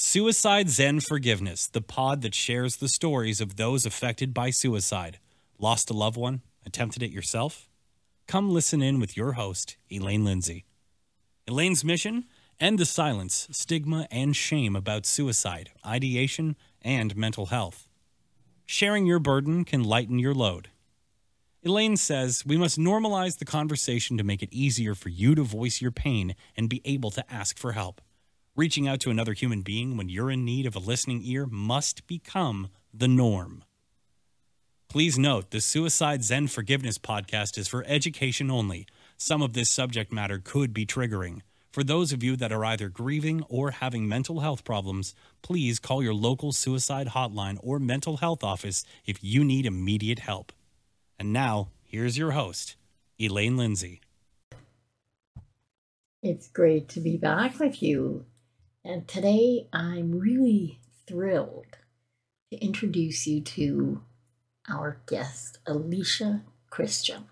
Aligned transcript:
Suicide 0.00 0.70
Zen 0.70 1.00
Forgiveness, 1.00 1.66
the 1.66 1.80
pod 1.80 2.22
that 2.22 2.32
shares 2.32 2.76
the 2.76 2.88
stories 2.88 3.40
of 3.40 3.56
those 3.56 3.84
affected 3.84 4.32
by 4.32 4.48
suicide. 4.48 5.18
Lost 5.58 5.90
a 5.90 5.92
loved 5.92 6.16
one? 6.16 6.42
Attempted 6.64 7.02
it 7.02 7.10
yourself? 7.10 7.68
Come 8.28 8.48
listen 8.48 8.80
in 8.80 9.00
with 9.00 9.16
your 9.16 9.32
host, 9.32 9.76
Elaine 9.90 10.24
Lindsay. 10.24 10.66
Elaine's 11.48 11.82
mission? 11.84 12.26
End 12.60 12.78
the 12.78 12.86
silence, 12.86 13.48
stigma, 13.50 14.06
and 14.12 14.36
shame 14.36 14.76
about 14.76 15.04
suicide, 15.04 15.70
ideation, 15.84 16.54
and 16.80 17.16
mental 17.16 17.46
health. 17.46 17.88
Sharing 18.66 19.04
your 19.04 19.18
burden 19.18 19.64
can 19.64 19.82
lighten 19.82 20.20
your 20.20 20.32
load. 20.32 20.68
Elaine 21.64 21.96
says 21.96 22.46
we 22.46 22.56
must 22.56 22.78
normalize 22.78 23.38
the 23.38 23.44
conversation 23.44 24.16
to 24.16 24.22
make 24.22 24.44
it 24.44 24.52
easier 24.52 24.94
for 24.94 25.08
you 25.08 25.34
to 25.34 25.42
voice 25.42 25.82
your 25.82 25.90
pain 25.90 26.36
and 26.56 26.68
be 26.68 26.82
able 26.84 27.10
to 27.10 27.34
ask 27.34 27.58
for 27.58 27.72
help. 27.72 28.00
Reaching 28.58 28.88
out 28.88 28.98
to 29.02 29.10
another 29.10 29.34
human 29.34 29.62
being 29.62 29.96
when 29.96 30.08
you're 30.08 30.32
in 30.32 30.44
need 30.44 30.66
of 30.66 30.74
a 30.74 30.80
listening 30.80 31.20
ear 31.22 31.46
must 31.46 32.08
become 32.08 32.70
the 32.92 33.06
norm. 33.06 33.62
Please 34.88 35.16
note 35.16 35.52
the 35.52 35.60
Suicide 35.60 36.24
Zen 36.24 36.48
Forgiveness 36.48 36.98
podcast 36.98 37.56
is 37.56 37.68
for 37.68 37.84
education 37.86 38.50
only. 38.50 38.88
Some 39.16 39.42
of 39.42 39.52
this 39.52 39.70
subject 39.70 40.12
matter 40.12 40.40
could 40.42 40.74
be 40.74 40.84
triggering. 40.84 41.42
For 41.70 41.84
those 41.84 42.12
of 42.12 42.24
you 42.24 42.34
that 42.34 42.50
are 42.50 42.64
either 42.64 42.88
grieving 42.88 43.44
or 43.48 43.70
having 43.70 44.08
mental 44.08 44.40
health 44.40 44.64
problems, 44.64 45.14
please 45.40 45.78
call 45.78 46.02
your 46.02 46.12
local 46.12 46.50
suicide 46.50 47.10
hotline 47.10 47.58
or 47.62 47.78
mental 47.78 48.16
health 48.16 48.42
office 48.42 48.84
if 49.06 49.22
you 49.22 49.44
need 49.44 49.66
immediate 49.66 50.18
help. 50.18 50.50
And 51.16 51.32
now, 51.32 51.68
here's 51.84 52.18
your 52.18 52.32
host, 52.32 52.74
Elaine 53.20 53.56
Lindsay. 53.56 54.00
It's 56.24 56.48
great 56.48 56.88
to 56.88 57.00
be 57.00 57.16
back 57.16 57.60
with 57.60 57.80
you. 57.80 58.24
And 58.84 59.08
today 59.08 59.68
I'm 59.72 60.18
really 60.18 60.78
thrilled 61.06 61.78
to 62.50 62.58
introduce 62.58 63.26
you 63.26 63.40
to 63.42 64.02
our 64.68 65.00
guest, 65.06 65.58
Alicia 65.66 66.42
Christian. 66.70 67.26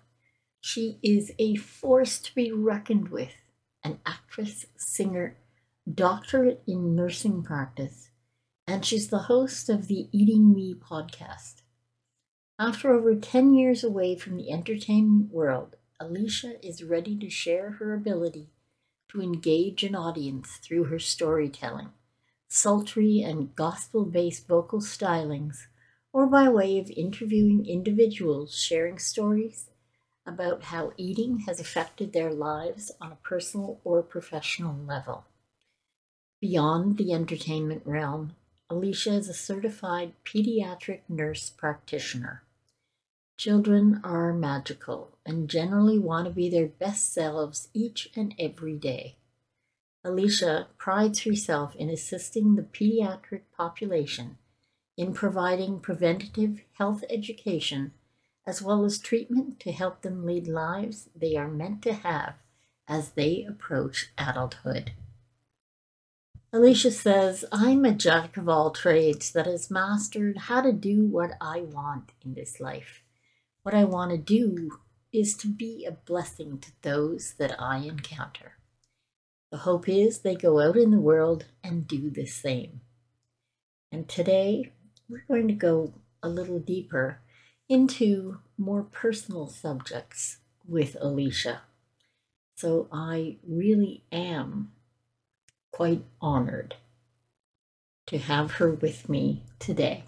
She 0.59 0.99
is 1.01 1.31
a 1.39 1.55
force 1.55 2.19
to 2.19 2.35
be 2.35 2.51
reckoned 2.51 3.09
with, 3.09 3.33
an 3.83 3.99
actress, 4.05 4.65
singer, 4.75 5.37
doctorate 5.91 6.61
in 6.67 6.95
nursing 6.95 7.43
practice, 7.43 8.09
and 8.67 8.85
she's 8.85 9.07
the 9.07 9.19
host 9.19 9.69
of 9.69 9.87
the 9.87 10.09
Eating 10.11 10.53
Me 10.53 10.75
podcast. 10.75 11.61
After 12.59 12.91
over 12.91 13.15
10 13.15 13.53
years 13.53 13.83
away 13.83 14.17
from 14.17 14.35
the 14.35 14.51
entertainment 14.51 15.31
world, 15.31 15.77
Alicia 15.99 16.55
is 16.65 16.83
ready 16.83 17.17
to 17.17 17.29
share 17.29 17.71
her 17.71 17.93
ability 17.93 18.49
to 19.09 19.21
engage 19.21 19.83
an 19.83 19.95
audience 19.95 20.57
through 20.57 20.85
her 20.85 20.99
storytelling, 20.99 21.89
sultry 22.47 23.21
and 23.21 23.55
gospel 23.55 24.05
based 24.05 24.47
vocal 24.47 24.79
stylings, 24.79 25.67
or 26.13 26.25
by 26.25 26.49
way 26.49 26.79
of 26.79 26.89
interviewing 26.91 27.65
individuals 27.65 28.57
sharing 28.57 28.97
stories 28.97 29.69
about 30.25 30.63
how 30.63 30.91
eating 30.97 31.39
has 31.39 31.59
affected 31.59 32.11
their 32.11 32.33
lives 32.33 32.91
on 32.99 33.11
a 33.11 33.17
personal 33.23 33.79
or 33.83 34.03
professional 34.03 34.75
level. 34.85 35.25
Beyond 36.41 36.97
the 36.97 37.13
entertainment 37.13 37.81
realm, 37.85 38.35
Alicia 38.69 39.13
is 39.13 39.29
a 39.29 39.33
certified 39.33 40.13
pediatric 40.25 41.01
nurse 41.07 41.49
practitioner. 41.49 42.43
Children 43.37 44.01
are 44.03 44.33
magical 44.33 45.15
and 45.23 45.47
generally 45.47 45.99
want 45.99 46.25
to 46.25 46.33
be 46.33 46.49
their 46.49 46.65
best 46.65 47.13
selves 47.13 47.69
each 47.71 48.09
and 48.15 48.33
every 48.39 48.73
day. 48.73 49.17
Alicia 50.03 50.69
prides 50.79 51.21
herself 51.21 51.75
in 51.75 51.89
assisting 51.89 52.55
the 52.55 52.63
pediatric 52.63 53.41
population 53.55 54.39
in 54.97 55.13
providing 55.13 55.79
preventative 55.79 56.61
health 56.73 57.03
education 57.11 57.93
as 58.47 58.61
well 58.61 58.83
as 58.83 58.97
treatment 58.97 59.59
to 59.59 59.71
help 59.71 60.01
them 60.01 60.25
lead 60.25 60.47
lives 60.47 61.09
they 61.15 61.35
are 61.35 61.47
meant 61.47 61.83
to 61.83 61.93
have 61.93 62.35
as 62.87 63.11
they 63.11 63.45
approach 63.47 64.11
adulthood. 64.17 64.93
Alicia 66.51 66.91
says, 66.91 67.45
I'm 67.51 67.85
a 67.85 67.93
jack 67.93 68.37
of 68.37 68.49
all 68.49 68.71
trades 68.71 69.31
that 69.33 69.45
has 69.45 69.69
mastered 69.69 70.37
how 70.37 70.61
to 70.61 70.71
do 70.71 71.05
what 71.05 71.33
I 71.39 71.61
want 71.61 72.13
in 72.25 72.33
this 72.33 72.59
life. 72.59 73.03
What 73.67 73.75
I 73.75 73.83
want 73.83 74.11
to 74.11 74.17
do 74.17 74.79
is 75.11 75.35
to 75.39 75.47
be 75.49 75.83
a 75.83 75.91
blessing 75.91 76.57
to 76.59 76.71
those 76.83 77.33
that 77.37 77.61
I 77.61 77.79
encounter. 77.79 78.53
The 79.51 79.57
hope 79.57 79.89
is 79.89 80.19
they 80.19 80.35
go 80.35 80.61
out 80.61 80.77
in 80.77 80.91
the 80.91 81.01
world 81.01 81.47
and 81.61 81.85
do 81.85 82.09
the 82.09 82.25
same. 82.25 82.79
And 83.91 84.07
today 84.07 84.71
we're 85.09 85.25
going 85.27 85.49
to 85.49 85.53
go 85.53 85.95
a 86.23 86.29
little 86.29 86.59
deeper 86.59 87.19
into 87.67 88.37
more 88.57 88.83
personal 88.83 89.47
subjects 89.47 90.37
with 90.65 90.95
Alicia. 91.01 91.63
So 92.55 92.87
I 92.89 93.35
really 93.45 94.05
am 94.13 94.71
quite 95.73 96.05
honored 96.21 96.75
to 98.05 98.17
have 98.17 98.51
her 98.51 98.71
with 98.71 99.09
me 99.09 99.43
today. 99.59 100.05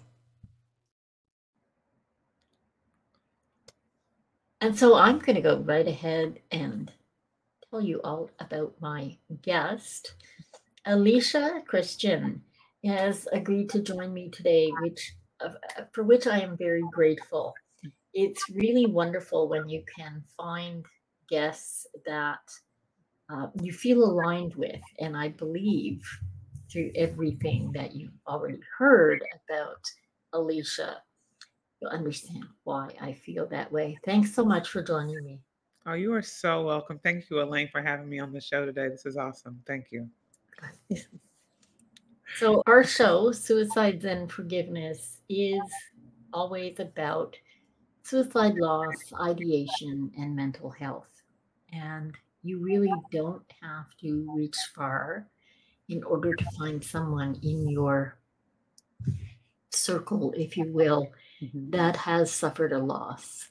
And 4.60 4.78
so 4.78 4.94
I'm 4.94 5.18
going 5.18 5.36
to 5.36 5.42
go 5.42 5.58
right 5.58 5.86
ahead 5.86 6.40
and 6.50 6.92
tell 7.70 7.80
you 7.80 8.00
all 8.04 8.30
about 8.40 8.74
my 8.80 9.16
guest. 9.42 10.14
Alicia 10.86 11.62
Christian 11.66 12.42
has 12.84 13.26
agreed 13.32 13.70
to 13.70 13.82
join 13.82 14.12
me 14.12 14.30
today, 14.30 14.70
which 14.80 15.14
for 15.92 16.04
which 16.04 16.26
I 16.26 16.40
am 16.40 16.56
very 16.56 16.82
grateful. 16.92 17.54
It's 18.12 18.50
really 18.50 18.86
wonderful 18.86 19.48
when 19.48 19.68
you 19.68 19.82
can 19.96 20.22
find 20.36 20.84
guests 21.30 21.86
that 22.06 22.40
uh, 23.32 23.46
you 23.62 23.72
feel 23.72 24.04
aligned 24.04 24.54
with, 24.56 24.80
and 24.98 25.16
I 25.16 25.28
believe 25.28 26.02
through 26.70 26.90
everything 26.96 27.72
that 27.72 27.94
you've 27.94 28.18
already 28.26 28.58
heard 28.78 29.22
about 29.48 29.84
Alicia 30.32 30.96
you'll 31.80 31.90
understand 31.90 32.44
why 32.64 32.90
I 33.00 33.12
feel 33.12 33.46
that 33.46 33.70
way. 33.70 33.98
Thanks 34.04 34.34
so 34.34 34.44
much 34.44 34.68
for 34.68 34.82
joining 34.82 35.22
me. 35.24 35.40
Oh, 35.86 35.94
you 35.94 36.12
are 36.12 36.22
so 36.22 36.64
welcome. 36.64 37.00
Thank 37.02 37.30
you, 37.30 37.40
Elaine, 37.40 37.68
for 37.68 37.80
having 37.80 38.08
me 38.08 38.18
on 38.18 38.32
the 38.32 38.40
show 38.40 38.66
today. 38.66 38.88
This 38.88 39.06
is 39.06 39.16
awesome. 39.16 39.62
Thank 39.66 39.86
you. 39.90 40.08
So, 42.36 42.62
our 42.66 42.84
show, 42.84 43.32
Suicide 43.32 44.02
Zen 44.02 44.28
Forgiveness, 44.28 45.18
is 45.28 45.60
always 46.32 46.78
about 46.78 47.36
suicide 48.04 48.54
loss, 48.54 49.12
ideation, 49.20 50.12
and 50.16 50.36
mental 50.36 50.70
health. 50.70 51.10
And 51.72 52.16
you 52.44 52.58
really 52.58 52.92
don't 53.10 53.42
have 53.60 53.86
to 54.02 54.32
reach 54.34 54.56
far 54.74 55.26
in 55.88 56.04
order 56.04 56.34
to 56.34 56.44
find 56.56 56.82
someone 56.82 57.38
in 57.42 57.68
your 57.68 58.16
circle, 59.70 60.32
if 60.36 60.56
you 60.56 60.72
will, 60.72 61.10
mm-hmm. 61.42 61.70
that 61.70 61.96
has 61.96 62.32
suffered 62.32 62.72
a 62.72 62.78
loss. 62.78 63.48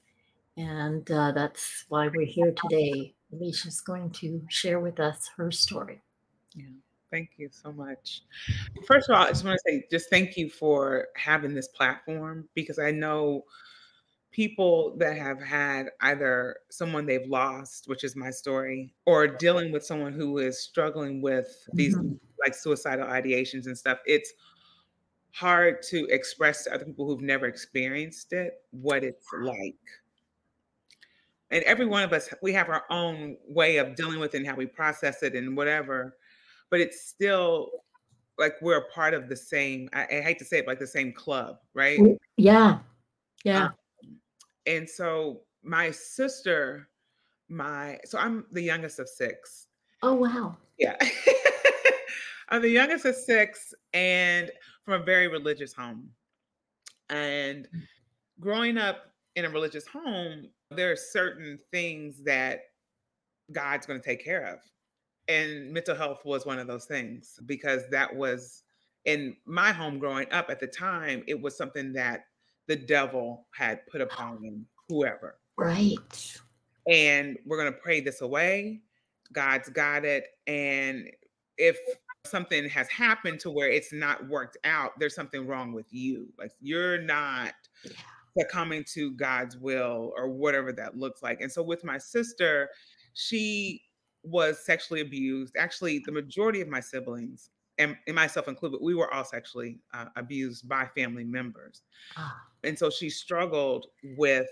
And 0.57 1.09
uh, 1.09 1.31
that's 1.31 1.85
why 1.89 2.07
we're 2.07 2.25
here 2.25 2.53
today. 2.53 3.13
Alicia's 3.31 3.81
going 3.81 4.09
to 4.11 4.41
share 4.49 4.79
with 4.79 4.99
us 4.99 5.29
her 5.37 5.51
story. 5.51 6.01
Yeah. 6.55 6.65
Thank 7.11 7.31
you 7.37 7.49
so 7.51 7.71
much. 7.71 8.21
First 8.85 9.09
of 9.09 9.15
all, 9.15 9.25
I 9.25 9.29
just 9.29 9.43
want 9.43 9.59
to 9.65 9.71
say 9.71 9.83
just 9.89 10.09
thank 10.09 10.37
you 10.37 10.49
for 10.49 11.07
having 11.15 11.53
this 11.53 11.67
platform 11.69 12.47
because 12.53 12.77
I 12.77 12.91
know 12.91 13.45
people 14.31 14.95
that 14.97 15.17
have 15.17 15.41
had 15.41 15.87
either 16.01 16.57
someone 16.69 17.05
they've 17.05 17.27
lost, 17.27 17.87
which 17.87 18.03
is 18.03 18.15
my 18.15 18.29
story, 18.29 18.93
or 19.05 19.27
dealing 19.27 19.71
with 19.71 19.83
someone 19.83 20.13
who 20.13 20.37
is 20.37 20.61
struggling 20.61 21.21
with 21.21 21.67
these 21.73 21.95
mm-hmm. 21.95 22.13
like 22.39 22.53
suicidal 22.53 23.07
ideations 23.07 23.65
and 23.65 23.77
stuff. 23.77 23.97
It's 24.05 24.31
hard 25.31 25.81
to 25.83 26.05
express 26.07 26.63
to 26.63 26.73
other 26.73 26.85
people 26.85 27.05
who've 27.05 27.21
never 27.21 27.45
experienced 27.45 28.33
it 28.33 28.61
what 28.71 29.03
it's 29.03 29.27
like. 29.41 29.75
And 31.51 31.63
every 31.63 31.85
one 31.85 32.03
of 32.03 32.13
us, 32.13 32.29
we 32.41 32.53
have 32.53 32.69
our 32.69 32.83
own 32.89 33.37
way 33.47 33.77
of 33.77 33.95
dealing 33.95 34.19
with 34.19 34.35
it 34.35 34.37
and 34.37 34.47
how 34.47 34.55
we 34.55 34.67
process 34.67 35.23
it 35.23 35.33
and 35.35 35.57
whatever, 35.57 36.15
but 36.69 36.79
it's 36.79 37.07
still 37.07 37.69
like 38.37 38.55
we're 38.61 38.77
a 38.77 38.89
part 38.91 39.13
of 39.13 39.27
the 39.27 39.35
same, 39.35 39.89
I, 39.93 40.03
I 40.03 40.21
hate 40.21 40.39
to 40.39 40.45
say 40.45 40.59
it, 40.59 40.67
like 40.67 40.79
the 40.79 40.87
same 40.87 41.11
club, 41.11 41.57
right? 41.73 41.99
Yeah. 42.37 42.79
Yeah. 43.43 43.65
Um, 43.65 43.73
and 44.65 44.89
so 44.89 45.41
my 45.63 45.91
sister, 45.91 46.87
my, 47.49 47.99
so 48.05 48.17
I'm 48.17 48.45
the 48.51 48.61
youngest 48.61 48.99
of 48.99 49.09
six. 49.09 49.67
Oh, 50.03 50.13
wow. 50.13 50.55
Yeah. 50.77 50.95
I'm 52.49 52.61
the 52.61 52.69
youngest 52.69 53.05
of 53.05 53.15
six. 53.15 53.73
And 53.93 54.51
from 54.89 55.01
a 55.01 55.05
very 55.05 55.27
religious 55.27 55.71
home. 55.71 56.09
And 57.11 57.67
mm. 57.67 57.81
growing 58.39 58.79
up 58.79 59.13
in 59.35 59.45
a 59.45 59.49
religious 59.49 59.85
home, 59.85 60.49
there 60.71 60.91
are 60.91 60.95
certain 60.95 61.59
things 61.71 62.23
that 62.23 62.61
God's 63.51 63.85
going 63.85 64.01
to 64.01 64.05
take 64.05 64.23
care 64.23 64.45
of. 64.47 64.59
And 65.27 65.71
mental 65.71 65.95
health 65.95 66.25
was 66.25 66.47
one 66.47 66.57
of 66.57 66.65
those 66.65 66.85
things 66.85 67.39
because 67.45 67.83
that 67.91 68.15
was 68.15 68.63
in 69.05 69.35
my 69.45 69.71
home 69.71 69.99
growing 69.99 70.25
up 70.31 70.49
at 70.49 70.59
the 70.59 70.65
time, 70.65 71.23
it 71.27 71.39
was 71.39 71.55
something 71.55 71.93
that 71.93 72.25
the 72.67 72.75
devil 72.75 73.45
had 73.51 73.85
put 73.91 74.01
upon 74.01 74.65
whoever. 74.87 75.37
Right. 75.55 76.39
And 76.87 77.37
we're 77.45 77.61
going 77.61 77.71
to 77.71 77.79
pray 77.79 78.01
this 78.01 78.21
away. 78.21 78.81
God's 79.33 79.69
got 79.69 80.03
it. 80.03 80.25
And 80.47 81.11
if 81.59 81.77
something 82.25 82.67
has 82.69 82.89
happened 82.89 83.39
to 83.41 83.49
where 83.49 83.69
it's 83.69 83.93
not 83.93 84.27
worked 84.27 84.57
out, 84.63 84.91
there's 84.99 85.15
something 85.15 85.47
wrong 85.47 85.73
with 85.73 85.87
you. 85.91 86.27
Like 86.37 86.51
you're 86.61 87.01
not 87.01 87.53
succumbing 88.37 88.85
to 88.93 89.11
God's 89.11 89.57
will 89.57 90.13
or 90.15 90.29
whatever 90.29 90.71
that 90.73 90.97
looks 90.97 91.23
like. 91.23 91.41
And 91.41 91.51
so 91.51 91.63
with 91.63 91.83
my 91.83 91.97
sister, 91.97 92.69
she 93.13 93.83
was 94.23 94.63
sexually 94.65 95.01
abused. 95.01 95.55
Actually, 95.57 95.99
the 96.05 96.11
majority 96.11 96.61
of 96.61 96.67
my 96.67 96.79
siblings, 96.79 97.49
and, 97.77 97.95
and 98.07 98.15
myself 98.15 98.47
included, 98.47 98.79
we 98.81 98.93
were 98.93 99.11
all 99.13 99.23
sexually 99.23 99.79
uh, 99.93 100.05
abused 100.17 100.67
by 100.67 100.85
family 100.95 101.23
members. 101.23 101.81
Ah, 102.17 102.41
And 102.63 102.77
so 102.77 102.89
she 102.89 103.09
struggled 103.09 103.87
with 104.17 104.49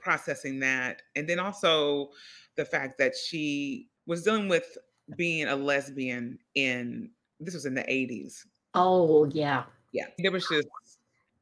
processing 0.00 0.60
that. 0.60 1.02
And 1.14 1.28
then 1.28 1.38
also 1.38 2.10
the 2.56 2.64
fact 2.64 2.98
that 2.98 3.14
she 3.14 3.88
was 4.06 4.22
dealing 4.22 4.48
with 4.48 4.76
being 5.16 5.46
a 5.48 5.56
lesbian 5.56 6.38
in, 6.54 7.10
this 7.40 7.54
was 7.54 7.66
in 7.66 7.74
the 7.74 7.82
80s. 7.82 8.46
Oh, 8.74 9.24
yeah. 9.26 9.64
Yeah. 9.92 10.06
There 10.18 10.32
was 10.32 10.46
just 10.48 10.68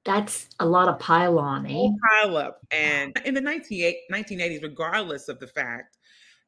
That's 0.05 0.49
a 0.61 0.67
lot 0.67 0.89
of 0.89 0.99
pylon, 0.99 1.67
eh? 1.67 1.89
pile 2.11 2.37
up. 2.37 2.61
And 2.71 3.17
in 3.25 3.35
the 3.35 3.41
98 3.41 3.97
1980s, 4.13 4.63
regardless 4.63 5.29
of 5.29 5.39
the 5.39 5.47
fact 5.47 5.97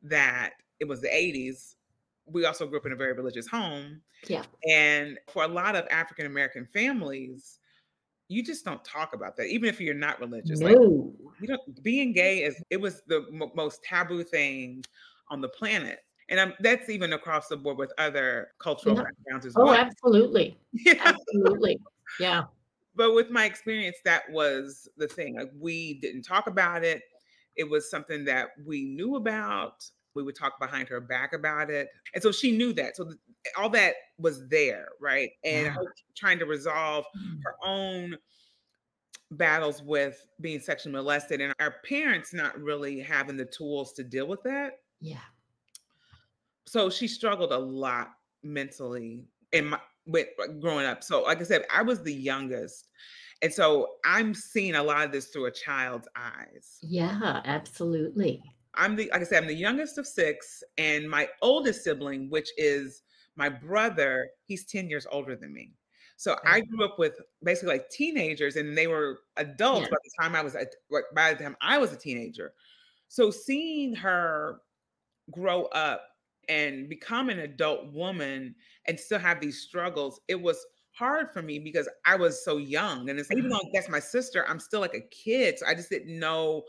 that 0.02 0.52
it 0.80 0.88
was 0.88 1.00
the 1.00 1.08
80s, 1.08 1.76
we 2.26 2.44
also 2.46 2.66
grew 2.66 2.78
up 2.78 2.86
in 2.86 2.92
a 2.92 2.96
very 2.96 3.12
religious 3.12 3.46
home. 3.46 4.00
Yeah. 4.26 4.44
And 4.68 5.18
for 5.28 5.44
a 5.44 5.48
lot 5.48 5.76
of 5.76 5.86
African 5.90 6.26
American 6.26 6.66
families, 6.72 7.58
you 8.28 8.42
just 8.42 8.64
don't 8.64 8.84
talk 8.84 9.14
about 9.14 9.36
that, 9.36 9.46
even 9.46 9.68
if 9.68 9.80
you're 9.80 9.94
not 9.94 10.18
religious. 10.20 10.60
Like 10.60 10.76
No. 10.76 11.14
you 11.40 11.46
don't 11.46 11.82
being 11.82 12.12
gay 12.12 12.42
is 12.42 12.62
it 12.70 12.80
was 12.80 13.02
the 13.06 13.26
mo 13.30 13.52
most 13.54 13.82
taboo 13.82 14.24
thing 14.24 14.84
on 15.30 15.40
the 15.40 15.48
planet. 15.48 16.00
And 16.30 16.40
um, 16.40 16.54
that's 16.60 16.88
even 16.88 17.12
across 17.12 17.48
the 17.48 17.56
board 17.56 17.76
with 17.78 17.92
other 17.98 18.48
cultural 18.58 18.96
Yeah. 18.96 19.02
backgrounds 19.04 19.46
as 19.46 19.54
well. 19.54 19.68
Oh, 19.70 19.74
absolutely. 19.74 20.56
Yeah. 20.72 20.94
Absolutely. 21.04 21.78
Yeah. 22.20 22.44
but 22.96 23.14
with 23.14 23.28
my 23.30 23.44
experience 23.44 23.96
that 24.04 24.22
was 24.30 24.88
the 24.96 25.08
thing 25.08 25.36
like 25.36 25.50
we 25.58 25.94
didn't 26.00 26.22
talk 26.22 26.46
about 26.46 26.84
it 26.84 27.02
it 27.56 27.68
was 27.68 27.90
something 27.90 28.24
that 28.24 28.48
we 28.64 28.84
knew 28.84 29.16
about 29.16 29.84
we 30.14 30.22
would 30.22 30.36
talk 30.36 30.60
behind 30.60 30.88
her 30.88 31.00
back 31.00 31.32
about 31.32 31.70
it 31.70 31.88
and 32.14 32.22
so 32.22 32.30
she 32.30 32.56
knew 32.56 32.72
that 32.72 32.94
so 32.96 33.04
th- 33.04 33.16
all 33.58 33.68
that 33.68 33.94
was 34.18 34.46
there 34.48 34.88
right 35.00 35.30
and 35.44 35.66
Yeah. 35.66 35.70
her 35.72 35.94
trying 36.16 36.38
to 36.38 36.46
resolve 36.46 37.04
her 37.42 37.54
own 37.64 38.16
battles 39.32 39.82
with 39.82 40.24
being 40.40 40.60
sexually 40.60 40.94
molested 40.94 41.40
and 41.40 41.52
our 41.58 41.74
parents 41.88 42.32
not 42.32 42.56
really 42.60 43.00
having 43.00 43.36
the 43.36 43.44
tools 43.46 43.92
to 43.94 44.04
deal 44.04 44.26
with 44.26 44.42
that 44.44 44.78
Yeah. 45.00 45.18
So 46.66 46.90
she 46.90 47.08
struggled 47.08 47.52
a 47.52 47.58
lot 47.58 48.12
mentally 48.42 49.24
in 49.52 49.66
my 49.66 49.80
with 50.06 50.28
uh, 50.42 50.48
growing 50.60 50.86
up. 50.86 51.02
So 51.02 51.22
like 51.22 51.40
I 51.40 51.44
said, 51.44 51.64
I 51.72 51.82
was 51.82 52.02
the 52.02 52.12
youngest. 52.12 52.88
And 53.42 53.52
so 53.52 53.96
I'm 54.04 54.34
seeing 54.34 54.74
a 54.74 54.82
lot 54.82 55.04
of 55.04 55.12
this 55.12 55.28
through 55.28 55.46
a 55.46 55.50
child's 55.50 56.08
eyes. 56.16 56.78
Yeah, 56.82 57.42
absolutely. 57.44 58.42
I'm 58.74 58.96
the 58.96 59.10
like 59.12 59.20
I 59.22 59.24
said, 59.24 59.42
I'm 59.42 59.48
the 59.48 59.54
youngest 59.54 59.98
of 59.98 60.06
six, 60.06 60.62
and 60.78 61.08
my 61.08 61.28
oldest 61.42 61.84
sibling, 61.84 62.28
which 62.30 62.50
is 62.56 63.02
my 63.36 63.48
brother, 63.48 64.28
he's 64.46 64.64
10 64.66 64.88
years 64.88 65.06
older 65.10 65.36
than 65.36 65.52
me. 65.52 65.74
So 66.16 66.36
I 66.46 66.60
grew 66.60 66.84
up 66.84 66.98
with 66.98 67.20
basically 67.42 67.74
like 67.74 67.88
teenagers, 67.90 68.56
and 68.56 68.76
they 68.76 68.86
were 68.86 69.20
adults 69.36 69.82
Yeah. 69.82 69.90
by 69.90 69.96
the 70.04 70.10
time 70.22 70.34
I 70.36 70.42
was 70.42 70.54
a- 70.54 70.66
like, 70.90 71.04
by 71.14 71.34
the 71.34 71.42
time 71.42 71.56
I 71.60 71.78
was 71.78 71.92
a 71.92 71.96
teenager. 71.96 72.54
So 73.08 73.30
seeing 73.30 73.94
her 73.96 74.60
grow 75.30 75.64
up 75.66 76.08
and 76.48 76.88
become 76.88 77.28
an 77.28 77.40
adult 77.40 77.92
woman 77.92 78.54
and 78.86 78.98
still 78.98 79.18
have 79.18 79.40
these 79.40 79.60
struggles, 79.60 80.20
it 80.28 80.40
was 80.40 80.64
hard 80.92 81.32
for 81.32 81.42
me 81.42 81.58
because 81.58 81.88
I 82.06 82.16
was 82.16 82.44
so 82.44 82.56
young. 82.56 83.10
And 83.10 83.18
it's 83.18 83.30
even 83.32 83.50
though 83.50 83.60
that's 83.72 83.88
my 83.88 84.00
sister, 84.00 84.46
I'm 84.48 84.60
still 84.60 84.80
like 84.80 84.94
a 84.94 85.00
kid. 85.00 85.58
So 85.58 85.66
I 85.66 85.74
just 85.74 85.90
didn't 85.90 86.18
know 86.18 86.62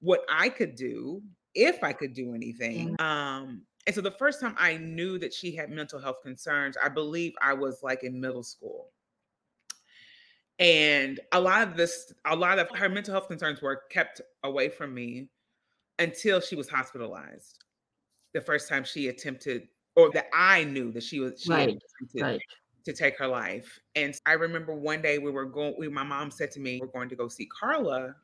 what 0.00 0.20
I 0.30 0.48
could 0.48 0.74
do, 0.74 1.22
if 1.54 1.82
I 1.82 1.92
could 1.92 2.12
do 2.12 2.34
anything. 2.34 2.96
Um, 3.00 3.62
and 3.86 3.94
so 3.94 4.00
the 4.00 4.10
first 4.10 4.40
time 4.40 4.54
I 4.58 4.76
knew 4.76 5.18
that 5.18 5.32
she 5.32 5.54
had 5.54 5.70
mental 5.70 5.98
health 5.98 6.18
concerns, 6.22 6.76
I 6.82 6.88
believe 6.88 7.32
I 7.42 7.54
was 7.54 7.82
like 7.82 8.04
in 8.04 8.20
middle 8.20 8.42
school. 8.42 8.90
And 10.58 11.18
a 11.32 11.40
lot 11.40 11.66
of 11.66 11.76
this, 11.76 12.12
a 12.26 12.36
lot 12.36 12.58
of 12.58 12.68
her 12.76 12.90
mental 12.90 13.12
health 13.12 13.28
concerns 13.28 13.62
were 13.62 13.82
kept 13.90 14.20
away 14.44 14.68
from 14.68 14.92
me 14.92 15.28
until 15.98 16.40
she 16.40 16.54
was 16.54 16.68
hospitalized. 16.68 17.64
The 18.32 18.40
first 18.40 18.68
time 18.68 18.84
she 18.84 19.08
attempted, 19.08 19.68
or 19.96 20.10
that 20.12 20.26
I 20.32 20.64
knew 20.64 20.92
that 20.92 21.02
she 21.02 21.20
was, 21.20 21.40
she 21.42 21.50
Right, 21.50 21.68
attempted 21.98 22.22
Right. 22.22 22.40
to 22.84 22.92
take 22.92 23.18
her 23.18 23.26
life. 23.26 23.78
And 23.94 24.14
I 24.26 24.32
remember 24.32 24.74
one 24.74 25.02
day 25.02 25.18
we 25.18 25.30
were 25.30 25.44
going, 25.46 25.74
we, 25.78 25.88
my 25.88 26.02
mom 26.04 26.30
said 26.30 26.50
to 26.52 26.60
me, 26.60 26.78
We're 26.80 26.86
going 26.88 27.08
to 27.08 27.16
go 27.16 27.28
see 27.28 27.46
Carla. 27.46 28.14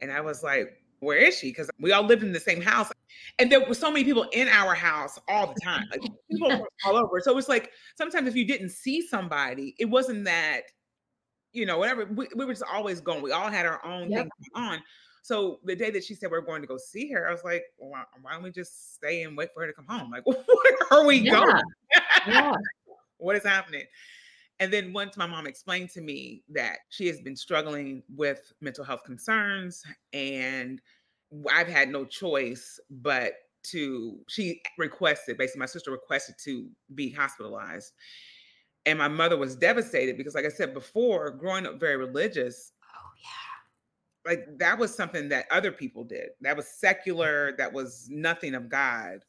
And 0.00 0.12
I 0.12 0.20
was 0.20 0.42
like, 0.42 0.82
Where 1.00 1.18
is 1.18 1.38
she? 1.38 1.48
Because 1.48 1.70
we 1.80 1.92
all 1.92 2.02
lived 2.04 2.22
in 2.22 2.32
the 2.32 2.40
same 2.40 2.60
house. 2.60 2.90
And 3.38 3.50
there 3.50 3.66
were 3.66 3.74
so 3.74 3.90
many 3.90 4.04
people 4.04 4.24
in 4.32 4.48
our 4.48 4.74
house 4.74 5.18
all 5.28 5.46
the 5.46 5.60
time, 5.62 5.84
like 5.90 6.02
people 6.30 6.50
from 6.50 6.66
all 6.84 6.96
over. 6.96 7.20
So 7.20 7.32
it 7.32 7.34
was 7.36 7.48
like 7.48 7.70
sometimes 7.96 8.28
if 8.28 8.36
you 8.36 8.46
didn't 8.46 8.70
see 8.70 9.06
somebody, 9.06 9.74
it 9.78 9.86
wasn't 9.86 10.24
that, 10.24 10.62
you 11.52 11.64
know, 11.66 11.78
whatever. 11.78 12.04
We, 12.06 12.28
we 12.36 12.44
were 12.44 12.52
just 12.52 12.64
always 12.70 13.00
going. 13.00 13.22
We 13.22 13.32
all 13.32 13.48
had 13.50 13.66
our 13.66 13.84
own 13.84 14.10
Yep. 14.10 14.22
thing 14.22 14.30
going 14.54 14.68
on. 14.72 14.78
So 15.26 15.58
the 15.64 15.74
day 15.74 15.90
that 15.90 16.04
she 16.04 16.14
said 16.14 16.30
we 16.30 16.38
are 16.38 16.40
going 16.40 16.62
to 16.62 16.68
go 16.68 16.76
see 16.78 17.10
her, 17.10 17.28
I 17.28 17.32
was 17.32 17.42
like, 17.42 17.64
well, 17.78 17.90
why, 17.90 18.04
why 18.22 18.34
don't 18.34 18.44
we 18.44 18.52
just 18.52 18.94
stay 18.94 19.24
and 19.24 19.36
wait 19.36 19.48
for 19.52 19.62
her 19.62 19.66
to 19.66 19.72
come 19.72 19.86
home? 19.88 20.12
Like, 20.12 20.24
where 20.24 20.36
are 20.92 21.04
we 21.04 21.18
Yeah. 21.18 21.32
going? 21.32 21.62
Yeah. 22.28 22.52
what 23.18 23.34
is 23.34 23.42
happening? 23.42 23.82
And 24.60 24.72
then 24.72 24.92
once 24.92 25.16
my 25.16 25.26
mom 25.26 25.48
explained 25.48 25.90
to 25.90 26.00
me 26.00 26.44
that 26.50 26.78
she 26.90 27.08
has 27.08 27.20
been 27.20 27.34
struggling 27.34 28.04
with 28.14 28.52
mental 28.60 28.84
health 28.84 29.02
concerns 29.04 29.82
and 30.12 30.80
I've 31.52 31.66
had 31.66 31.88
no 31.88 32.04
choice 32.04 32.78
but 32.88 33.32
to, 33.64 34.20
she 34.28 34.62
requested, 34.78 35.38
basically, 35.38 35.58
my 35.58 35.66
sister 35.66 35.90
requested 35.90 36.36
to 36.44 36.68
be 36.94 37.10
hospitalized. 37.10 37.94
And 38.86 38.96
my 38.96 39.08
mother 39.08 39.36
was 39.36 39.56
devastated 39.56 40.16
because, 40.16 40.36
like 40.36 40.44
I 40.44 40.50
said 40.50 40.72
before, 40.72 41.30
growing 41.32 41.66
up 41.66 41.80
very 41.80 41.96
religious, 41.96 42.70
Oh, 42.94 43.10
yeah. 43.20 43.55
Like 44.26 44.46
that 44.58 44.78
was 44.78 44.94
something 44.94 45.28
that 45.28 45.46
other 45.50 45.72
people 45.72 46.04
did. 46.04 46.30
That 46.40 46.56
was 46.56 46.66
secular, 46.68 47.52
that 47.56 47.72
was 47.72 48.08
nothing 48.10 48.54
of 48.54 48.68
God. 48.68 49.20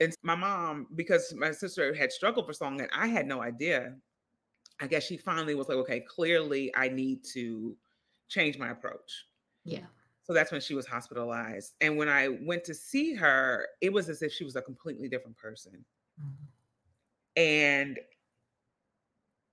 And 0.00 0.14
my 0.22 0.34
mom, 0.34 0.88
because 0.94 1.32
my 1.36 1.52
sister 1.52 1.94
had 1.94 2.12
struggled 2.12 2.46
for 2.46 2.52
so 2.52 2.64
long 2.64 2.80
and 2.80 2.90
I 2.94 3.06
had 3.06 3.26
no 3.26 3.42
idea, 3.42 3.94
I 4.80 4.86
guess 4.86 5.04
she 5.04 5.16
finally 5.16 5.54
was 5.54 5.68
like, 5.68 5.78
okay, 5.78 6.00
clearly 6.00 6.74
I 6.76 6.88
need 6.88 7.24
to 7.32 7.76
change 8.28 8.58
my 8.58 8.70
approach. 8.70 9.26
Yeah. 9.64 9.86
So 10.24 10.32
that's 10.32 10.52
when 10.52 10.60
she 10.60 10.74
was 10.74 10.86
hospitalized. 10.86 11.74
And 11.80 11.96
when 11.96 12.08
I 12.08 12.28
went 12.28 12.64
to 12.64 12.74
see 12.74 13.14
her, 13.14 13.68
it 13.80 13.92
was 13.92 14.08
as 14.08 14.22
if 14.22 14.32
she 14.32 14.44
was 14.44 14.56
a 14.56 14.62
completely 14.62 15.08
different 15.08 15.36
person. 15.36 15.84
Mhm. 16.20 16.34
And 17.36 17.98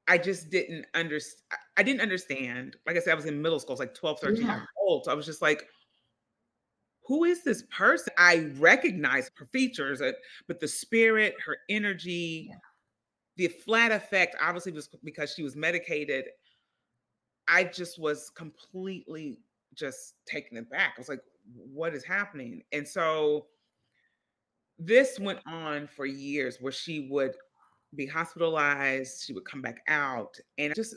I 0.09 0.17
just 0.17 0.49
didn't 0.49 0.87
understand. 0.95 1.43
I 1.77 1.83
didn't 1.83 2.01
understand. 2.01 2.75
Like 2.87 2.97
I 2.97 2.99
said, 2.99 3.11
I 3.11 3.15
was 3.15 3.25
in 3.25 3.41
middle 3.41 3.59
school, 3.59 3.73
I 3.73 3.75
was 3.75 3.79
like 3.79 3.93
12, 3.93 4.19
13 4.19 4.41
Yeah. 4.45 4.55
years 4.55 4.67
old. 4.81 5.05
So 5.05 5.11
I 5.11 5.13
was 5.13 5.25
just 5.25 5.41
like, 5.41 5.67
who 7.05 7.23
is 7.25 7.43
this 7.43 7.63
person? 7.75 8.11
I 8.17 8.51
recognize 8.57 9.29
her 9.37 9.45
features, 9.45 10.01
uh, 10.01 10.13
but 10.47 10.59
the 10.59 10.67
spirit, 10.67 11.35
her 11.45 11.57
energy, 11.69 12.47
Yeah. 12.49 12.55
the 13.37 13.47
flat 13.49 13.91
affect, 13.91 14.35
obviously 14.41 14.71
was 14.71 14.89
because 15.03 15.33
she 15.33 15.43
was 15.43 15.55
medicated. 15.55 16.25
I 17.47 17.63
just 17.63 17.99
was 17.99 18.31
completely 18.31 19.39
just 19.75 20.15
taken 20.25 20.57
aback. 20.57 20.93
I 20.97 20.99
was 20.99 21.09
like, 21.09 21.21
what 21.53 21.93
is 21.93 22.03
happening? 22.03 22.63
And 22.71 22.87
so 22.87 23.47
this 24.79 25.19
went 25.19 25.39
on 25.45 25.87
for 25.87 26.05
years 26.05 26.57
where 26.59 26.71
she 26.71 27.07
would 27.11 27.35
be 27.95 28.05
hospitalized, 28.05 29.23
she 29.25 29.33
would 29.33 29.45
come 29.45 29.61
back 29.61 29.81
out, 29.87 30.37
and 30.57 30.73
just 30.75 30.95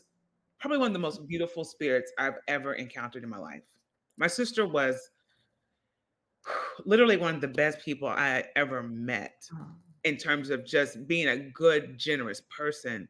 probably 0.61 0.79
one 0.79 0.89
of 0.89 0.93
the 0.93 0.99
most 0.99 1.27
beautiful 1.27 1.65
spirits 1.65 2.13
I've 2.19 2.39
ever 2.49 2.75
encountered 2.75 3.25
in 3.25 3.29
my 3.31 3.39
life. 3.39 3.63
My 4.17 4.27
sister 4.27 4.67
was 4.67 5.11
literally 6.85 7.17
one 7.17 7.35
of 7.35 7.41
the 7.41 7.49
best 7.49 7.81
people 7.85 8.09
I 8.09 8.45
ever 8.57 8.83
met 8.83 9.45
Oh, 9.53 9.67
in 10.05 10.17
terms 10.17 10.51
of 10.51 10.65
just 10.65 11.07
being 11.07 11.29
a 11.29 11.37
good, 11.37 11.99
generous 11.99 12.43
person. 12.57 13.09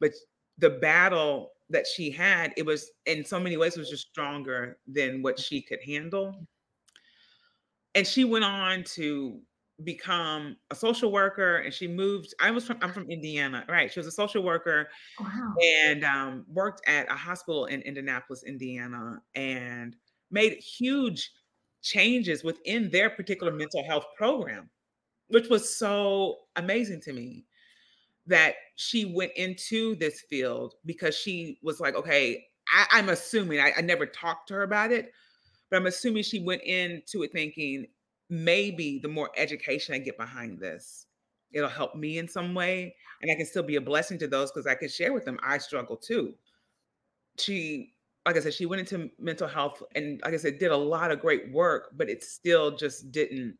But 0.00 0.12
the 0.58 0.70
battle 0.70 1.52
that 1.70 1.86
she 1.86 2.10
had, 2.10 2.52
it 2.56 2.66
was 2.66 2.90
in 3.06 3.24
so 3.24 3.38
many 3.38 3.56
ways 3.56 3.76
was 3.76 3.88
just 3.90 4.08
stronger 4.08 4.78
than 4.86 5.22
what 5.22 5.38
she 5.38 5.62
could 5.62 5.80
handle. 5.84 6.46
And 7.94 8.06
she 8.06 8.24
went 8.24 8.44
on 8.44 8.84
to 8.94 9.40
become 9.84 10.56
a 10.70 10.74
social 10.74 11.12
worker 11.12 11.58
and 11.58 11.72
she 11.74 11.88
moved 11.88 12.34
I 12.40 12.50
was 12.50 12.66
from 12.66 12.78
I'm 12.82 12.92
from 12.92 13.10
Indiana, 13.10 13.64
right, 13.68 13.92
she 13.92 14.00
was 14.00 14.06
a 14.06 14.12
social 14.12 14.42
worker 14.42 14.90
Wow. 15.18 15.70
and, 15.84 16.04
um, 16.04 16.46
worked 16.48 16.82
at 16.88 17.10
a 17.10 17.14
hospital 17.16 17.66
in 17.66 17.82
Indianapolis, 17.82 18.44
Indiana, 18.44 19.22
and 19.34 19.96
made 20.30 20.54
huge 20.58 21.32
changes 21.82 22.44
within 22.44 22.90
their 22.90 23.10
particular 23.10 23.52
mental 23.52 23.84
health 23.84 24.06
program, 24.16 24.70
which 25.28 25.48
was 25.50 25.74
so 25.76 26.40
amazing 26.56 27.00
to 27.02 27.12
me 27.14 27.46
that 28.26 28.56
she 28.76 29.04
went 29.04 29.32
into 29.36 29.96
this 29.96 30.20
field 30.22 30.74
because 30.84 31.16
she 31.16 31.58
was 31.62 31.80
like, 31.80 31.94
"Okay" 31.94 32.46
I 32.68 32.86
I'm 32.92 33.08
assuming, 33.08 33.60
I 33.60 33.72
I 33.78 33.80
never 33.82 34.06
talked 34.06 34.48
to 34.48 34.54
her 34.54 34.62
about 34.62 34.92
it, 34.92 35.12
but 35.70 35.78
I'm 35.78 35.86
assuming 35.86 36.22
she 36.24 36.40
went 36.40 36.62
into 36.64 37.22
it 37.24 37.32
thinking, 37.32 37.86
"Maybe 38.30 38.98
the 38.98 39.08
more 39.08 39.30
education 39.36 39.94
I 39.94 39.98
get 39.98 40.16
behind 40.16 40.58
this, 40.58 41.06
it'll 41.52 41.68
help 41.68 41.94
me 41.96 42.18
in 42.18 42.28
some 42.28 42.54
way, 42.54 42.96
and 43.20 43.30
I 43.30 43.34
can 43.34 43.46
still 43.46 43.62
be 43.62 43.76
a 43.76 43.80
blessing 43.80 44.18
to 44.18 44.28
those 44.28 44.50
because 44.50 44.66
I 44.66 44.74
can 44.74 44.88
share 44.88 45.12
with 45.12 45.24
them 45.24 45.38
I 45.42 45.58
struggle 45.58 45.96
too." 45.96 46.34
She 47.38 47.94
like 48.26 48.36
I 48.36 48.40
said, 48.40 48.54
she 48.54 48.66
went 48.66 48.80
into 48.80 49.10
mental 49.18 49.48
health 49.48 49.82
and, 49.94 50.20
like 50.22 50.34
I 50.34 50.36
said, 50.36 50.58
did 50.58 50.70
a 50.70 50.76
lot 50.76 51.10
of 51.10 51.20
great 51.20 51.50
work, 51.52 51.90
but 51.96 52.10
it 52.10 52.22
still 52.22 52.76
just 52.76 53.10
didn't 53.10 53.56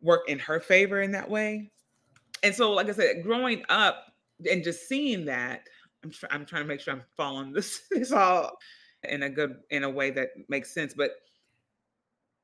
work 0.00 0.28
in 0.28 0.38
her 0.38 0.60
favor 0.60 1.00
in 1.00 1.12
that 1.12 1.30
way. 1.30 1.70
And 2.42 2.54
so, 2.54 2.72
like 2.72 2.88
I 2.88 2.92
said, 2.92 3.22
growing 3.22 3.64
up 3.68 4.12
and 4.50 4.62
just 4.62 4.88
seeing 4.88 5.24
that, 5.26 5.68
I'm 6.04 6.10
try 6.10 6.28
I'm 6.32 6.46
trying 6.46 6.62
to 6.62 6.68
make 6.68 6.80
sure 6.80 6.94
I'm 6.94 7.02
following 7.16 7.52
this 7.52 7.82
this 7.90 8.12
all 8.12 8.58
in 9.04 9.22
a 9.22 9.30
good 9.30 9.56
in 9.70 9.84
a 9.84 9.90
way 9.90 10.10
that 10.10 10.28
makes 10.48 10.72
sense, 10.72 10.94
but 10.94 11.12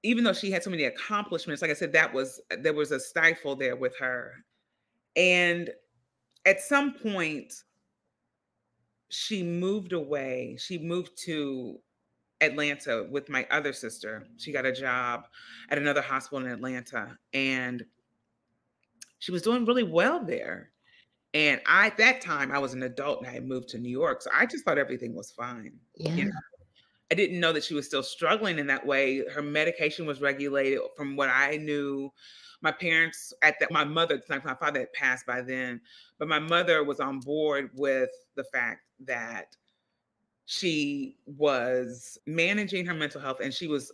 even 0.02 0.25
though 0.25 0.32
she 0.32 0.50
had 0.50 0.62
so 0.62 0.71
many 0.71 0.85
accomplishments, 0.85 1.62
like 1.62 1.71
I 1.71 1.75
said, 1.75 1.92
that 1.92 2.12
was 2.12 2.40
there 2.50 2.75
was 2.75 2.90
a 2.92 3.00
stifle 3.00 3.56
there 3.56 3.76
with 3.76 3.97
her. 3.99 4.44
And 5.16 5.71
at 6.47 6.61
some 6.61 6.94
point 6.94 7.54
she 9.09 9.42
moved 9.42 9.92
away. 9.92 10.56
She 10.59 10.78
moved 10.78 11.16
to 11.25 11.80
Atlanta 12.40 13.04
with 13.11 13.28
my 13.28 13.47
other 13.50 13.73
sister. 13.73 14.28
She 14.38 14.52
got 14.52 14.66
a 14.66 14.73
job 14.73 15.28
at 15.71 15.78
another 15.78 16.02
hospital 16.02 16.44
in 16.47 16.52
Atlanta, 16.52 17.18
and 17.32 17.87
she 19.18 19.32
was 19.32 19.42
doing 19.42 19.64
really 19.64 19.82
well 19.82 20.25
there. 20.25 20.73
And 21.35 21.61
I 21.66 21.88
at 21.88 21.99
that 21.99 22.21
time, 22.23 22.52
I 22.52 22.59
was 22.59 22.75
an 22.75 22.82
adult 22.85 23.21
and 23.21 23.28
I 23.28 23.32
had 23.32 23.47
moved 23.47 23.68
to 23.71 23.78
New 23.78 23.90
York, 23.90 24.23
so 24.23 24.30
I 24.35 24.47
just 24.47 24.64
thought 24.64 24.78
everything 24.78 25.14
was 25.14 25.32
fine, 25.32 25.80
you 26.16 26.25
Yeah. 26.25 26.25
know? 26.26 26.32
I 27.12 27.14
didn't 27.14 27.40
know 27.40 27.52
that 27.52 27.62
she 27.62 27.75
was 27.75 27.85
still 27.85 28.02
struggling 28.02 28.59
in 28.59 28.66
that 28.69 28.87
way. 28.87 29.23
Her 29.28 29.42
medication 29.42 30.07
was 30.07 30.23
regulated 30.23 30.81
from 30.97 31.14
what 31.14 31.28
I 31.28 31.59
knew. 31.59 32.11
My 32.62 32.73
parents 32.73 33.35
at 33.42 33.61
that 33.61 33.71
my 33.71 33.85
mother 33.85 34.16
the 34.16 34.23
time, 34.23 34.40
my 34.47 34.54
father 34.54 34.81
had 34.81 34.95
passed 34.95 35.26
by 35.26 35.42
then, 35.42 35.83
but 36.19 36.26
my 36.26 36.38
mother 36.38 36.83
was 36.85 37.00
on 37.00 37.21
board 37.21 37.69
with 37.75 38.09
the 38.35 38.45
fact 38.45 38.81
that 39.00 39.54
she 40.47 41.19
was 41.26 42.19
managing 42.26 42.87
her 42.87 42.95
mental 42.95 43.21
health, 43.21 43.40
and 43.42 43.52
she 43.52 43.69
was 43.69 43.92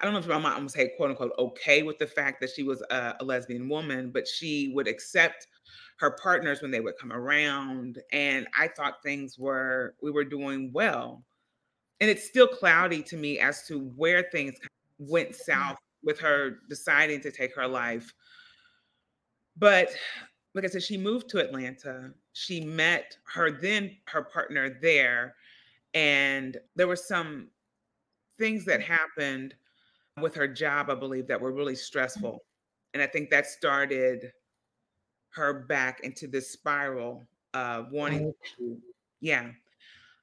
I 0.00 0.04
don't 0.04 0.12
know 0.12 0.20
if 0.20 0.28
my 0.28 0.36
mom 0.38 0.64
would 0.64 0.70
say, 0.70 0.92
quote, 0.98 1.08
unquote, 1.08 1.32
"okay" 1.38 1.82
with 1.82 1.98
the 1.98 2.06
fact 2.06 2.38
that 2.42 2.50
she 2.50 2.64
was 2.64 2.82
a 2.90 3.16
a 3.20 3.24
lesbian 3.24 3.70
woman, 3.70 4.10
but 4.10 4.28
she 4.28 4.72
would 4.74 4.88
accept 4.88 5.46
her 6.00 6.10
partners 6.22 6.60
when 6.60 6.70
they 6.70 6.80
would 6.80 6.98
come 6.98 7.12
around, 7.14 7.98
and 8.12 8.46
I 8.54 8.68
thought 8.68 9.02
things 9.02 9.38
were 9.38 9.94
we 10.02 10.10
were 10.10 10.24
doing 10.24 10.70
well. 10.74 11.24
And 12.00 12.08
it's 12.08 12.24
still 12.24 12.46
cloudy 12.46 13.02
to 13.04 13.16
me 13.16 13.40
as 13.40 13.66
to 13.66 13.80
where 13.96 14.22
things 14.22 14.54
went 14.98 15.34
south 15.34 15.78
with 16.02 16.18
her 16.20 16.60
deciding 16.68 17.20
to 17.22 17.30
take 17.30 17.54
her 17.56 17.66
life. 17.66 18.12
But, 19.56 19.90
like 20.54 20.64
I 20.64 20.68
said, 20.68 20.82
she 20.82 20.96
moved 20.96 21.28
to 21.30 21.38
Atlanta. 21.38 22.12
She 22.32 22.60
met 22.60 23.16
her 23.34 23.50
then 23.50 23.96
her 24.06 24.22
partner 24.22 24.78
there, 24.80 25.34
and 25.94 26.56
there 26.76 26.86
were 26.86 26.96
some 26.96 27.50
things 28.38 28.64
that 28.66 28.80
happened 28.80 29.54
with 30.20 30.34
her 30.36 30.46
job, 30.46 30.90
I 30.90 30.94
believe, 30.94 31.26
that 31.26 31.40
were 31.40 31.52
really 31.52 31.74
Mm. 31.74 31.78
stressful. 31.78 32.44
And 32.94 33.02
I 33.02 33.06
think 33.08 33.30
that 33.30 33.46
started 33.46 34.32
her 35.30 35.52
back 35.52 36.00
into 36.00 36.28
this 36.28 36.50
spiral 36.50 37.26
of 37.54 37.90
wanting 37.90 38.32
to 38.56 38.80
yeah. 39.20 39.50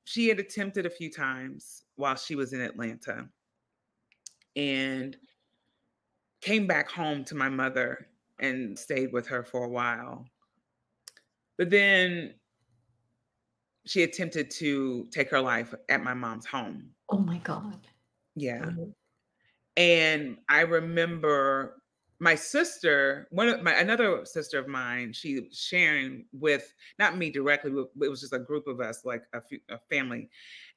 She 0.06 0.28
had 0.30 0.40
attempted 0.40 0.86
a 0.86 0.90
few 0.90 1.12
times 1.12 1.84
while 1.96 2.16
she 2.16 2.36
was 2.36 2.54
in 2.54 2.62
Atlanta 2.62 3.28
and 4.56 5.18
came 6.42 6.68
back 6.68 6.90
home 6.90 7.24
to 7.26 7.36
my 7.36 7.50
mother 7.50 8.08
and 8.40 8.78
stayed 8.78 9.12
with 9.12 9.28
her 9.28 9.44
for 9.44 9.64
a 9.64 9.70
while. 9.70 10.26
But 11.58 11.70
then 11.70 12.36
she 13.86 14.04
attempted 14.04 14.52
to 14.52 15.08
take 15.12 15.30
her 15.32 15.42
life 15.42 15.74
at 15.90 16.04
my 16.04 16.14
mom's 16.14 16.46
home. 16.46 16.92
Oh 17.10 17.20
my 17.20 17.38
god. 17.40 17.88
Yeah. 18.36 18.70
Oh. 18.78 18.94
And 19.78 20.38
I 20.50 20.62
remember 20.62 21.82
my 22.20 22.36
sister, 22.36 23.28
one 23.32 23.50
of 23.50 23.62
my 23.62 23.74
another 23.74 24.24
sister 24.24 24.58
of 24.58 24.68
mine, 24.68 25.12
she 25.12 25.50
sharing 25.52 26.26
with 26.32 26.74
not 26.98 27.18
me 27.18 27.30
directly, 27.30 27.72
but 27.72 28.06
it 28.06 28.10
was 28.10 28.22
just 28.22 28.34
a 28.34 28.40
group 28.40 28.68
of 28.68 28.80
us, 28.80 29.04
like 29.04 29.24
a 29.34 29.42
few 29.42 29.60
a 29.70 29.78
family, 29.90 30.30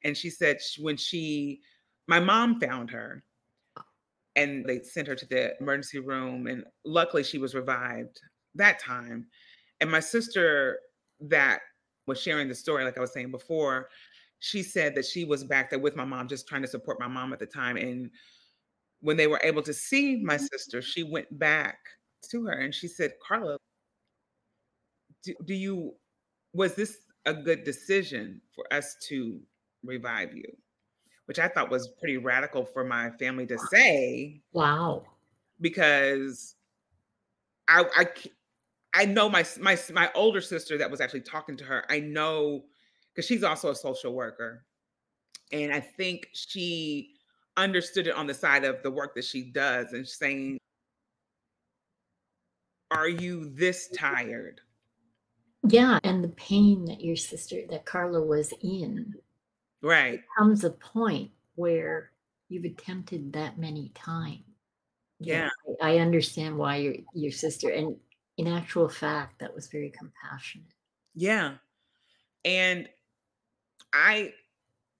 and 0.02 0.16
she 0.16 0.30
said 0.30 0.60
sh 0.60 0.78
when 0.78 0.96
she 0.96 1.60
my 2.08 2.18
mom 2.18 2.58
found 2.58 2.90
her 2.90 3.22
oh. 3.78 3.82
and 4.34 4.64
they 4.64 4.80
sent 4.80 5.06
her 5.06 5.14
to 5.14 5.26
the 5.26 5.54
emergency 5.60 6.00
room, 6.00 6.48
and 6.48 6.64
luckily 6.84 7.22
she 7.22 7.38
was 7.38 7.54
revived 7.54 8.20
that 8.54 8.80
time. 8.80 9.26
And 9.80 9.90
my 9.90 10.00
sister 10.00 10.80
that 11.20 11.60
was 12.06 12.20
sharing 12.20 12.48
the 12.48 12.54
story, 12.54 12.84
like 12.84 12.98
I 12.98 13.00
was 13.00 13.12
saying 13.12 13.30
before, 13.30 13.90
she 14.40 14.62
said 14.64 14.94
that 14.96 15.04
she 15.04 15.24
was 15.24 15.44
back 15.44 15.70
there 15.70 15.78
with 15.78 15.94
my 15.94 16.04
mom, 16.04 16.26
just 16.26 16.48
trying 16.48 16.62
to 16.62 16.68
support 16.68 16.98
my 16.98 17.06
mom 17.06 17.32
at 17.32 17.38
the 17.38 17.46
time, 17.46 17.76
and 17.76 18.10
when 19.00 19.16
they 19.16 19.26
were 19.26 19.40
able 19.42 19.62
to 19.62 19.72
see 19.72 20.16
my 20.16 20.36
mm-hmm. 20.36 20.46
sister, 20.46 20.82
she 20.82 21.02
went 21.02 21.38
back 21.38 21.78
to 22.30 22.46
her 22.46 22.52
and 22.52 22.74
she 22.74 22.88
said, 22.88 23.12
"Carla" 23.26 23.58
"do 25.22 25.34
do 25.44 25.54
you 25.54 25.94
was 26.52 26.74
this 26.74 26.98
a 27.26 27.34
good 27.34 27.64
decision 27.64 28.40
for 28.54 28.72
us 28.72 28.96
to 29.08 29.40
revive 29.82 30.34
you?" 30.34 30.50
Which 31.26 31.38
I 31.38 31.48
thought 31.48 31.70
was 31.70 31.88
pretty 31.88 32.16
radical 32.16 32.64
for 32.64 32.84
my 32.84 33.10
family 33.10 33.46
to 33.46 33.58
say 33.70 34.40
Wow. 34.52 35.04
because 35.60 36.56
I 37.68 38.06
I 38.94 39.04
know 39.04 39.28
my 39.28 39.44
my 39.60 39.78
my 39.92 40.10
older 40.14 40.40
sister 40.40 40.78
that 40.78 40.90
was 40.90 41.00
actually 41.00 41.20
talking 41.20 41.56
to 41.58 41.64
her, 41.64 41.84
I 41.90 42.00
know, 42.00 42.64
because 43.14 43.26
she's 43.26 43.44
also 43.44 43.70
a 43.70 43.74
social 43.74 44.14
worker, 44.14 44.64
and 45.52 45.72
I 45.72 45.80
think 45.80 46.28
she 46.32 47.17
understood 47.58 48.06
it 48.06 48.14
on 48.14 48.26
the 48.26 48.34
side 48.34 48.64
of 48.64 48.82
the 48.82 48.90
work 48.90 49.14
that 49.16 49.24
she 49.24 49.50
does 49.50 49.92
and 49.92 50.06
saying 50.06 50.58
"Are 52.90 53.08
you 53.08 53.50
this 53.50 53.88
tired?" 53.90 54.60
Yeah, 55.68 55.98
and 56.04 56.22
the 56.22 56.28
pain 56.30 56.84
that 56.86 57.00
your 57.00 57.16
sister 57.16 57.66
that 57.70 57.84
Carla 57.84 58.22
was 58.24 58.52
in, 58.62 59.14
Right. 59.82 60.22
comes 60.36 60.64
a 60.64 60.70
point 60.70 61.32
where 61.56 62.12
you've 62.48 62.64
attempted 62.64 63.32
that 63.34 63.58
many 63.58 63.90
times. 63.90 64.44
Yeah, 65.18 65.50
Yeah. 65.68 65.76
I 65.82 65.94
I 65.96 65.98
understand 65.98 66.56
why 66.58 66.76
your 66.76 66.96
your 67.14 67.32
sister 67.32 67.70
and 67.70 68.00
in 68.36 68.46
actual 68.46 68.88
fact, 68.88 69.40
that 69.40 69.54
was 69.54 69.68
very 69.68 69.90
compassionate. 69.90 70.72
Yeah. 71.14 71.58
And 72.44 72.88
I 73.92 74.34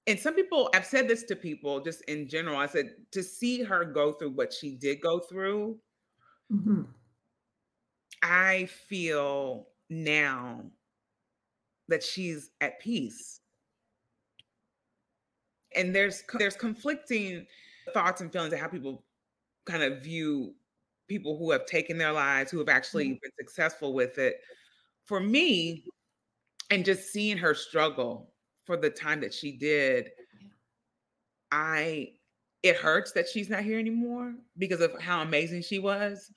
and 0.09 0.21
some 0.21 0.35
people 0.35 0.71
I've 0.75 0.87
said 0.87 1.09
this 1.09 1.25
to 1.25 1.37
people 1.37 1.81
just 1.83 2.03
in 2.05 2.29
general, 2.29 2.59
I 2.59 2.67
said, 2.67 2.97
"To 3.13 3.23
see 3.25 3.63
her 3.65 3.85
go 3.87 4.15
through 4.15 4.33
what 4.33 4.53
she 4.55 4.77
did 4.77 5.01
go 5.03 5.21
through" 5.21 5.81
Mhm. 6.51 6.95
I 8.23 8.67
feel 8.67 9.71
now 9.89 10.71
that 11.89 12.03
she's 12.05 12.51
at 12.61 12.79
peace. 12.81 13.41
And 15.75 15.95
there's 15.95 16.23
there's 16.39 16.57
conflicting 16.57 17.47
thoughts 17.93 18.21
and 18.21 18.33
feelings 18.33 18.53
of 18.53 18.61
how 18.61 18.69
people 18.69 19.05
kind 19.67 19.83
of 19.83 20.03
view 20.03 20.57
people 21.09 21.39
who 21.39 21.51
have 21.53 21.67
taken 21.67 21.99
their 21.99 22.13
lives, 22.13 22.51
who 22.51 22.59
have 22.59 22.69
actually 22.69 23.09
Yeah. 23.09 23.19
been 23.23 23.33
successful 23.39 23.95
with 23.95 24.19
it. 24.19 24.41
For 25.07 25.21
me, 25.21 25.87
and 26.71 26.85
just 26.85 27.13
seeing 27.13 27.39
her 27.39 27.55
struggle 27.55 28.35
for 28.69 28.77
the 28.77 28.91
time 28.91 29.19
that 29.23 29.33
she 29.33 29.51
did 29.51 30.11
I 31.51 32.13
it 32.63 32.77
hurts 32.77 33.13
that 33.13 33.27
she's 33.27 33.49
not 33.49 33.63
here 33.63 33.79
anymore 33.79 34.35
because 34.59 34.83
of 34.83 35.01
how 35.01 35.23
amazing 35.23 35.63
she 35.63 35.79
was, 35.79 36.31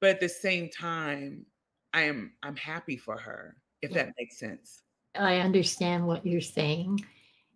but 0.00 0.10
at 0.10 0.20
the 0.20 0.28
same 0.28 0.68
time, 0.70 1.44
I 1.92 2.02
am 2.02 2.34
I'm 2.44 2.54
happy 2.54 2.96
for 2.96 3.16
her, 3.18 3.56
if 3.82 3.90
Yeah. 3.90 4.04
that 4.04 4.14
makes 4.16 4.38
sense. 4.38 4.82
I 5.16 5.38
understand 5.38 6.06
what 6.06 6.24
you're 6.24 6.40
saying, 6.40 7.04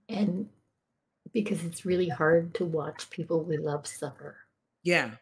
and 0.09 0.49
because 1.33 1.65
it's 1.65 1.85
really 1.85 2.09
hard 2.09 2.53
to 2.55 2.65
watch 2.65 3.09
people 3.11 3.45
we 3.45 3.57
love 3.59 3.87
suffer. 3.87 4.39
Yeah. 4.83 5.13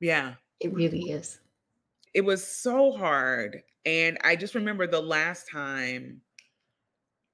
Yeah. 0.00 0.34
It 0.60 0.74
really 0.74 1.04
is. 1.12 1.40
It 2.12 2.20
was 2.20 2.46
so 2.46 2.92
hard. 2.92 3.62
And 3.86 4.18
I 4.22 4.36
just 4.36 4.54
remember 4.54 4.86
the 4.86 5.00
last 5.00 5.48
time 5.50 6.20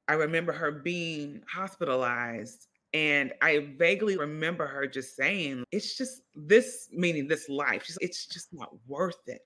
I 0.08 0.14
remember 0.14 0.52
her 0.52 0.72
being 0.72 1.42
hospitalized. 1.52 2.66
And 2.94 3.34
I 3.42 3.74
vaguely 3.76 4.16
remember 4.16 4.66
her 4.66 4.86
just 4.86 5.14
saying, 5.14 5.62
it's 5.70 5.96
just 5.96 6.22
this, 6.34 6.88
meaning 6.90 7.28
this 7.28 7.48
life, 7.50 7.86
it's 8.00 8.26
just 8.26 8.48
not 8.50 8.70
worth 8.86 9.20
it. 9.26 9.42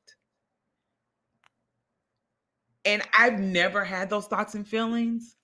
And 2.84 3.02
I've 3.18 3.40
never 3.40 3.84
had 3.84 4.08
those 4.08 4.26
thoughts 4.26 4.54
and 4.54 4.66
feelings. 4.66 5.36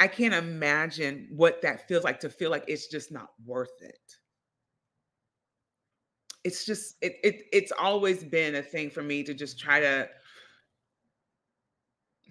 I 0.00 0.08
can't 0.08 0.34
imagine 0.34 1.28
what 1.30 1.62
that 1.62 1.86
feels 1.86 2.02
like 2.02 2.18
to 2.20 2.30
feel 2.30 2.50
like 2.50 2.64
it's 2.66 2.88
just 2.88 3.12
not 3.12 3.28
worth 3.44 3.80
it. 3.80 4.00
It's 6.44 6.64
just 6.64 6.96
it, 7.02 7.18
it 7.22 7.44
it's 7.52 7.72
always 7.78 8.24
been 8.24 8.56
a 8.56 8.62
thing 8.62 8.90
for 8.90 9.02
me 9.02 9.22
to 9.22 9.32
just 9.32 9.60
try 9.60 9.78
to 9.80 10.08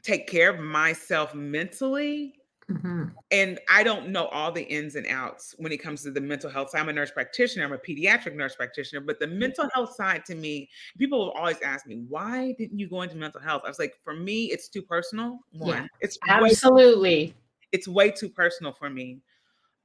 take 0.04 0.28
care 0.28 0.50
of 0.50 0.60
myself 0.60 1.34
mentally. 1.36 2.36
hmm 2.68 3.06
And 3.32 3.60
I 3.70 3.84
don't 3.84 4.10
know 4.10 4.26
all 4.26 4.52
the 4.52 4.64
ins 4.64 4.96
and 4.96 5.08
outs 5.08 5.56
when 5.58 5.72
it 5.72 5.78
comes 5.78 6.04
to 6.04 6.12
the 6.12 6.20
mental 6.20 6.50
health 6.50 6.72
side. 6.72 6.82
I'm 6.82 6.90
a 6.90 6.94
nurse 6.94 7.12
practitioner, 7.12 7.66
I'm 7.66 7.74
a 7.74 7.78
pediatric 7.78 8.36
nurse 8.36 8.56
practitioner, 8.56 9.02
but 9.02 9.20
the 9.20 9.28
mental 9.28 9.70
health 9.74 9.96
side 9.96 10.26
to 10.26 10.36
me, 10.36 10.70
people 10.98 11.20
will 11.20 11.32
always 11.32 11.62
ask 11.62 11.88
me, 11.88 12.04
why 12.10 12.54
didn't 12.58 12.78
you 12.78 12.90
go 12.90 13.02
into 13.04 13.16
mental 13.16 13.40
health? 13.42 13.62
I 13.66 13.70
was 13.70 13.80
like, 13.80 13.96
for 14.04 14.14
me, 14.14 14.46
it's 14.46 14.68
too 14.68 14.82
personal. 14.82 15.40
One, 15.54 15.70
Yeah, 15.70 15.88
it's 16.02 16.18
way, 16.28 16.50
absolutely. 16.50 17.34
it's 17.72 17.88
way 17.88 18.12
too 18.12 18.30
personal 18.30 18.74
for 18.74 18.90
me. 18.90 19.20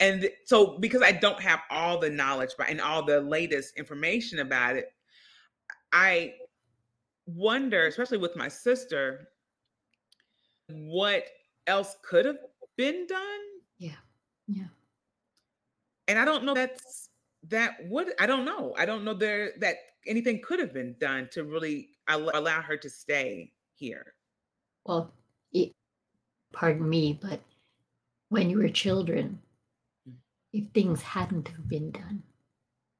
And 0.01 0.29
so 0.45 0.79
because 0.79 1.03
I 1.03 1.13
don't 1.13 1.41
have 1.41 1.61
all 1.71 1.99
the 1.99 2.11
knowledge 2.11 2.51
and 2.69 2.81
all 2.81 3.03
the 3.05 3.21
latest 3.21 3.77
information 3.79 4.41
about 4.41 4.77
it, 4.77 4.93
I 5.93 6.35
wonder, 7.27 7.87
especially 7.87 8.19
with 8.19 8.37
my 8.37 8.49
sister, 8.49 9.29
what 10.69 11.25
else 11.67 11.97
could 12.03 12.25
have 12.25 12.39
been 12.77 13.07
done 13.07 13.41
Yeah, 13.79 13.91
yeah. 14.49 14.67
and 16.09 16.19
i 16.19 16.25
don't 16.25 16.45
know 16.45 16.55
that's 16.55 17.11
that 17.49 17.77
would 17.89 18.09
i 18.19 18.27
don't 18.27 18.45
know 18.45 18.75
i 18.79 18.85
don't 18.85 19.05
know 19.05 19.15
there 19.15 19.53
that 19.59 19.77
anything 20.07 20.41
could 20.43 20.59
have 20.61 20.73
been 20.73 20.95
done 21.01 21.29
to 21.33 21.45
really 21.45 21.91
al- 22.09 22.31
allow 22.35 22.61
her 22.61 22.77
to 22.77 22.91
stay 22.91 23.53
here 23.75 24.15
Well, 24.85 25.13
it, 25.53 25.73
pardon 26.53 26.89
me, 26.89 27.19
but 27.21 27.41
when 28.29 28.49
you 28.51 28.59
were 28.59 28.69
children, 28.69 29.43
Mm. 30.09 30.15
if 30.53 30.65
things 30.73 31.03
hadn't 31.03 31.49
have 31.49 31.67
been 31.69 31.91
done, 31.91 32.23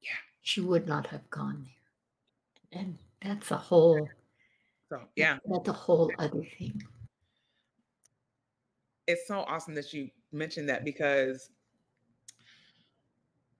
Yeah. 0.01 0.19
she 0.41 0.59
would 0.61 0.85
not 0.85 1.07
have 1.07 1.23
gone 1.29 1.63
there. 1.63 2.81
And 2.81 2.97
that's 3.23 3.51
a 3.51 3.57
whole 3.57 4.09
so 4.89 4.99
yeah 5.15 5.39
that's 5.45 5.69
a 5.69 5.73
whole 5.73 6.11
other 6.19 6.43
thing. 6.59 6.83
It's 9.07 9.27
so 9.27 9.39
awesome 9.39 9.73
that 9.75 9.93
you 9.93 10.09
mentioned 10.31 10.69
that 10.69 10.83
because 10.83 11.49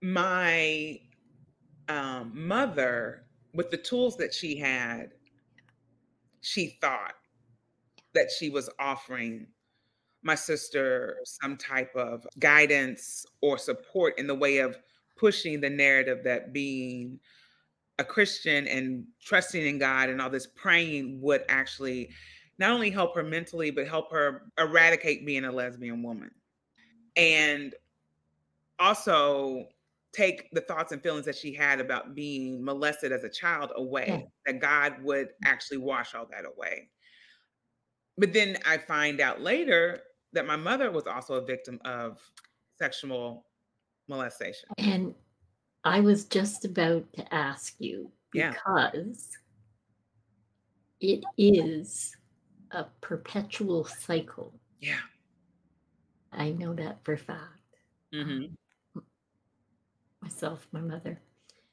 my 0.02 1.00
um, 1.88 2.30
mother 2.34 3.24
with 3.54 3.70
the 3.70 3.76
tools 3.76 4.16
that 4.18 4.32
she 4.32 4.56
had 4.56 5.10
she 6.40 6.78
thought 6.80 7.14
that 8.14 8.30
she 8.30 8.50
was 8.50 8.70
offering 8.78 9.46
my 10.22 10.34
sister 10.34 11.16
some 11.24 11.56
type 11.56 11.94
of 11.96 12.26
guidance 12.38 13.24
or 13.40 13.58
support 13.58 14.18
in 14.18 14.26
the 14.26 14.34
way 14.34 14.58
of 14.58 14.76
pushing 15.16 15.60
the 15.60 15.70
narrative 15.70 16.18
that 16.24 16.52
being 16.52 17.18
a 17.98 18.04
Christian 18.04 18.68
and 18.68 19.04
trusting 19.24 19.66
in 19.66 19.78
God 19.78 20.08
and 20.08 20.20
all 20.20 20.30
this 20.30 20.46
praying 20.46 21.20
would 21.20 21.42
actually 21.48 22.10
not 22.58 22.72
only 22.72 22.90
help 22.90 23.14
her 23.14 23.22
mentally, 23.22 23.70
but 23.70 23.86
help 23.86 24.10
her 24.12 24.50
eradicate 24.58 25.24
being 25.24 25.44
a 25.44 25.52
lesbian 25.52 26.02
woman. 26.02 26.30
And 27.16 27.74
also 28.78 29.68
take 30.12 30.50
the 30.52 30.60
thoughts 30.62 30.92
and 30.92 31.02
feelings 31.02 31.24
that 31.26 31.36
she 31.36 31.52
had 31.52 31.80
about 31.80 32.14
being 32.14 32.64
molested 32.64 33.12
as 33.12 33.24
a 33.24 33.28
child 33.28 33.72
away, 33.76 34.06
Yeah. 34.08 34.52
that 34.52 34.60
God 34.60 35.02
would 35.02 35.30
actually 35.44 35.78
wash 35.78 36.14
all 36.14 36.26
that 36.30 36.44
away. 36.44 36.90
But 38.16 38.32
then 38.32 38.58
I 38.66 38.78
find 38.78 39.20
out 39.20 39.40
later 39.40 40.00
that 40.32 40.46
my 40.46 40.56
mother 40.56 40.90
was 40.90 41.06
also 41.06 41.34
a 41.34 41.44
victim 41.44 41.80
of 41.84 42.18
sexual 42.76 43.46
molestation. 44.08 44.68
And 44.78 45.14
I 45.84 46.00
was 46.00 46.24
just 46.24 46.64
about 46.64 47.12
to 47.14 47.34
ask 47.34 47.76
you 47.78 48.10
Yeah. 48.34 48.50
because 48.52 49.38
it 51.00 51.22
is 51.36 52.16
a 52.70 52.84
perpetual 53.00 53.84
cycle. 53.84 54.52
Yeah. 54.80 55.00
I 56.32 56.50
know 56.50 56.74
that 56.74 57.04
for 57.04 57.14
a 57.14 57.18
fact. 57.18 57.76
hmm 58.12 58.46
Myself, 60.20 60.66
my 60.72 60.80
mother. 60.80 61.20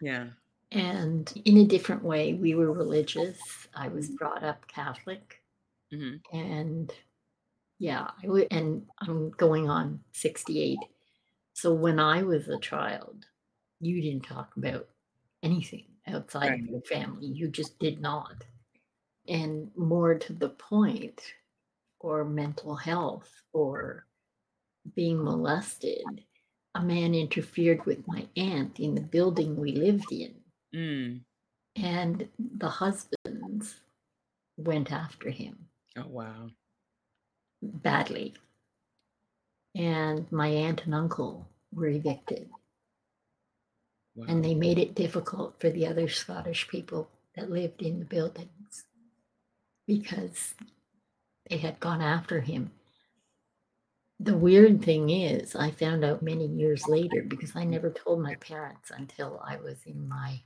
Yeah. 0.01 0.27
And 0.71 1.31
in 1.45 1.57
a 1.57 1.65
different 1.65 2.03
way, 2.03 2.33
we 2.33 2.53
were 2.55 2.71
religious. 2.71 3.39
I 3.73 3.87
was 3.87 4.09
brought 4.09 4.43
up 4.43 4.67
Catholic. 4.67 5.41
hmm 5.91 6.15
And 6.31 6.93
yeah, 7.79 8.09
I 8.23 8.27
would, 8.27 8.47
and 8.51 8.87
I'm 9.01 9.31
going 9.31 9.69
on 9.69 10.01
68. 10.13 10.79
So 11.53 11.73
when 11.73 11.99
I 11.99 12.23
was 12.23 12.47
a 12.47 12.59
child, 12.59 13.25
you 13.79 14.01
didn't 14.01 14.23
talk 14.25 14.55
about 14.57 14.87
anything 15.43 15.85
outside 16.07 16.49
Right. 16.49 16.59
of 16.61 16.67
your 16.67 16.81
family. 16.81 17.27
You 17.27 17.47
just 17.49 17.77
did 17.79 17.99
not. 17.99 18.43
And 19.27 19.71
more 19.75 20.15
to 20.15 20.33
the 20.33 20.49
point, 20.49 21.21
or 21.99 22.23
mental 22.23 22.75
health, 22.75 23.29
or 23.53 24.05
being 24.95 25.23
molested, 25.23 26.23
a 26.75 26.81
man 26.81 27.15
interfered 27.15 27.85
with 27.85 28.07
my 28.07 28.27
aunt 28.37 28.79
in 28.79 28.95
the 28.95 29.01
building 29.01 29.55
we 29.55 29.71
lived 29.71 30.11
in. 30.11 30.35
Mm. 30.75 31.21
And 31.75 32.27
the 32.37 32.69
husbands 32.69 33.81
went 34.57 34.91
after 34.91 35.29
him 35.29 35.57
Oh 35.97 36.07
wow. 36.07 36.49
badly. 37.61 38.33
And 39.73 40.31
my 40.31 40.47
aunt 40.47 40.85
and 40.85 40.95
uncle 40.95 41.47
were 41.73 41.87
evicted. 41.87 42.49
Wow. 44.15 44.25
And 44.29 44.45
they 44.45 44.53
made 44.53 44.79
it 44.79 44.95
difficult 44.95 45.59
for 45.59 45.69
the 45.69 45.87
other 45.87 46.07
Scottish 46.07 46.67
people 46.69 47.09
that 47.35 47.51
lived 47.51 47.81
in 47.81 47.99
the 47.99 48.05
buildings 48.05 48.85
because 49.87 50.55
they 51.49 51.57
had 51.57 51.79
gone 51.79 52.01
after 52.01 52.41
him. 52.41 52.71
The 54.19 54.37
weird 54.37 54.81
thing 54.83 55.09
is, 55.09 55.55
I 55.55 55.71
found 55.71 56.05
out 56.05 56.21
many 56.21 56.47
years 56.47 56.87
later 56.87 57.21
because 57.21 57.55
I 57.55 57.65
never 57.65 57.91
told 57.91 58.21
my 58.21 58.35
parents 58.35 58.91
until 58.91 59.41
I 59.45 59.57
was 59.57 59.83
in 59.85 60.07
my 60.07 60.41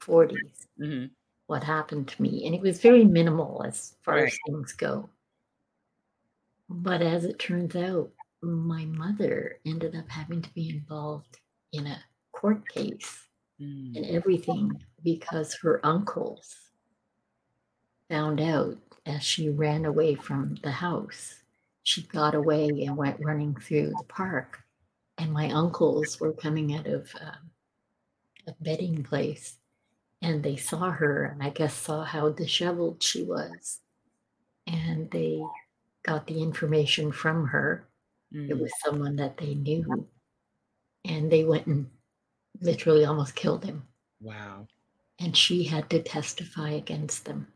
40s 0.00 0.66
hmm 0.78 1.06
what 1.46 1.64
happened 1.64 2.06
to 2.06 2.22
me. 2.22 2.46
And 2.46 2.54
it 2.54 2.60
was 2.60 2.80
very 2.80 3.04
minimal 3.04 3.64
as 3.64 3.96
far 4.02 4.18
as 4.18 4.38
things 4.46 4.72
go. 4.72 5.10
But 6.68 7.02
as 7.02 7.24
it 7.24 7.40
turns 7.40 7.74
out, 7.74 8.12
my 8.40 8.84
mother 8.84 9.58
ended 9.66 9.96
up 9.96 10.08
having 10.08 10.42
to 10.42 10.54
be 10.54 10.70
involved 10.70 11.40
in 11.72 11.88
a 11.88 12.04
court 12.32 12.68
case 12.68 13.26
Mm. 13.60 13.94
and 13.94 14.06
everything 14.06 14.82
because 15.04 15.54
her 15.56 15.84
uncles 15.84 16.69
found 18.10 18.40
out 18.40 18.78
as 19.06 19.22
she 19.24 19.50
ran 19.50 19.86
away 19.86 20.16
from 20.16 20.56
the 20.64 20.72
house. 20.72 21.42
She 21.84 22.02
got 22.02 22.34
away 22.34 22.68
and 22.84 22.96
went 22.96 23.20
running 23.24 23.56
through 23.56 23.90
the 23.98 24.04
park. 24.08 24.60
And 25.18 25.32
my 25.32 25.50
uncles 25.50 26.20
were 26.20 26.34
coming 26.34 26.74
out 26.76 26.86
of 26.88 27.14
um, 27.20 27.50
a 28.48 28.54
betting 28.60 29.02
place 29.04 29.58
and 30.22 30.42
they 30.42 30.56
saw 30.56 30.90
her 30.90 31.24
and 31.24 31.42
I 31.42 31.50
guess 31.50 31.74
saw 31.74 32.04
how 32.04 32.30
disheveled 32.30 33.02
she 33.02 33.22
was. 33.24 33.80
And 34.66 35.10
they 35.10 35.42
got 36.04 36.26
the 36.26 36.42
information 36.42 37.12
from 37.12 37.48
her. 37.48 37.88
It 38.32 38.50
Mm. 38.50 38.60
was 38.60 38.72
someone 38.84 39.16
that 39.16 39.38
they 39.38 39.54
knew. 39.54 40.08
And 41.04 41.32
they 41.32 41.44
went 41.44 41.66
and 41.66 41.90
literally 42.60 43.04
almost 43.04 43.34
killed 43.36 43.64
him. 43.64 43.88
Wow. 44.20 44.68
And 45.18 45.36
she 45.36 45.64
had 45.64 45.90
to 45.90 46.02
testify 46.02 46.70
against 46.70 47.24
them. 47.26 47.52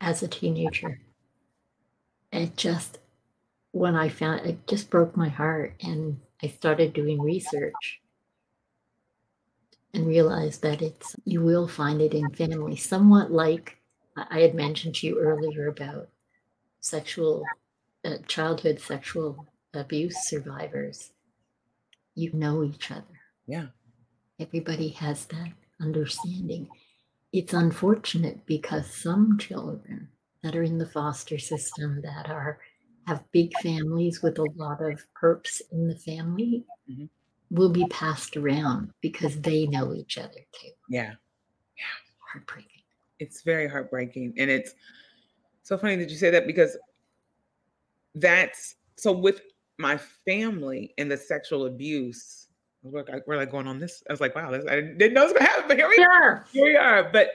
As 0.00 0.22
a 0.22 0.28
teenager. 0.28 1.00
It 2.32 2.56
just, 2.56 2.98
when 3.72 3.96
I 3.96 4.08
found 4.08 4.46
it, 4.46 4.66
just 4.66 4.90
broke 4.90 5.16
my 5.16 5.28
heart. 5.28 5.74
And 5.82 6.20
I 6.42 6.48
started 6.48 6.92
doing 6.92 7.20
research 7.20 8.00
and 9.92 10.06
realized 10.06 10.62
that 10.62 10.82
it's, 10.82 11.16
you 11.24 11.42
will 11.42 11.66
find 11.68 12.00
it 12.00 12.14
in 12.14 12.30
families, 12.30 12.88
somewhat 12.88 13.32
like 13.32 13.76
I 14.16 14.26
I 14.30 14.40
had 14.40 14.54
mentioned 14.54 14.96
to 14.96 15.06
you 15.06 15.18
earlier 15.20 15.68
about 15.68 16.08
sexual, 16.80 17.44
uh, 18.04 18.18
childhood 18.26 18.80
sexual 18.80 19.46
abuse 19.72 20.16
survivors. 20.28 21.12
You 22.14 22.32
know 22.32 22.64
each 22.64 22.90
other. 22.90 23.20
Yeah. 23.46 23.66
Everybody 24.38 24.88
has 24.90 25.26
that 25.26 25.52
understanding. 25.80 26.68
It's 27.32 27.52
unfortunate 27.52 28.44
because 28.46 28.92
some 28.92 29.38
children 29.38 30.08
that 30.42 30.56
are 30.56 30.62
in 30.62 30.78
the 30.78 30.86
foster 30.86 31.38
system 31.38 32.02
that 32.02 32.28
are 32.28 32.60
have 33.06 33.30
big 33.32 33.56
families 33.56 34.22
with 34.22 34.38
a 34.38 34.44
lot 34.56 34.82
of 34.82 35.06
perps 35.14 35.60
in 35.72 35.88
the 35.88 35.96
family 35.96 36.64
Mhm. 36.88 37.08
will 37.50 37.70
be 37.70 37.86
passed 37.86 38.36
around 38.36 38.92
because 39.00 39.40
they 39.40 39.66
know 39.66 39.94
each 39.94 40.18
other 40.18 40.40
too. 40.52 40.70
Yeah. 40.88 41.14
Yeah. 41.76 41.84
Heartbreaking. 42.32 42.82
It's 43.18 43.42
very 43.42 43.68
heartbreaking. 43.68 44.34
And 44.38 44.50
it's 44.50 44.74
so 45.62 45.78
funny 45.78 45.96
that 45.96 46.10
you 46.10 46.16
say 46.16 46.30
that 46.30 46.46
because 46.46 46.76
that's 48.14 48.76
so 48.96 49.12
with 49.12 49.40
my 49.78 49.96
family 49.96 50.94
and 50.98 51.10
the 51.10 51.16
sexual 51.16 51.66
abuse. 51.66 52.39
We're 52.82 53.04
like, 53.04 53.26
we're 53.26 53.36
like 53.36 53.50
going 53.50 53.66
on 53.66 53.78
this. 53.78 54.02
I 54.08 54.12
was 54.12 54.20
like, 54.20 54.34
wow, 54.34 54.50
this, 54.50 54.64
I 54.66 54.76
didn't 54.80 55.12
know 55.14 55.22
it 55.22 55.24
was 55.24 55.32
gonna 55.34 55.44
happen, 55.44 55.64
but 55.68 55.76
here 55.78 55.88
we 55.88 55.96
Yeah. 55.98 56.42
here 56.52 56.64
we 56.64 56.76
are. 56.76 57.10
But 57.12 57.28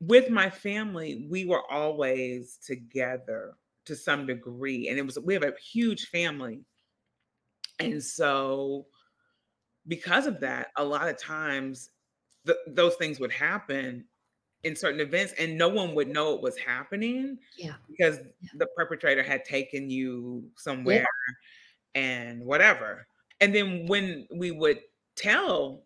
with 0.00 0.30
my 0.30 0.50
family, 0.50 1.26
we 1.30 1.44
were 1.44 1.62
always 1.70 2.58
together 2.64 3.54
to 3.86 3.96
some 3.96 4.26
degree. 4.26 4.88
And 4.88 4.98
it 4.98 5.04
was 5.06 5.18
we 5.18 5.34
have 5.34 5.42
a 5.42 5.52
huge 5.60 6.06
family. 6.06 6.60
And 7.80 8.02
so 8.02 8.86
because 9.88 10.26
of 10.26 10.38
that, 10.40 10.68
a 10.76 10.84
lot 10.84 11.08
of 11.08 11.18
times 11.18 11.90
th- 12.46 12.58
those 12.68 12.94
things 12.96 13.18
would 13.18 13.32
happen 13.32 14.04
in 14.62 14.76
certain 14.76 15.00
events 15.00 15.32
and 15.40 15.58
no 15.58 15.68
one 15.68 15.92
would 15.96 16.06
know 16.06 16.34
it 16.34 16.40
was 16.40 16.56
happening 16.56 17.36
Yeah. 17.58 17.74
because 17.90 18.18
Yeah. 18.40 18.50
the 18.58 18.66
perpetrator 18.76 19.24
had 19.24 19.44
taken 19.44 19.90
you 19.90 20.48
somewhere 20.56 21.04
and 21.96 22.44
whatever. 22.44 23.08
And 23.42 23.52
then 23.54 23.86
when 23.88 24.26
we 24.34 24.52
would 24.52 24.80
tell 25.16 25.84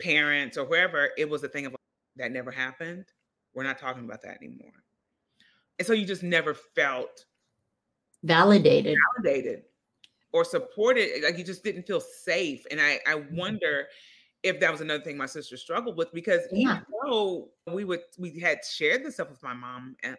parents 0.00 0.56
or 0.56 0.64
whoever, 0.64 1.10
it 1.18 1.28
was 1.28 1.44
a 1.44 1.48
thing 1.48 1.66
of 1.66 1.72
like, 1.72 1.78
that 2.16 2.32
never 2.32 2.50
happened. 2.50 3.04
We're 3.54 3.64
not 3.64 3.78
talking 3.78 4.04
about 4.04 4.22
that 4.22 4.38
anymore. 4.42 4.72
And 5.78 5.86
so 5.86 5.92
you 5.92 6.06
just 6.06 6.22
never 6.22 6.54
felt 6.54 7.24
Validated. 8.24 8.96
validated 9.22 9.62
or 10.32 10.44
supported. 10.44 11.22
Like 11.22 11.36
you 11.38 11.44
just 11.44 11.62
didn't 11.62 11.86
feel 11.86 12.00
safe. 12.00 12.64
And 12.70 12.80
I, 12.80 12.98
I 13.06 13.14
Mm-hmm. 13.16 13.36
wonder 13.36 13.86
if 14.42 14.58
that 14.60 14.72
was 14.72 14.80
another 14.80 15.02
thing 15.04 15.16
my 15.18 15.26
sister 15.26 15.56
struggled 15.56 15.96
with 15.98 16.12
because 16.12 16.40
Yeah. 16.50 16.70
even 16.80 16.82
though 17.04 17.50
we 17.72 17.84
would 17.84 18.00
we 18.18 18.38
had 18.40 18.64
shared 18.64 19.04
this 19.04 19.14
stuff 19.14 19.30
with 19.30 19.42
my 19.42 19.52
mom 19.52 19.96
and 20.02 20.16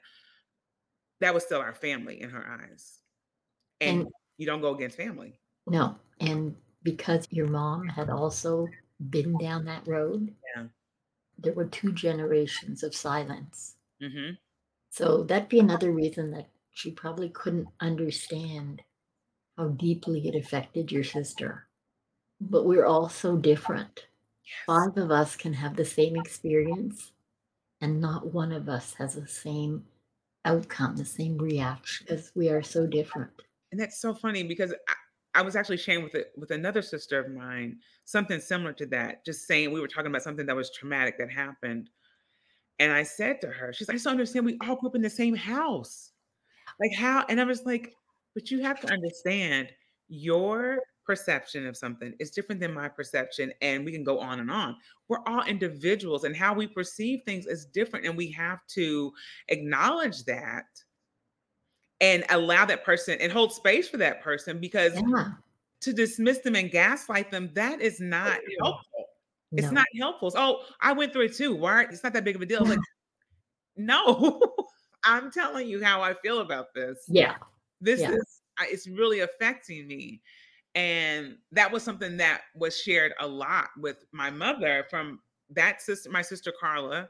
that 1.22 1.34
was 1.34 1.44
still 1.44 1.60
our 1.60 1.74
family 1.74 2.22
in 2.22 2.30
her 2.30 2.46
eyes. 2.62 3.00
And, 3.82 4.02
And- 4.02 4.10
you 4.38 4.46
don't 4.46 4.62
go 4.62 4.76
against 4.76 4.96
family. 4.96 5.40
No. 5.68 5.98
And 6.20 6.56
because 6.84 7.28
your 7.32 7.48
mom 7.48 7.88
had 7.88 8.10
also 8.10 8.68
been 9.10 9.38
down 9.38 9.66
that 9.66 9.88
road, 9.88 10.34
Yeah. 10.56 10.68
there 11.38 11.54
were 11.54 11.68
two 11.68 11.92
generations 11.94 12.84
of 12.84 12.96
silence. 12.96 13.76
hmm 14.02 14.32
So 14.92 15.24
that'd 15.24 15.50
be 15.50 15.60
another 15.60 15.92
reason 15.92 16.32
that 16.32 16.50
she 16.72 16.92
probably 16.92 17.30
couldn't 17.30 17.68
understand 17.80 18.82
how 19.58 19.70
deeply 19.70 20.28
it 20.28 20.36
affected 20.36 20.92
your 20.92 21.04
sister. 21.04 21.68
But 22.42 22.66
we're 22.66 22.86
all 22.86 23.10
so 23.10 23.38
different. 23.38 24.08
Yes. 24.46 24.56
Five 24.66 24.98
of 24.98 25.12
us 25.12 25.36
can 25.36 25.54
have 25.54 25.76
the 25.76 25.86
same 25.86 26.16
experience, 26.18 27.12
and 27.82 28.02
not 28.02 28.34
one 28.34 28.52
of 28.52 28.68
us 28.70 28.94
has 28.96 29.16
the 29.16 29.28
same 29.28 29.86
outcome, 30.46 30.96
the 30.96 31.06
same 31.06 31.38
reaction, 31.38 32.06
because 32.10 32.32
we 32.36 32.50
are 32.50 32.64
so 32.64 32.88
different. 32.88 33.32
And 33.72 33.80
that's 33.80 34.00
so 34.02 34.14
funny 34.14 34.44
because 34.44 34.74
I, 34.74 34.94
I 35.36 35.42
was 35.42 35.56
actually 35.56 35.78
sharing 35.78 36.04
with 36.04 36.16
it 36.16 36.32
with 36.36 36.52
another 36.52 36.82
sister 36.82 37.20
of 37.20 37.32
mine 37.32 37.78
something 38.06 38.40
similar 38.40 38.74
to 38.74 38.86
that. 38.88 39.26
Just 39.26 39.46
saying 39.46 39.72
we 39.72 39.80
were 39.82 39.88
talking 39.88 40.10
about 40.10 40.24
something 40.24 40.46
that 40.46 40.56
was 40.56 40.72
traumatic 40.72 41.18
that 41.20 41.32
happened. 41.32 41.90
And 42.80 42.92
I 42.92 43.04
said 43.04 43.42
to 43.42 43.48
her, 43.48 43.74
she's 43.74 43.88
like, 43.88 43.96
I 43.96 43.98
just 43.98 44.06
don't 44.06 44.14
understand. 44.14 44.46
We 44.46 44.58
all 44.62 44.76
grew 44.76 44.90
up 44.90 44.96
in 44.96 45.02
the 45.02 45.10
same 45.10 45.36
house. 45.36 46.12
Like 46.80 46.94
how? 46.94 47.26
And 47.30 47.40
I 47.40 47.44
was 47.44 47.66
like, 47.66 47.94
but 48.34 48.50
you 48.50 48.62
have 48.62 48.80
to 48.82 48.92
understand 48.92 49.70
your 50.08 50.80
perception 51.06 51.66
of 51.68 51.76
something 51.76 52.14
is 52.20 52.32
different 52.32 52.62
than 52.62 52.74
my 52.74 52.88
perception. 52.88 53.52
And 53.62 53.84
we 53.84 53.92
can 53.92 54.04
go 54.04 54.20
on 54.20 54.40
and 54.40 54.50
on. 54.50 54.76
We're 55.08 55.26
all 55.28 55.44
individuals 55.44 56.24
and 56.24 56.36
how 56.36 56.54
we 56.54 56.68
perceive 56.68 57.22
things 57.26 57.48
is 57.48 57.66
different. 57.66 58.06
And 58.06 58.16
we 58.16 58.32
have 58.32 58.60
to 58.76 59.12
acknowledge 59.50 60.24
that 60.26 60.66
and 62.02 62.24
allow 62.30 62.66
that 62.66 62.84
person 62.84 63.18
and 63.20 63.32
hold 63.32 63.54
space 63.54 63.90
for 63.90 63.98
that 63.98 64.22
person 64.22 64.60
because 64.60 64.94
Yeah. 64.96 65.32
to 65.82 65.94
dismiss 65.94 66.40
them 66.40 66.56
and 66.56 66.72
gaslight 66.72 67.32
them, 67.32 67.52
that 67.54 67.82
is 67.82 68.00
not 68.00 68.40
yeah. 68.48 68.56
helpful. 68.62 69.06
It's 69.52 69.72
not 69.72 69.88
helpful. 69.98 70.32
So, 70.32 70.40
oh, 70.40 70.66
I 70.80 70.94
went 70.94 71.12
through 71.12 71.24
it 71.24 71.36
too. 71.36 71.56
Why? 71.56 71.84
It's 71.84 72.04
not 72.04 72.14
that 72.14 72.24
big 72.24 72.36
of 72.36 72.42
a 72.42 72.46
deal. 72.46 72.64
Like, 72.64 72.80
no, 73.78 74.40
I'm 75.04 75.32
telling 75.32 75.68
you 75.68 75.84
how 75.84 76.02
I 76.02 76.14
feel 76.14 76.40
about 76.40 76.74
this. 76.76 77.04
Yeah. 77.08 77.36
This 77.82 78.02
yeah. 78.02 78.12
is, 78.12 78.42
it's 78.62 78.88
really 78.88 79.22
affecting 79.22 79.88
me. 79.88 80.22
And 80.76 81.38
that 81.52 81.72
was 81.72 81.82
something 81.82 82.18
that 82.18 82.42
was 82.54 82.80
shared 82.80 83.14
a 83.20 83.28
lot 83.28 83.70
with 83.78 84.06
my 84.12 84.30
mother 84.30 84.86
from 84.90 85.20
that 85.50 85.82
sister, 85.82 86.12
my 86.12 86.22
sister 86.22 86.54
Carla, 86.60 87.10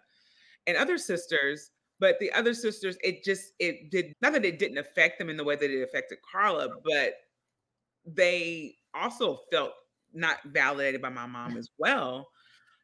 and 0.66 0.78
other 0.78 0.98
sisters. 0.98 1.72
But 2.00 2.20
the 2.20 2.32
other 2.32 2.54
sisters, 2.54 2.98
it 3.04 3.24
just, 3.24 3.52
it 3.60 3.92
did, 3.92 4.14
not 4.22 4.34
that 4.34 4.46
it 4.46 4.58
didn't 4.58 4.78
affect 4.78 5.20
them 5.20 5.30
in 5.30 5.38
the 5.38 5.44
way 5.44 5.56
that 5.56 5.70
it 5.70 5.84
affected 5.84 6.20
Carla, 6.32 6.70
but 6.84 7.14
they 8.06 8.76
also 8.94 9.40
felt 9.52 9.74
not 10.14 10.38
validated 10.46 11.02
by 11.02 11.10
my 11.10 11.26
mom 11.26 11.58
as 11.58 11.70
well. 11.78 12.30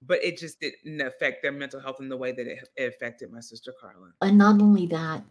But 0.01 0.23
it 0.23 0.37
just 0.37 0.59
didn't 0.59 1.01
affect 1.01 1.41
their 1.41 1.53
mental 1.53 1.79
health 1.79 1.97
in 1.99 2.09
the 2.09 2.17
way 2.17 2.31
that 2.33 2.45
it, 2.45 2.59
it 2.75 2.93
affected 2.93 3.31
my 3.31 3.39
sister 3.39 3.73
Carla. 3.79 4.11
And 4.21 4.37
not 4.37 4.61
only 4.61 4.85
that, 4.87 5.23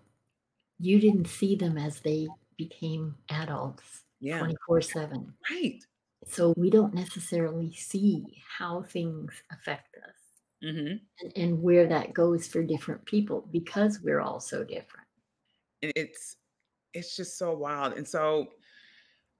you 0.80 0.98
didn't 0.98 1.28
see 1.28 1.54
them 1.54 1.78
as 1.78 2.00
they 2.00 2.26
became 2.56 3.14
adults 3.28 4.04
Yeah. 4.20 4.38
24 4.38 4.80
7. 4.80 5.34
Right. 5.50 5.84
So 6.26 6.54
we 6.56 6.70
don't 6.70 6.94
necessarily 6.94 7.72
see 7.74 8.42
how 8.58 8.82
things 8.82 9.32
affect 9.52 9.96
us 9.96 10.23
hmm 10.64 10.96
and, 11.20 11.32
and 11.36 11.62
where 11.62 11.86
that 11.86 12.14
goes 12.14 12.46
for 12.48 12.62
different 12.62 13.04
people 13.04 13.46
because 13.52 14.00
we're 14.00 14.20
all 14.20 14.40
so 14.40 14.64
different. 14.64 15.06
and 15.82 15.92
it's 15.94 16.36
it's 16.94 17.16
just 17.16 17.38
so 17.38 17.52
wild 17.54 17.92
and 17.94 18.06
so 18.06 18.48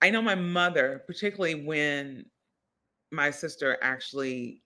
i 0.02 0.10
know 0.10 0.20
my 0.20 0.34
mother 0.34 1.02
particularly 1.06 1.64
when 1.64 2.24
my 3.10 3.30
sister 3.30 3.78
actually 3.80 4.62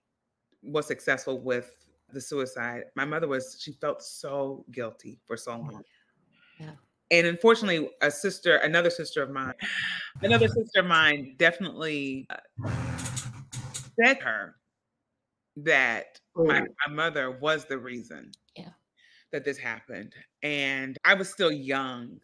was 0.63 0.85
successful 0.85 1.39
with 1.39 1.71
the 2.11 2.19
suicide 2.19 2.83
my 2.95 3.05
mother 3.05 3.27
was 3.27 3.57
she 3.61 3.71
felt 3.73 4.01
so 4.03 4.65
guilty 4.71 5.19
for 5.25 5.37
so 5.37 5.51
long 5.51 5.81
Yeah. 6.59 6.71
and 7.11 7.27
unfortunately 7.27 7.89
a 8.01 8.11
sister 8.11 8.57
another 8.57 8.89
sister 8.89 9.23
of 9.23 9.29
mine 9.29 9.53
another 10.23 10.47
sister 10.47 10.81
of 10.81 10.87
mine 10.87 11.35
definitely 11.37 12.27
uh, 12.29 12.71
said 14.01 14.17
her 14.21 14.55
that 15.57 16.19
my, 16.35 16.61
my 16.87 16.93
mother 16.93 17.31
was 17.31 17.65
the 17.65 17.77
reason 17.77 18.31
Yeah. 18.55 18.69
that 19.31 19.43
this 19.43 19.57
happened 19.57 20.13
and 20.43 20.97
i 21.05 21.13
was 21.13 21.29
still 21.29 21.51
young 21.51 22.19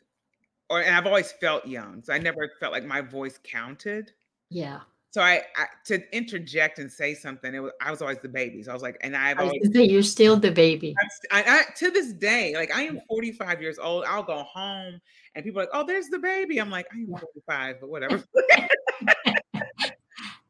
or 0.70 0.82
and 0.82 0.96
i've 0.96 1.06
always 1.06 1.32
felt 1.34 1.66
young 1.68 2.02
so 2.04 2.14
i 2.14 2.18
never 2.18 2.50
felt 2.60 2.72
like 2.72 2.86
my 2.86 3.02
voice 3.02 3.40
counted 3.44 4.12
Yeah. 4.50 4.82
so 5.12 5.22
i, 5.22 5.42
I 5.58 5.66
to 5.86 6.02
interject 6.16 6.80
and 6.80 6.92
say 6.92 7.14
something 7.14 7.54
it 7.54 7.60
was 7.60 7.72
i 7.82 7.92
was 7.92 8.02
always 8.02 8.20
the 8.20 8.30
baby 8.30 8.64
so 8.64 8.72
i 8.72 8.74
was 8.74 8.84
like 8.84 8.98
and 9.02 9.16
i've 9.16 9.40
I 9.40 9.44
always 9.44 9.74
say, 9.74 9.84
you're 9.84 10.04
still 10.04 10.38
the 10.38 10.52
baby. 10.52 10.96
I, 11.32 11.44
I, 11.68 11.74
to 11.78 11.92
this 11.92 12.14
day, 12.14 12.56
like 12.56 12.74
I 12.74 12.84
am 12.84 13.00
45 13.10 13.62
years 13.62 13.78
old. 13.80 14.06
I'll 14.08 14.24
go 14.24 14.44
home 14.44 15.02
and 15.34 15.44
people 15.44 15.60
are 15.60 15.64
like, 15.64 15.72
"Oh, 15.74 15.86
there's 15.86 16.08
the 16.08 16.20
baby." 16.20 16.60
I'm 16.60 16.70
like, 16.70 16.88
"I 16.94 17.00
am 17.00 17.08
45, 17.08 17.82
but 17.82 17.90
whatever." 17.90 18.24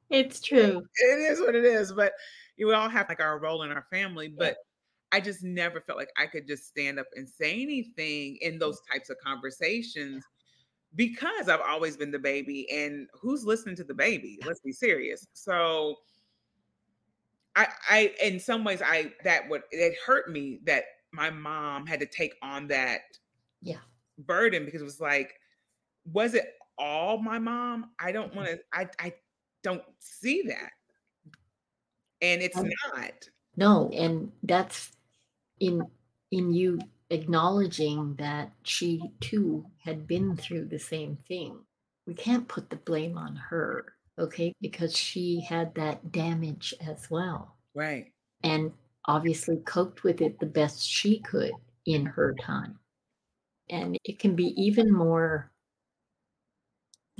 It's 0.10 0.40
true. 0.48 0.84
it 0.98 1.32
is 1.32 1.40
what 1.40 1.56
it 1.56 1.66
is. 1.66 1.92
But 1.92 2.14
you 2.58 2.74
all 2.74 2.90
have 2.90 3.10
like 3.10 3.20
our 3.22 3.40
role 3.40 3.64
in 3.64 3.72
our 3.72 3.86
family. 3.92 4.30
But 4.30 4.58
I 5.12 5.20
just 5.22 5.44
never 5.44 5.82
felt 5.82 5.98
like 5.98 6.12
I 6.18 6.26
could 6.28 6.48
just 6.48 6.68
stand 6.68 7.00
up 7.00 7.08
and 7.16 7.28
say 7.30 7.62
anything 7.62 8.38
in 8.42 8.60
those 8.60 8.82
types 8.92 9.10
of 9.10 9.18
conversations 9.24 10.24
because 10.96 11.50
I've 11.50 11.62
always 11.62 11.98
been 11.98 12.12
the 12.12 12.20
baby. 12.20 12.70
And 12.72 13.08
who's 13.14 13.46
listening 13.46 13.76
to 13.78 13.84
the 13.84 13.94
baby? 13.94 14.40
Let's 14.46 14.62
be 14.62 14.72
serious. 14.72 15.26
So 15.34 15.98
I, 17.56 17.68
I, 17.90 18.16
in 18.22 18.40
some 18.40 18.64
ways, 18.64 18.82
I 18.82 19.14
that 19.24 19.48
would 19.50 19.64
it 19.72 19.96
hurt 20.06 20.30
me 20.30 20.60
that 20.66 20.84
my 21.12 21.30
mom 21.30 21.88
had 21.88 22.00
to 22.02 22.06
take 22.06 22.36
on 22.42 22.68
that 22.68 23.02
Yeah. 23.62 23.82
burden 24.20 24.66
because 24.66 24.82
it 24.82 24.86
was 24.86 25.00
like, 25.00 25.34
was 26.06 26.34
it 26.34 26.54
all 26.78 27.18
my 27.18 27.40
mom? 27.40 27.92
I 28.00 28.12
don't 28.12 28.34
Mhm. 28.34 28.36
want 28.36 28.48
to. 28.50 28.60
I 28.74 28.90
I 29.00 29.14
don't 29.64 29.84
see 30.00 30.44
that, 30.44 30.72
and 32.22 32.42
it's 32.42 32.62
not. 32.62 33.30
No, 33.58 33.90
and 33.94 34.32
that's 34.44 34.92
in 35.60 35.82
in 36.32 36.54
you 36.54 36.80
acknowledging 37.10 38.16
that 38.16 38.52
she 38.64 39.12
too 39.22 39.66
had 39.80 40.08
been 40.08 40.36
through 40.38 40.66
the 40.66 40.80
same 40.80 41.18
thing. 41.28 41.60
We 42.08 42.14
can't 42.16 42.48
put 42.48 42.70
the 42.70 42.78
blame 42.78 43.18
on 43.18 43.36
her, 43.36 43.96
okay? 44.20 44.54
Because 44.62 44.96
she 44.98 45.42
had 45.42 45.76
that 45.76 46.12
damage 46.12 46.74
as 46.82 47.10
well. 47.10 47.56
Right. 47.76 48.14
and 48.44 48.74
obviously 49.06 49.58
coped 49.58 50.04
with 50.04 50.22
it 50.22 50.40
the 50.40 50.46
best 50.48 50.82
she 50.88 51.20
could 51.20 51.54
in 51.86 52.06
her 52.06 52.34
time. 52.42 52.80
And 53.70 53.98
it 54.06 54.20
can 54.20 54.36
be 54.36 54.54
even 54.62 54.92
more 54.94 55.52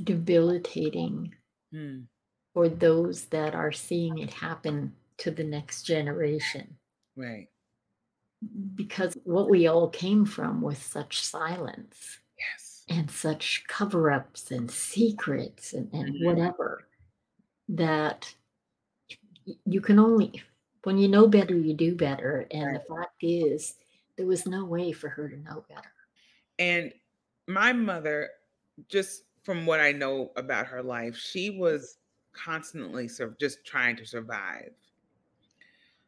debilitating 0.02 1.34
Hmm. 1.72 2.06
For 2.56 2.70
those 2.70 3.26
that 3.26 3.54
are 3.54 3.70
seeing 3.70 4.16
it 4.16 4.32
happen 4.32 4.90
to 5.18 5.30
the 5.30 5.44
next 5.44 5.82
generation. 5.82 6.78
Right. 7.14 7.48
Because 8.74 9.14
what 9.24 9.50
we 9.50 9.66
all 9.66 9.90
came 9.90 10.24
from 10.24 10.62
was 10.62 10.78
such 10.78 11.20
silence 11.22 12.20
Yes. 12.38 12.84
and 12.88 13.10
such 13.10 13.66
cover 13.68 14.10
ups 14.10 14.50
and 14.50 14.70
secrets 14.70 15.74
and, 15.74 15.92
and 15.92 16.14
Mhm. 16.14 16.24
whatever 16.24 16.88
that 17.68 18.34
you 19.66 19.82
can 19.82 19.98
only, 19.98 20.42
when 20.84 20.96
you 20.96 21.08
know 21.08 21.28
better, 21.28 21.54
you 21.54 21.74
do 21.74 21.94
better. 21.94 22.46
And 22.50 22.74
the 22.74 22.80
fact 22.88 23.22
is, 23.22 23.76
there 24.16 24.24
was 24.26 24.46
no 24.46 24.64
way 24.64 24.92
for 24.92 25.10
her 25.10 25.28
to 25.28 25.36
know 25.36 25.66
better. 25.68 25.92
And 26.58 26.94
my 27.46 27.74
mother, 27.74 28.30
just 28.88 29.24
from 29.42 29.66
what 29.66 29.80
I 29.80 29.92
know 29.92 30.32
about 30.36 30.68
her 30.68 30.82
life, 30.82 31.18
she 31.18 31.50
was 31.50 31.98
constantly 32.36 33.08
sur- 33.08 33.36
just 33.40 33.64
trying 33.64 33.96
to 33.96 34.06
survive. 34.06 34.70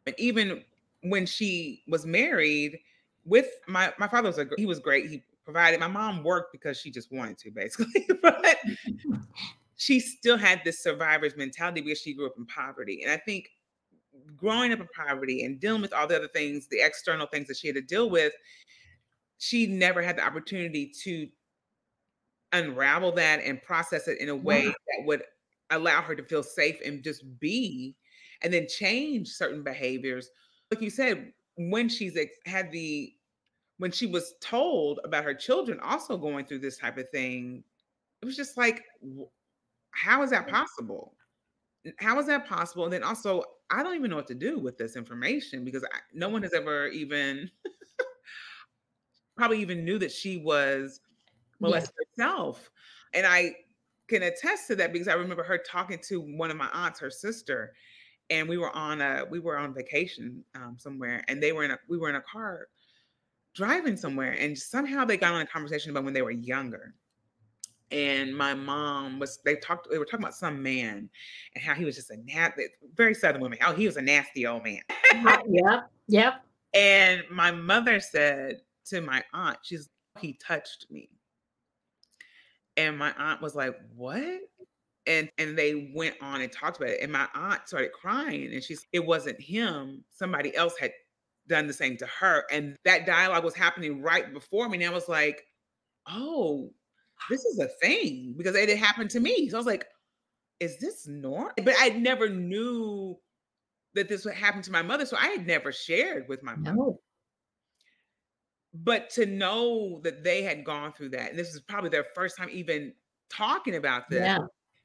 And 0.07 0.15
even 0.19 0.65
when 1.03 1.27
she 1.27 1.83
was 1.89 2.07
married 2.07 2.79
with 3.25 3.47
my 3.67 3.93
my 3.99 4.09
father 4.09 4.29
was 4.29 4.39
a 4.39 4.47
he 4.57 4.67
was 4.67 4.79
great. 4.79 5.11
He 5.11 5.23
provided. 5.45 5.81
My 5.81 5.89
mom 5.89 6.23
worked 6.23 6.53
because 6.53 6.79
she 6.79 6.91
just 6.91 7.11
wanted 7.13 7.39
to, 7.39 7.51
basically, 7.51 8.07
but 8.23 8.57
she 9.77 10.01
still 10.01 10.37
had 10.37 10.61
this 10.65 10.83
survivor's 10.83 11.37
mentality 11.37 11.81
because 11.81 12.01
she 12.01 12.15
grew 12.15 12.27
up 12.27 12.35
in 12.37 12.47
poverty. 12.47 13.03
And 13.03 13.11
I 13.13 13.17
think 13.17 13.49
growing 14.37 14.73
up 14.73 14.81
in 14.81 14.89
poverty 14.95 15.45
and 15.45 15.61
dealing 15.61 15.81
with 15.83 15.93
all 15.93 16.07
the 16.07 16.17
other 16.17 16.29
things, 16.29 16.67
the 16.69 16.81
external 16.81 17.27
things 17.27 17.49
that 17.49 17.57
she 17.57 17.69
had 17.69 17.77
to 17.77 17.83
deal 17.83 18.11
with, 18.11 18.33
she 19.39 19.67
never 19.67 20.03
had 20.03 20.17
the 20.19 20.27
opportunity 20.27 20.93
to 21.05 21.29
unravel 22.53 23.13
that 23.13 23.41
and 23.45 23.63
process 23.63 24.09
it 24.09 24.19
in 24.21 24.29
a 24.31 24.37
way 24.37 24.65
Yeah. 24.65 24.71
that 24.71 25.07
would 25.07 25.23
allow 25.71 26.03
her 26.03 26.15
to 26.15 26.23
feel 26.23 26.43
safe 26.43 26.81
and 26.85 27.03
just 27.03 27.25
be 27.39 27.97
and 28.43 28.53
then 28.53 28.67
change 28.69 29.29
certain 29.29 29.63
behaviors 29.63 30.31
like 30.71 30.81
you 30.81 30.91
said 30.91 31.33
when 31.57 31.89
she's 31.89 32.17
ex- 32.17 32.39
had 32.47 32.71
the 32.73 33.13
when 33.79 33.91
she 33.91 34.07
was 34.07 34.35
told 34.41 35.01
about 35.05 35.25
her 35.25 35.35
children 35.35 35.79
also 35.81 36.17
going 36.17 36.45
through 36.45 36.59
this 36.59 36.79
type 36.79 36.99
of 36.99 37.09
thing 37.11 37.63
it 38.23 38.25
was 38.25 38.37
just 38.37 38.57
like 38.57 38.85
how 39.91 40.23
is 40.23 40.31
that 40.31 40.49
possible 40.49 41.15
how 41.99 42.19
is 42.19 42.27
that 42.27 42.47
possible 42.47 42.85
and 42.85 42.93
then 42.93 43.03
also 43.05 43.43
i 43.71 43.83
don't 43.83 43.95
even 43.95 44.11
know 44.11 44.17
what 44.17 44.27
to 44.27 44.35
do 44.35 44.59
with 44.59 44.77
this 44.79 44.97
information 44.97 45.65
because 45.65 45.85
I, 45.85 45.99
no 46.13 46.29
one 46.29 46.43
has 46.43 46.55
ever 46.55 46.89
even 46.89 47.51
probably 49.39 49.61
even 49.61 49.85
knew 49.85 49.99
that 49.99 50.13
she 50.13 50.37
was 50.37 51.01
Yeah. 51.61 51.67
molested 51.69 51.95
herself. 52.17 52.71
And 53.15 53.27
I 53.27 53.55
can 54.09 54.23
attest 54.23 54.67
to 54.69 54.77
that 54.77 54.93
because 54.93 55.09
I 55.09 55.15
remember 55.15 55.43
her 55.43 55.59
talking 55.59 55.99
to 56.09 56.21
one 56.21 56.51
of 56.51 56.57
my 56.57 56.69
aunts, 56.73 57.01
her 57.01 57.11
sister, 57.11 57.73
and 58.31 58.49
we 58.49 58.59
were 58.59 58.75
on 58.75 59.01
a 59.01 59.25
we 59.31 59.39
were 59.39 59.57
on 59.57 59.75
vacation 59.75 60.45
um, 60.55 60.77
somewhere, 60.79 61.25
and 61.29 61.43
they 61.43 61.53
were 61.53 61.65
in 61.65 61.71
a 61.71 61.79
we 61.89 61.99
were 61.99 62.09
in 62.09 62.17
a 62.17 62.23
car 62.23 62.69
driving 63.55 63.97
somewhere, 63.97 64.33
and 64.39 64.57
somehow 64.57 65.05
they 65.05 65.17
got 65.17 65.35
on 65.35 65.41
a 65.41 65.47
conversation 65.47 65.91
about 65.91 66.05
when 66.05 66.15
they 66.15 66.23
were 66.23 66.31
younger. 66.31 66.95
And 67.91 68.37
my 68.37 68.53
mom 68.53 69.19
was 69.19 69.39
they 69.45 69.57
talked 69.57 69.89
they 69.91 69.99
were 69.99 70.05
talking 70.05 70.25
about 70.25 70.35
some 70.35 70.63
man 70.63 71.09
and 71.55 71.65
how 71.65 71.75
he 71.75 71.85
was 71.85 71.97
just 71.97 72.11
a 72.11 72.19
nasty, 72.25 72.67
very 72.95 73.15
southern 73.15 73.41
woman. 73.41 73.59
Oh, 73.65 73.73
he 73.73 73.87
was 73.87 73.97
a 73.97 74.03
nasty 74.03 74.47
old 74.47 74.65
man. 74.65 74.83
Uh, 75.15 75.39
yep. 75.49 75.91
Yep. 76.07 76.45
And 76.75 77.23
my 77.31 77.51
mother 77.51 77.99
said 77.99 78.61
to 78.87 79.01
my 79.01 79.25
aunt, 79.33 79.59
she's 79.63 79.89
he 80.19 80.35
touched 80.35 80.87
me. 80.91 81.09
And 82.79 82.99
my 82.99 83.13
aunt 83.19 83.43
was 83.43 83.57
like, 83.57 83.77
"What?" 83.97 84.41
And 85.07 85.31
and 85.39 85.59
they 85.59 85.93
went 85.95 86.17
on 86.23 86.43
and 86.43 86.53
talked 86.53 86.79
about 86.79 86.91
it. 86.91 87.01
And 87.03 87.13
my 87.13 87.29
aunt 87.35 87.69
started 87.69 87.93
crying 87.93 88.53
and 88.55 88.65
she's 88.65 88.87
it 88.93 89.07
wasn't 89.07 89.41
him. 89.41 90.05
Somebody 90.11 90.57
else 90.57 90.77
had 90.79 90.93
done 91.49 91.67
the 91.69 91.75
same 91.75 91.97
to 91.99 92.07
her. 92.07 92.45
And 92.53 92.77
that 92.85 93.07
dialogue 93.07 93.45
was 93.45 93.55
happening 93.57 94.03
right 94.03 94.33
before 94.33 94.69
me. 94.71 94.79
And 94.79 94.87
I 94.93 94.95
was 94.95 95.09
like, 95.09 95.45
"Oh, 96.09 96.73
this 97.31 97.45
is 97.45 97.61
a 97.61 97.69
thing 97.83 98.35
because 98.39 98.57
it 98.57 98.69
had 98.71 98.79
happened 98.79 99.11
to 99.13 99.21
me." 99.21 99.51
So 99.51 99.59
I 99.59 99.61
was 99.61 99.67
like, 99.67 99.87
"Is 100.61 100.79
this 100.81 101.07
normal?" 101.09 101.53
But 101.65 101.77
I 101.79 101.91
never 101.91 102.29
knew 102.31 103.21
that 103.95 104.09
this 104.09 104.25
would 104.25 104.35
happen 104.35 104.63
to 104.63 104.73
my 104.73 104.83
mother. 104.83 105.07
So 105.07 105.17
I 105.19 105.29
had 105.29 105.47
never 105.47 105.73
shared 105.73 106.29
with 106.29 106.43
my 106.43 106.57
mother 106.57 106.77
No. 106.77 107.01
But 108.75 109.09
to 109.11 109.27
know 109.27 110.01
that 110.05 110.23
they 110.23 110.43
had 110.43 110.65
gone 110.65 110.93
through 110.93 111.09
that 111.09 111.31
and 111.31 111.39
this 111.39 111.55
is 111.55 111.61
probably 111.61 111.91
their 111.91 112.07
first 112.15 112.37
time 112.37 112.49
even 112.51 112.93
talking 113.31 113.77
about 113.77 114.09
this 114.11 114.21
Yeah. 114.21 114.39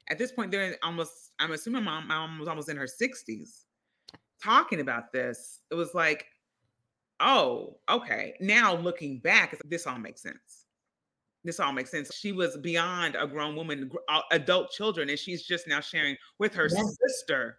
at 0.08 0.18
this 0.18 0.32
point 0.32 0.50
they're 0.50 0.76
almost 0.82 1.32
i'm 1.38 1.52
assuming 1.52 1.84
my 1.84 1.92
mom, 2.00 2.08
my 2.08 2.14
mom 2.26 2.38
was 2.38 2.48
almost 2.48 2.68
in 2.68 2.76
her 2.76 2.86
60s 2.86 3.64
talking 4.42 4.80
about 4.80 5.12
this 5.12 5.60
it 5.70 5.74
was 5.74 5.94
like 5.94 6.26
oh 7.20 7.78
okay 7.88 8.34
now 8.40 8.74
looking 8.74 9.18
back 9.18 9.56
this 9.66 9.86
all 9.86 9.98
makes 9.98 10.22
sense 10.22 10.66
this 11.44 11.60
all 11.60 11.72
makes 11.72 11.90
sense 11.90 12.12
she 12.14 12.32
was 12.32 12.56
beyond 12.56 13.14
a 13.16 13.26
grown 13.26 13.54
woman 13.54 13.88
gr- 13.88 13.98
uh, 14.08 14.22
adult 14.32 14.70
children 14.70 15.10
and 15.10 15.18
she's 15.18 15.42
just 15.42 15.68
now 15.68 15.80
sharing 15.80 16.16
with 16.38 16.54
her 16.54 16.68
Yeah. 16.70 16.82
sister 17.06 17.58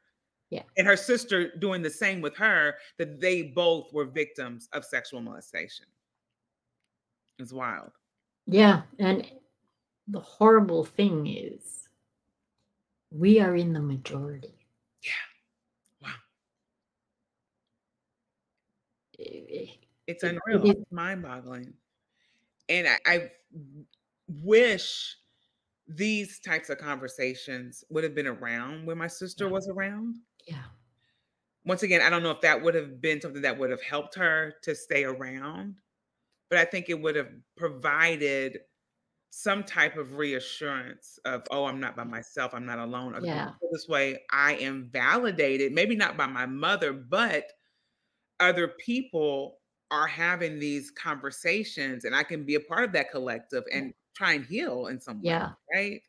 Yeah. 0.50 0.64
and 0.78 0.86
her 0.88 0.98
sister 0.98 1.56
doing 1.58 1.82
the 1.84 1.90
same 1.90 2.20
with 2.20 2.36
her 2.36 2.76
that 2.98 3.22
they 3.22 3.44
both 3.44 3.94
were 3.94 4.06
victims 4.06 4.68
of 4.74 4.84
sexual 4.84 5.22
molestation 5.22 5.86
it's 7.39 7.54
wild 7.54 7.91
Yeah. 8.48 8.84
And 9.00 9.30
the 10.08 10.19
horrible 10.21 10.86
thing 10.86 11.28
is, 11.28 11.89
we 13.12 13.39
are 13.39 13.56
in 13.56 13.74
the 13.74 13.82
majority. 13.82 14.67
Yeah. 15.04 15.12
Wow. 16.02 16.15
Eh, 19.19 19.67
It's 20.08 20.24
It- 20.24 20.41
it 20.45 20.45
unreal. 20.45 20.69
It's 20.69 20.91
mind-boggling. 20.91 21.74
And 22.69 22.88
I, 22.88 23.00
I 23.06 23.32
wish 24.28 25.17
these 25.88 26.39
types 26.39 26.69
of 26.69 26.78
conversations 26.80 27.84
would 27.89 28.04
have 28.04 28.15
been 28.15 28.28
around 28.28 28.86
when 28.86 28.98
my 28.98 29.08
sister 29.08 29.45
Yeah. 29.45 29.52
was 29.52 29.67
around. 29.69 30.17
Yeah. 30.48 30.65
Once 31.65 31.84
again, 31.84 32.02
I 32.02 32.10
don't 32.10 32.24
know 32.24 32.32
if 32.32 32.41
that 32.41 32.62
would 32.62 32.76
have 32.76 33.02
been 33.02 33.19
something 33.21 33.41
that 33.41 33.58
would 33.58 33.71
have 33.71 33.82
helped 33.82 34.15
her 34.15 34.56
to 34.63 34.76
stay 34.76 35.04
around, 35.04 35.82
but 36.49 36.60
I 36.60 36.65
think 36.65 36.89
it 36.89 36.99
would 37.01 37.15
have 37.15 37.31
provided 37.58 38.60
some 39.31 39.63
type 39.63 39.97
of 39.97 40.13
reassurance 40.13 41.19
of, 41.25 41.43
oh, 41.51 41.65
I'm 41.65 41.79
not 41.79 41.95
by 41.97 42.05
myself. 42.05 42.53
I'm 42.53 42.65
not 42.65 42.79
alone. 42.79 43.19
Yeah. 43.23 43.53
This 43.71 43.88
way 43.88 44.23
I 44.31 44.55
am 44.55 44.89
validated, 44.91 45.73
maybe 45.73 45.95
not 45.95 46.17
by 46.17 46.27
my 46.27 46.45
mother, 46.45 46.93
but 46.93 47.51
other 48.39 48.69
people 48.69 49.60
are 49.91 50.08
having 50.08 50.60
these 50.60 50.91
conversations 50.91 52.05
and 52.05 52.15
I 52.15 52.23
can 52.23 52.45
be 52.45 52.55
a 52.55 52.60
part 52.60 52.86
of 52.86 52.91
that 52.93 53.12
collective 53.12 53.63
and 53.71 53.93
try 54.15 54.34
and 54.34 54.45
heal 54.45 54.88
in 54.88 54.99
some 54.99 55.21
way, 55.23 55.29
Yeah. 55.29 55.53
right? 55.73 56.01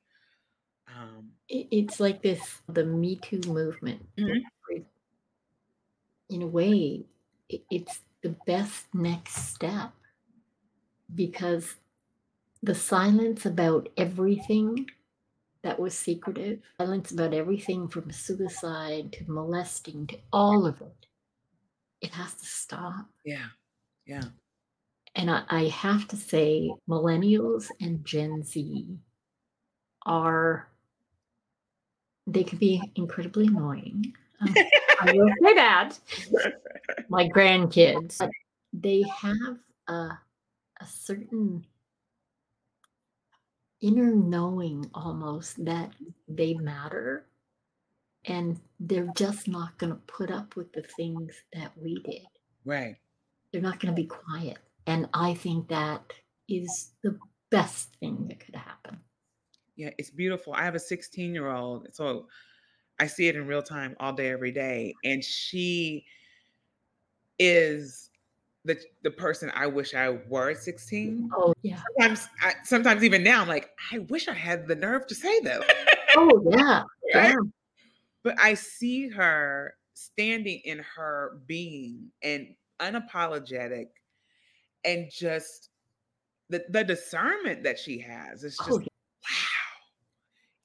Um, 0.88 1.32
it's 1.48 2.00
like 2.00 2.22
this 2.22 2.62
the 2.68 2.84
Me 2.84 3.16
Too 3.16 3.40
movement. 3.46 4.06
Mhm. 4.16 4.40
In 6.30 6.42
a 6.42 6.46
way, 6.46 7.06
it's 7.48 8.00
the 8.22 8.30
best 8.46 8.92
next 8.94 9.54
step 9.54 9.92
because 11.14 11.76
the 12.62 12.74
silence 12.74 13.46
about 13.46 13.88
everything 13.96 14.88
that 15.62 15.78
was 15.78 15.94
secretive, 15.98 16.60
silence 16.78 17.10
about 17.10 17.34
everything 17.34 17.88
from 17.88 18.10
suicide 18.10 19.12
to 19.12 19.24
molesting 19.30 20.06
to 20.06 20.18
all 20.32 20.66
of 20.66 20.80
it, 20.80 21.06
it 22.00 22.10
has 22.10 22.34
to 22.34 22.44
stop. 22.44 23.06
yeah, 23.24 23.46
yeah, 24.06 24.22
And 25.14 25.30
I, 25.30 25.42
I 25.48 25.64
have 25.64 26.06
to 26.08 26.16
say, 26.16 26.72
millennials 26.88 27.70
and 27.80 28.04
Gen 28.04 28.42
Z 28.42 28.86
are, 30.04 30.68
they 32.26 32.44
can 32.44 32.58
be 32.58 32.92
incredibly 32.94 33.46
annoying. 33.46 34.14
Um, 34.40 34.54
I 35.00 35.12
will 35.12 35.32
say 35.42 35.54
that. 35.54 35.98
My 37.08 37.28
grandkids, 37.28 38.28
they 38.72 39.02
have 39.02 39.58
a, 39.88 40.18
a 40.80 40.86
certain 40.86 41.64
inner 43.80 44.14
knowing 44.14 44.88
almost 44.94 45.64
that 45.64 45.92
they 46.28 46.54
matter. 46.54 47.26
And 48.24 48.58
they're 48.80 49.12
just 49.16 49.46
not 49.46 49.78
going 49.78 49.92
to 49.92 50.00
put 50.06 50.30
up 50.30 50.56
with 50.56 50.72
the 50.72 50.82
things 50.82 51.32
that 51.52 51.70
we 51.76 52.02
did 52.02 52.26
right. 52.66 52.96
they're 53.52 53.62
not 53.62 53.80
going 53.80 53.94
to 53.94 54.02
be 54.02 54.06
quiet. 54.06 54.58
And 54.86 55.08
I 55.14 55.34
think 55.34 55.68
that 55.68 56.12
is 56.48 56.90
the 57.02 57.18
best 57.50 57.96
thing 58.00 58.26
that 58.28 58.40
could 58.40 58.56
happen. 58.56 58.98
Yeah, 59.76 59.90
it's 59.98 60.10
beautiful. 60.10 60.52
I 60.52 60.64
have 60.64 60.74
a 60.74 60.80
16 60.80 61.32
year 61.32 61.50
old, 61.50 61.88
so 61.92 62.26
I 62.98 63.06
see 63.06 63.28
it 63.28 63.36
in 63.36 63.46
real 63.46 63.62
time 63.62 63.96
all 64.00 64.12
day, 64.12 64.30
every 64.30 64.52
day. 64.52 64.94
And 65.04 65.24
she 65.24 66.04
is 67.38 68.10
the 68.66 68.78
the 69.02 69.10
person 69.10 69.50
I 69.54 69.66
wish 69.66 69.94
I 69.94 70.18
were 70.28 70.50
at 70.50 70.58
16. 70.58 71.30
Oh, 71.34 71.54
yeah. 71.62 71.80
Sometimes 71.98 72.28
I, 72.42 72.54
sometimes 72.64 73.04
even 73.04 73.22
now 73.22 73.40
I'm 73.40 73.48
like, 73.48 73.70
I 73.92 74.00
wish 74.00 74.28
I 74.28 74.34
had 74.34 74.66
the 74.66 74.74
nerve 74.74 75.06
to 75.06 75.14
say 75.14 75.40
that. 75.40 75.62
Oh, 76.18 76.42
yeah. 76.50 76.82
Right? 77.14 77.28
Yeah. 77.28 77.36
But 78.22 78.36
I 78.40 78.54
see 78.54 79.08
her 79.08 79.74
standing 79.92 80.62
in 80.64 80.82
her 80.96 81.40
being 81.46 82.10
and 82.22 82.54
unapologetic 82.80 83.88
and 84.84 85.10
just 85.10 85.68
the, 86.48 86.64
the 86.70 86.84
discernment 86.84 87.64
that 87.64 87.78
she 87.78 87.98
has 87.98 88.44
It's 88.44 88.56
oh, 88.62 88.64
just 88.64 88.78
Oh, 88.78 88.80
wow. 88.80 88.86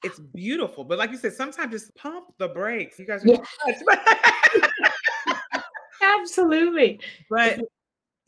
It's 0.04 0.18
beautiful. 0.18 0.84
But 0.84 0.98
like 0.98 1.10
you 1.10 1.18
said, 1.18 1.34
sometimes 1.34 1.70
just 1.70 1.94
pump 1.96 2.28
the 2.38 2.48
brakes. 2.48 2.98
You 2.98 3.04
guys 3.04 3.24
are 3.24 3.28
Yeah. 3.28 3.44
absolutely. 6.02 6.98
but 7.28 7.60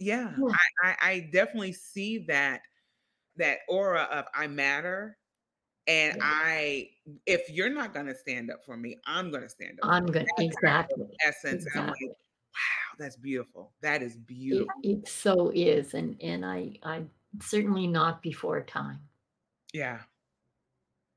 yeah, 0.05 0.37
Yeah. 0.37 0.57
I, 0.83 0.89
I, 1.03 1.11
I 1.11 1.31
definitely 1.33 1.73
see 1.73 2.19
that 2.27 2.63
that 3.37 3.61
aura 3.69 4.03
of 4.05 4.27
I 4.35 4.47
matter. 4.49 5.19
And 5.87 6.17
Yeah. 6.17 6.21
I 6.23 6.91
if 7.27 7.51
you're 7.51 7.71
not 7.71 7.95
gonna 7.95 8.15
stand 8.15 8.51
up 8.51 8.65
for 8.65 8.77
me, 8.77 9.01
I'm 9.07 9.31
gonna 9.33 9.49
stand 9.51 9.81
up. 9.81 9.91
I'm 9.91 10.07
good. 10.07 10.27
That's 10.27 10.33
kind 10.33 10.41
of 10.41 10.47
Exactly. 10.47 11.07
essence. 11.27 11.67
And 11.67 11.81
I'm 11.81 11.89
like, 11.89 11.97
wow, 12.11 12.97
that's 12.99 13.17
beautiful. 13.17 13.75
That 13.83 14.03
is 14.03 14.17
It, 14.17 14.27
beautiful. 14.27 14.75
it 14.83 15.09
so 15.09 15.51
is. 15.55 15.95
And, 15.95 16.21
and 16.23 16.45
I, 16.45 16.75
I 16.83 17.07
certainly 17.41 17.87
not 17.87 18.23
before 18.23 18.63
time. 18.63 19.09
Yeah. 19.73 20.05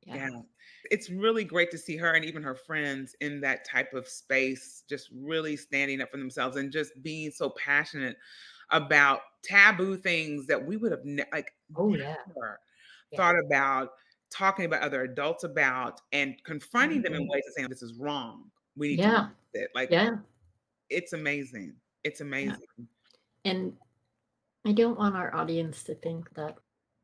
Yeah. 0.06 0.16
Yeah. 0.16 0.42
It's 0.90 1.10
really 1.10 1.44
great 1.44 1.70
to 1.72 1.78
see 1.78 1.98
her 1.98 2.14
and 2.14 2.24
even 2.24 2.42
her 2.44 2.56
friends 2.56 3.16
in 3.20 3.42
that 3.42 3.66
type 3.66 3.94
of 3.94 4.08
space, 4.08 4.84
just 4.88 5.10
really 5.14 5.58
standing 5.58 6.02
up 6.02 6.12
for 6.12 6.18
themselves 6.18 6.56
and 6.56 6.72
just 6.72 6.94
being 7.04 7.30
so 7.32 7.50
passionate 7.52 8.18
about 8.72 9.22
taboo 9.44 9.98
things 9.98 10.46
that 10.48 10.64
we 10.66 10.78
would 10.78 10.92
have 10.92 11.06
ne- 11.06 11.24
like 11.32 11.54
Oh, 11.76 11.94
yeah. 11.94 12.16
never 12.28 12.60
Yeah. 13.12 13.18
thought 13.18 13.36
about 13.40 13.94
talking 14.30 14.66
about 14.66 14.82
other 14.82 15.04
adults 15.04 15.44
about 15.46 16.02
and 16.12 16.42
confronting 16.44 17.02
them 17.02 17.14
in 17.14 17.24
Mhm. 17.24 17.30
ways 17.30 17.44
of 17.48 17.54
saying 17.54 17.70
this 17.70 17.82
is 17.82 17.94
wrong. 17.94 18.52
We 18.76 18.90
need 18.90 19.00
Yeah. 19.00 19.30
to 19.54 19.62
it. 19.62 19.72
Like 19.74 19.90
Yeah. 19.90 20.18
it's 20.90 21.14
amazing. 21.14 21.80
It's 22.04 22.20
amazing. 22.22 22.90
And 23.46 23.78
I 24.66 24.74
don't 24.74 24.98
want 24.98 25.16
our 25.16 25.34
audience 25.34 25.84
to 25.86 25.96
think 25.96 26.30
that 26.34 26.58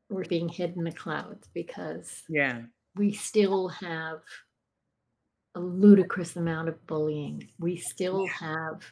we're 0.10 0.26
being 0.26 0.50
hid 0.50 0.76
in 0.76 0.84
the 0.84 0.92
clouds 0.92 1.48
because 1.54 2.24
Yeah. 2.28 2.64
we 2.96 3.14
still 3.14 3.70
have 3.70 4.22
a 5.56 5.60
ludicrous 5.62 6.36
amount 6.36 6.68
of 6.68 6.86
bullying. 6.88 7.50
We 7.58 7.78
still 7.78 8.28
have 8.28 8.84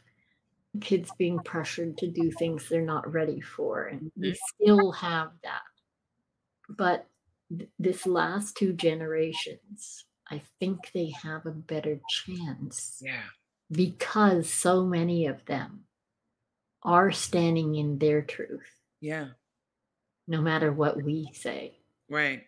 kids 0.79 1.11
being 1.17 1.39
pressured 1.39 1.97
to 1.97 2.07
do 2.07 2.31
things 2.31 2.69
they're 2.69 2.81
not 2.81 3.11
ready 3.11 3.41
for, 3.41 3.85
and 3.85 4.11
we 4.15 4.29
mm-hmm. 4.29 4.63
still 4.63 4.91
have 4.91 5.31
that. 5.43 5.61
But 6.69 7.07
th- 7.55 7.69
this 7.77 8.05
last 8.05 8.55
two 8.55 8.73
generations, 8.73 10.05
I 10.29 10.41
think 10.59 10.91
they 10.93 11.09
have 11.23 11.45
a 11.45 11.51
better 11.51 11.99
chance 12.07 13.01
Yeah. 13.03 13.23
because 13.69 14.49
so 14.49 14.85
many 14.85 15.25
of 15.25 15.43
them 15.45 15.85
are 16.83 17.11
standing 17.11 17.75
in 17.75 17.97
their 17.99 18.21
truth, 18.21 18.79
Yeah. 19.01 19.29
no 20.27 20.41
matter 20.41 20.71
what 20.71 21.03
we 21.03 21.29
say. 21.33 21.79
Right. 22.09 22.43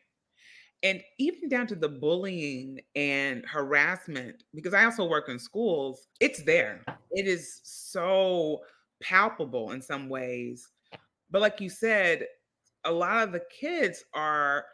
And 0.82 1.02
even 1.18 1.48
down 1.48 1.68
to 1.68 1.76
the 1.76 1.88
bullying 1.88 2.82
and 2.96 3.46
harassment, 3.46 4.44
because 4.54 4.74
I 4.74 4.84
also 4.84 5.08
work 5.08 5.30
in 5.30 5.40
schools, 5.40 6.08
it's 6.20 6.44
there. 6.44 6.84
It 7.14 7.28
is 7.28 7.62
so 7.64 8.64
palpable 9.02 9.72
in 9.72 9.82
some 9.82 10.10
ways. 10.10 10.70
But 11.30 11.42
like 11.42 11.62
you 11.62 11.70
said, 11.70 12.28
a 12.84 12.92
lot 12.92 13.24
of 13.24 13.32
the 13.32 13.44
kids 13.52 14.04
are 14.14 14.66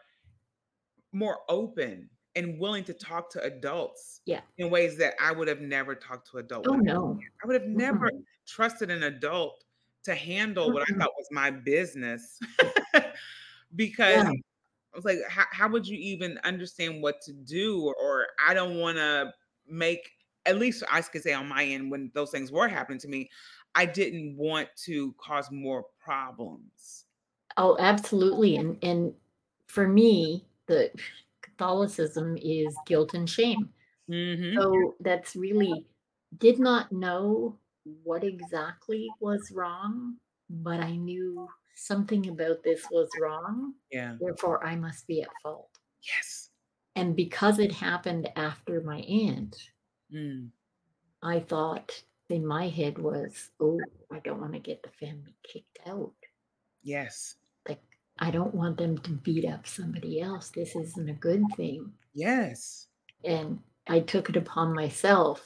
more 1.12 1.40
open 1.48 2.08
and 2.36 2.58
willing 2.58 2.84
to 2.84 2.94
talk 2.94 3.30
to 3.32 3.42
adults 3.42 4.20
Yeah. 4.24 4.42
in 4.58 4.70
ways 4.70 4.96
that 4.98 5.14
I 5.20 5.32
would 5.32 5.48
have 5.48 5.60
never 5.60 5.94
talked 5.94 6.30
to 6.30 6.38
adults. 6.38 6.68
Oh, 6.70 6.76
no. 6.76 7.18
I 7.42 7.46
would 7.46 7.60
have 7.60 7.68
never 7.70 8.10
Mm-mm. 8.10 8.24
trusted 8.46 8.90
an 8.90 9.02
adult 9.02 9.64
to 10.04 10.14
handle 10.14 10.72
what 10.72 10.82
I 10.82 10.98
thought 10.98 11.10
was 11.18 11.28
my 11.30 11.50
business 11.50 12.38
because 13.74 14.24
Yeah. 14.24 14.30
I 14.30 14.96
was 14.96 15.04
like, 15.04 15.18
how, 15.28 15.44
how 15.52 15.68
would 15.68 15.86
you 15.86 15.98
even 15.98 16.38
understand 16.44 17.02
what 17.02 17.20
to 17.22 17.32
do? 17.32 17.82
Or, 17.84 17.94
or 17.94 18.26
I 18.44 18.54
don't 18.54 18.78
want 18.78 18.98
to 18.98 19.32
make, 19.66 20.10
at 20.46 20.58
least 20.58 20.82
I 20.90 21.02
could 21.02 21.22
say 21.22 21.32
on 21.32 21.48
my 21.48 21.64
end, 21.64 21.90
when 21.90 22.10
those 22.14 22.30
things 22.30 22.50
were 22.50 22.68
happening 22.68 22.98
to 23.00 23.08
me, 23.08 23.30
I 23.74 23.86
didn't 23.86 24.36
want 24.36 24.68
to 24.84 25.14
cause 25.18 25.50
more 25.50 25.86
problems. 26.02 27.04
Oh, 27.56 27.76
absolutely. 27.78 28.56
And 28.56 28.78
and 28.82 29.14
for 29.66 29.86
me, 29.86 30.46
the 30.66 30.90
Catholicism 31.42 32.36
is 32.40 32.76
guilt 32.86 33.14
and 33.14 33.28
shame. 33.28 33.72
Mhm. 34.08 34.54
So 34.56 34.96
that's 35.00 35.36
really 35.36 35.86
did 36.38 36.58
not 36.58 36.90
know 36.92 37.58
what 38.04 38.24
exactly 38.24 39.08
was 39.20 39.50
wrong, 39.50 40.16
but 40.48 40.80
I 40.80 40.96
knew 40.96 41.48
something 41.74 42.28
about 42.28 42.62
this 42.62 42.88
was 42.90 43.08
wrong. 43.20 43.74
Yeah. 43.90 44.16
Therefore, 44.20 44.64
I 44.64 44.76
must 44.76 45.06
be 45.06 45.22
at 45.22 45.28
fault. 45.42 45.70
Yes. 46.02 46.50
And 46.96 47.16
because 47.16 47.58
it 47.58 47.72
happened 47.72 48.28
after 48.36 48.80
my 48.82 48.98
aunt, 49.00 49.56
Mm. 50.14 50.48
I 51.22 51.40
thought 51.40 52.02
in 52.28 52.46
my 52.46 52.68
head 52.68 52.98
was, 52.98 53.50
oh, 53.60 53.80
I 54.12 54.18
don't 54.20 54.40
want 54.40 54.52
to 54.54 54.58
get 54.58 54.82
the 54.82 54.88
family 54.90 55.34
kicked 55.42 55.78
out. 55.86 56.12
Yes. 56.82 57.36
Like, 57.68 57.80
I 58.18 58.30
don't 58.30 58.54
want 58.54 58.78
them 58.78 58.98
to 58.98 59.10
beat 59.10 59.44
up 59.44 59.66
somebody 59.66 60.20
else. 60.20 60.50
This 60.50 60.74
isn't 60.76 61.08
a 61.08 61.14
good 61.14 61.44
thing. 61.56 61.92
Yes. 62.14 62.86
And 63.24 63.58
I 63.88 64.00
took 64.00 64.28
it 64.30 64.36
upon 64.36 64.74
myself. 64.74 65.42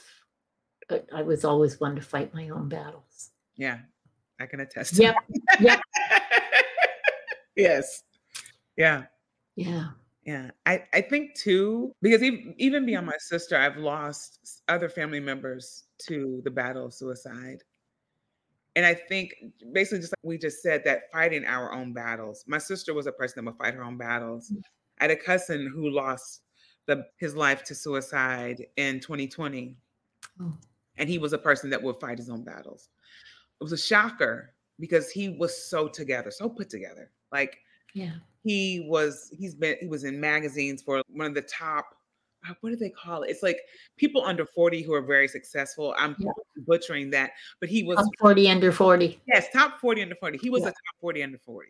But 0.87 1.07
I 1.13 1.23
was 1.23 1.43
always 1.43 1.79
one 1.79 1.95
to 1.95 2.01
fight 2.01 2.33
my 2.33 2.49
own 2.49 2.69
battles. 2.69 3.31
Yeah. 3.57 3.79
I 4.39 4.45
can 4.45 4.59
attest. 4.59 4.95
to 4.95 5.01
Yep. 5.03 5.15
that. 5.59 5.61
Yep. 5.61 5.81
yes. 7.55 8.03
Yeah. 8.77 9.03
Yeah. 9.55 9.89
Yeah, 10.25 10.49
I, 10.65 10.83
I 10.91 11.01
think 11.01 11.35
too, 11.35 11.93
because 12.01 12.23
even, 12.23 12.55
even 12.57 12.85
beyond 12.85 13.03
mm-hmm. 13.03 13.11
my 13.11 13.17
sister, 13.19 13.55
I've 13.55 13.77
lost 13.77 14.63
other 14.67 14.89
family 14.89 15.19
members 15.19 15.83
to 16.07 16.41
the 16.43 16.51
battle 16.51 16.85
of 16.85 16.93
suicide. 16.93 17.63
And 18.75 18.85
I 18.85 18.95
think 18.95 19.35
basically, 19.71 19.99
just 19.99 20.13
like 20.13 20.23
we 20.23 20.37
just 20.37 20.61
said, 20.61 20.83
that 20.83 21.11
fighting 21.13 21.45
our 21.45 21.71
own 21.71 21.93
battles. 21.93 22.43
My 22.47 22.57
sister 22.57 22.93
was 22.93 23.05
a 23.05 23.11
person 23.11 23.45
that 23.45 23.51
would 23.51 23.57
fight 23.57 23.75
her 23.75 23.83
own 23.83 23.97
battles. 23.97 24.51
Mm. 24.51 24.61
I 24.99 25.03
had 25.05 25.11
a 25.11 25.15
cousin 25.15 25.71
who 25.73 25.89
lost 25.91 26.41
the, 26.87 27.05
his 27.17 27.35
life 27.35 27.63
to 27.65 27.75
suicide 27.75 28.65
in 28.77 28.99
2020. 28.99 29.77
Oh. 30.41 30.57
And 30.97 31.07
he 31.07 31.19
was 31.19 31.33
a 31.33 31.37
person 31.37 31.69
that 31.69 31.81
would 31.81 31.99
fight 32.01 32.17
his 32.17 32.29
own 32.29 32.43
battles. 32.43 32.89
It 33.61 33.63
was 33.63 33.73
a 33.73 33.77
shocker 33.77 34.55
because 34.79 35.11
he 35.11 35.29
was 35.29 35.69
so 35.69 35.87
together, 35.87 36.31
so 36.31 36.49
put 36.49 36.69
together. 36.69 37.11
Like, 37.31 37.59
Yeah. 37.95 38.11
he 38.43 38.85
was 38.89 39.31
he's 39.35 39.55
been 39.55 39.77
he 39.81 39.87
was 39.87 40.03
in 40.03 40.19
magazines 40.19 40.81
for 40.83 41.01
one 41.07 41.27
of 41.27 41.33
the 41.33 41.41
top 41.41 41.95
uh, 42.47 42.53
what 42.61 42.69
do 42.71 42.75
they 42.75 42.89
call 42.89 43.23
it 43.23 43.29
it's 43.31 43.41
like 43.41 43.59
people 43.97 44.23
under 44.23 44.45
40 44.45 44.81
who 44.83 44.93
are 44.93 45.01
very 45.01 45.27
successful 45.29 45.95
i'm 45.97 46.15
Yeah. 46.19 46.31
butchering 46.67 47.09
that 47.11 47.31
but 47.61 47.69
he 47.69 47.83
was 47.83 47.95
Top 47.97 48.09
40 48.19 48.49
under 48.49 48.71
40. 48.71 49.19
yes 49.27 49.47
top 49.53 49.79
40 49.79 50.01
under 50.03 50.15
40 50.15 50.37
he 50.39 50.49
was 50.49 50.61
Yeah. 50.63 50.67
a 50.67 50.71
top 50.71 50.95
40 51.01 51.23
under 51.23 51.37
40 51.39 51.69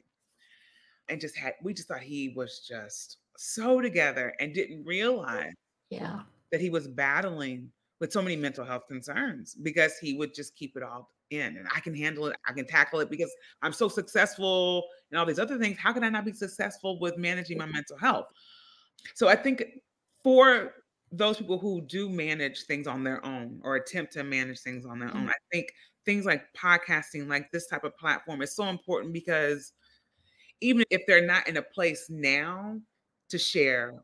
and 1.10 1.22
just 1.22 1.38
had 1.38 1.54
we 1.62 1.74
just 1.74 1.88
thought 1.88 2.02
he 2.02 2.34
was 2.36 2.66
just 2.68 3.18
so 3.38 3.80
together 3.80 4.34
and 4.40 4.54
didn't 4.54 4.84
realize 4.84 5.54
Yeah. 5.92 6.22
that 6.52 6.60
he 6.60 6.72
was 6.72 6.88
battling 6.88 7.72
with 8.00 8.12
so 8.12 8.22
many 8.22 8.36
mental 8.36 8.66
health 8.66 8.88
concerns 8.88 9.54
because 9.56 9.98
he 10.00 10.16
would 10.18 10.34
just 10.34 10.56
keep 10.56 10.76
it 10.76 10.82
all 10.84 11.12
in 11.30 11.58
and 11.58 11.67
I 11.76 11.80
can 11.80 11.96
handle 11.96 12.28
it, 12.28 12.38
I 12.48 12.54
can 12.54 12.67
tackle 12.67 13.00
it 13.00 13.10
because 13.10 13.34
I'm 13.62 13.73
so 13.73 13.88
successful 13.88 14.88
and 15.12 15.19
all 15.19 15.26
these 15.26 15.40
other 15.40 15.58
things. 15.58 15.78
How 15.78 15.94
can 15.94 16.04
I 16.04 16.10
not 16.10 16.26
be 16.26 16.34
successful 16.34 17.00
with 17.00 17.17
managing 17.17 17.58
my 17.58 17.65
mental 17.65 17.98
health? 17.98 18.28
So 19.15 19.28
I 19.28 19.36
think 19.36 19.63
for 20.23 20.76
those 21.12 21.38
people 21.38 21.60
who 21.60 21.82
do 21.82 22.10
manage 22.10 22.63
things 22.63 22.88
on 22.88 23.04
their 23.04 23.23
own 23.26 23.62
or 23.63 23.76
attempt 23.76 24.13
to 24.13 24.23
manage 24.23 24.60
things 24.62 24.86
on 24.86 25.00
their 25.00 25.15
own, 25.15 25.28
Mhm. 25.28 25.30
I 25.30 25.36
think 25.52 25.73
things 26.06 26.26
like 26.26 26.54
podcasting, 26.54 27.28
like 27.28 27.52
this 27.52 27.67
type 27.67 27.84
of 27.84 27.96
platform, 27.98 28.42
is 28.42 28.56
so 28.56 28.65
important 28.65 29.13
because 29.13 29.73
even 30.62 30.86
if 30.90 31.04
they're 31.08 31.26
not 31.26 31.48
in 31.48 31.58
a 31.58 31.62
place 31.62 32.10
now 32.10 32.82
to 33.30 33.38
share, 33.38 34.04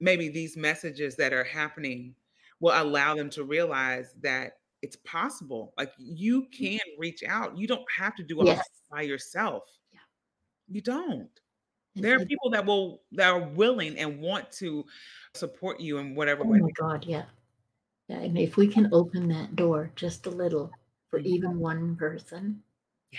maybe 0.00 0.28
these 0.28 0.56
messages 0.56 1.16
that 1.16 1.32
are 1.32 1.44
happening 1.44 2.16
will 2.60 2.80
allow 2.82 3.14
them 3.14 3.30
to 3.30 3.44
realize 3.44 4.14
that 4.20 4.59
it's 4.82 4.96
possible. 5.04 5.74
Like 5.78 5.92
you 5.98 6.46
can 6.46 6.80
reach 6.98 7.22
out. 7.26 7.56
You 7.58 7.66
don't 7.66 7.84
have 7.96 8.14
to 8.16 8.22
do 8.22 8.38
all 8.40 8.46
Yes. 8.46 8.66
by 8.90 9.02
yourself. 9.02 9.64
Yeah. 9.92 10.00
You 10.68 10.80
don't. 10.80 11.30
There 11.96 12.16
are 12.16 12.24
people 12.24 12.50
that 12.50 12.64
will 12.64 13.02
that 13.12 13.28
are 13.28 13.48
willing 13.48 13.98
and 13.98 14.20
want 14.20 14.50
to 14.52 14.86
support 15.34 15.80
you 15.80 15.98
in 15.98 16.14
whatever 16.14 16.44
oh 16.44 16.48
way. 16.48 16.60
my 16.60 16.70
God. 16.78 17.04
Yeah. 17.04 17.26
Yeah. 18.08 18.20
And 18.20 18.38
if 18.38 18.56
we 18.56 18.68
can 18.68 18.88
open 18.92 19.28
that 19.28 19.56
door 19.56 19.90
just 19.96 20.26
a 20.26 20.30
little 20.30 20.70
for 21.10 21.20
Mhm. 21.20 21.26
even 21.26 21.58
one 21.58 21.96
person. 21.96 22.62
Yeah. 23.10 23.18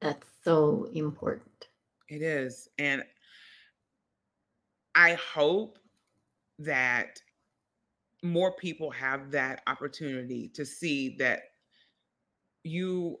That's 0.00 0.26
so 0.44 0.84
important. 0.92 1.68
It 2.08 2.22
is. 2.22 2.68
And 2.78 3.02
I 4.94 5.14
hope 5.14 5.78
that 6.58 7.20
more 8.24 8.52
people 8.56 8.90
have 8.90 9.30
that 9.32 9.62
opportunity 9.68 10.48
to 10.48 10.64
see 10.66 11.16
that 11.18 11.42
you 12.64 13.18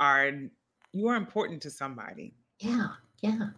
are 0.00 0.30
you 0.92 1.08
are 1.08 1.16
important 1.16 1.62
to 1.62 1.70
somebody. 1.70 2.34
Yeah, 2.58 2.88
yeah. 3.22 3.50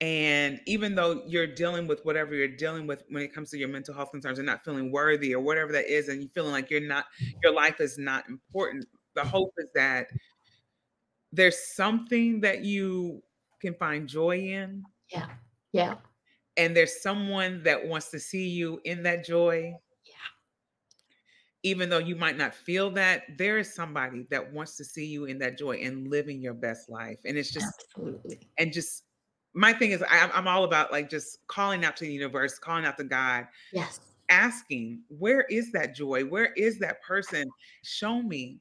And 0.00 0.60
even 0.66 0.94
though 0.94 1.24
you're 1.26 1.46
dealing 1.46 1.88
with 1.88 2.04
whatever 2.04 2.34
you're 2.34 2.46
dealing 2.56 2.86
with 2.86 3.02
when 3.08 3.22
it 3.22 3.34
comes 3.34 3.50
to 3.50 3.58
your 3.58 3.68
mental 3.68 3.94
health 3.94 4.12
concerns 4.12 4.38
and 4.38 4.46
not 4.46 4.64
feeling 4.64 4.92
worthy 4.92 5.34
or 5.34 5.40
whatever 5.40 5.72
that 5.72 5.86
is, 5.86 6.08
and 6.08 6.22
you 6.22 6.28
feeling 6.34 6.52
like 6.52 6.70
you're 6.70 6.80
not, 6.80 7.06
your 7.42 7.52
life 7.52 7.80
is 7.80 7.98
not 7.98 8.28
important, 8.28 8.86
the 9.14 9.24
hope 9.24 9.52
is 9.58 9.66
that 9.74 10.08
there's 11.32 11.58
something 11.74 12.40
that 12.40 12.64
you 12.64 13.22
can 13.60 13.74
find 13.74 14.08
joy 14.08 14.38
in, 14.38 14.84
Yeah. 15.12 15.28
Yeah. 15.72 15.96
and 16.56 16.76
there's 16.76 17.02
someone 17.02 17.62
that 17.64 17.86
wants 17.86 18.10
to 18.10 18.20
see 18.20 18.48
you 18.48 18.80
in 18.84 19.02
that 19.04 19.24
joy. 19.24 19.74
Even 21.68 21.90
though 21.90 21.98
you 21.98 22.16
might 22.16 22.38
not 22.38 22.54
feel 22.54 22.90
that, 22.92 23.24
there 23.36 23.58
is 23.58 23.74
somebody 23.74 24.26
that 24.30 24.52
wants 24.52 24.76
to 24.78 24.84
see 24.84 25.04
you 25.04 25.26
in 25.26 25.38
that 25.38 25.58
joy 25.58 25.76
and 25.76 26.08
living 26.08 26.40
your 26.40 26.54
best 26.54 26.88
life. 26.88 27.18
And 27.26 27.36
it's 27.36 27.52
just 27.52 27.84
Absolutely. 27.94 28.48
and 28.56 28.72
just 28.72 29.04
my 29.54 29.72
thing 29.72 29.90
is 29.90 30.02
I, 30.02 30.30
I'm 30.32 30.48
all 30.48 30.64
about 30.64 30.92
like 30.92 31.10
just 31.10 31.46
calling 31.46 31.84
out 31.84 31.96
to 31.98 32.04
the 32.04 32.12
universe, 32.12 32.58
calling 32.58 32.86
out 32.86 32.96
to 32.98 33.04
God, 33.04 33.46
Yes. 33.72 34.00
asking, 34.30 35.02
where 35.08 35.42
is 35.50 35.72
that 35.72 35.94
joy? 35.94 36.22
Where 36.24 36.52
is 36.54 36.78
that 36.78 37.02
person? 37.02 37.50
Show 37.82 38.22
me. 38.22 38.60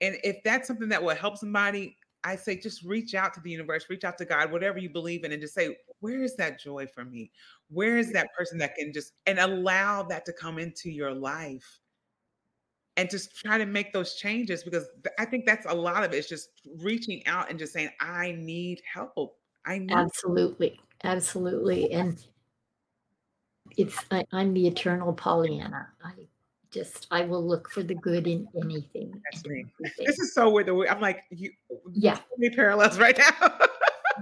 And 0.00 0.16
if 0.22 0.36
that's 0.44 0.66
something 0.68 0.88
that 0.90 1.02
will 1.02 1.14
help 1.14 1.38
somebody, 1.38 1.96
I 2.24 2.36
say 2.36 2.56
just 2.56 2.82
reach 2.82 3.14
out 3.14 3.32
to 3.34 3.40
the 3.40 3.50
universe, 3.50 3.86
reach 3.88 4.04
out 4.04 4.18
to 4.18 4.24
God, 4.24 4.50
whatever 4.50 4.78
you 4.78 4.90
believe 4.90 5.24
in, 5.24 5.32
and 5.32 5.40
just 5.40 5.54
say, 5.54 5.76
where 6.00 6.22
is 6.22 6.36
that 6.36 6.60
joy 6.60 6.86
for 6.86 7.04
me? 7.04 7.30
Where 7.70 7.96
is 7.98 8.12
that 8.12 8.28
person 8.36 8.58
that 8.58 8.74
can 8.74 8.92
just 8.92 9.12
and 9.26 9.38
allow 9.38 10.02
that 10.04 10.24
to 10.26 10.32
come 10.32 10.58
into 10.58 10.90
your 10.90 11.14
life? 11.14 11.80
And 12.98 13.10
just 13.10 13.36
try 13.36 13.58
to 13.58 13.66
make 13.66 13.92
those 13.92 14.14
changes 14.14 14.62
because 14.64 14.86
I 15.18 15.26
think 15.26 15.44
that's 15.44 15.66
a 15.66 15.74
lot 15.74 16.02
of 16.02 16.12
it. 16.14 16.16
It's 16.16 16.28
just 16.28 16.48
reaching 16.78 17.26
out 17.26 17.50
and 17.50 17.58
just 17.58 17.72
saying, 17.74 17.90
I 18.00 18.32
need 18.38 18.80
help. 18.90 19.36
I 19.66 19.78
need 19.78 19.92
Absolutely. 19.92 20.80
Absolutely. 21.04 21.92
And 21.92 22.16
it's 23.76 23.96
I, 24.10 24.24
I'm 24.32 24.54
the 24.54 24.66
eternal 24.66 25.12
Pollyanna. 25.12 25.88
I 26.02 26.12
just 26.70 27.06
I 27.10 27.22
will 27.22 27.46
look 27.46 27.70
for 27.70 27.82
the 27.82 27.94
good 27.94 28.26
in 28.26 28.48
anything. 28.62 29.12
That's 29.30 29.44
me. 29.44 29.64
everything. 29.78 30.06
This 30.06 30.18
is 30.18 30.32
so 30.34 30.48
weird. 30.50 30.68
I'm 30.88 31.00
like, 31.00 31.22
you, 31.30 31.50
Yeah. 31.92 32.16
so 32.16 32.50
parallels 32.54 32.98
right 32.98 33.18
now. 33.18 33.58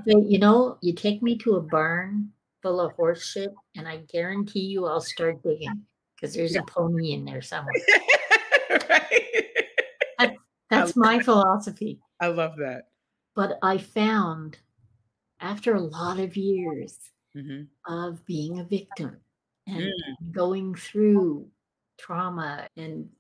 So, 0.09 0.25
you 0.27 0.41
know, 0.41 0.77
you 0.81 0.93
take 0.93 1.23
me 1.23 1.39
to 1.39 1.55
a 1.55 1.61
barn 1.61 2.29
full 2.63 2.81
of 2.81 2.91
horse 2.95 3.25
shit, 3.31 3.55
and 3.77 3.87
I 3.87 3.99
guarantee 4.13 4.63
you 4.65 4.87
I'll 4.87 5.01
start 5.01 5.41
digging 5.45 5.85
because 6.17 6.35
there's 6.35 6.55
Yeah. 6.57 6.63
a 6.63 6.65
pony 6.65 7.13
in 7.13 7.25
there 7.25 7.41
somewhere. 7.41 7.73
right? 8.91 10.39
That's 10.71 10.97
my 10.97 11.21
philosophy. 11.21 12.01
I 12.21 12.29
love 12.29 12.57
that. 12.59 12.89
But 13.35 13.59
I 13.63 13.79
found 13.79 14.59
after 15.41 15.75
a 15.75 15.81
lot 15.81 16.19
of 16.19 16.37
years 16.37 16.99
Mhm. 17.37 17.69
of 17.87 18.25
being 18.27 18.61
a 18.61 18.65
victim 18.65 19.21
and 19.67 19.93
Mm. 19.93 20.33
going 20.33 20.75
through 20.75 21.51
trauma 21.99 22.69
and 22.77 23.11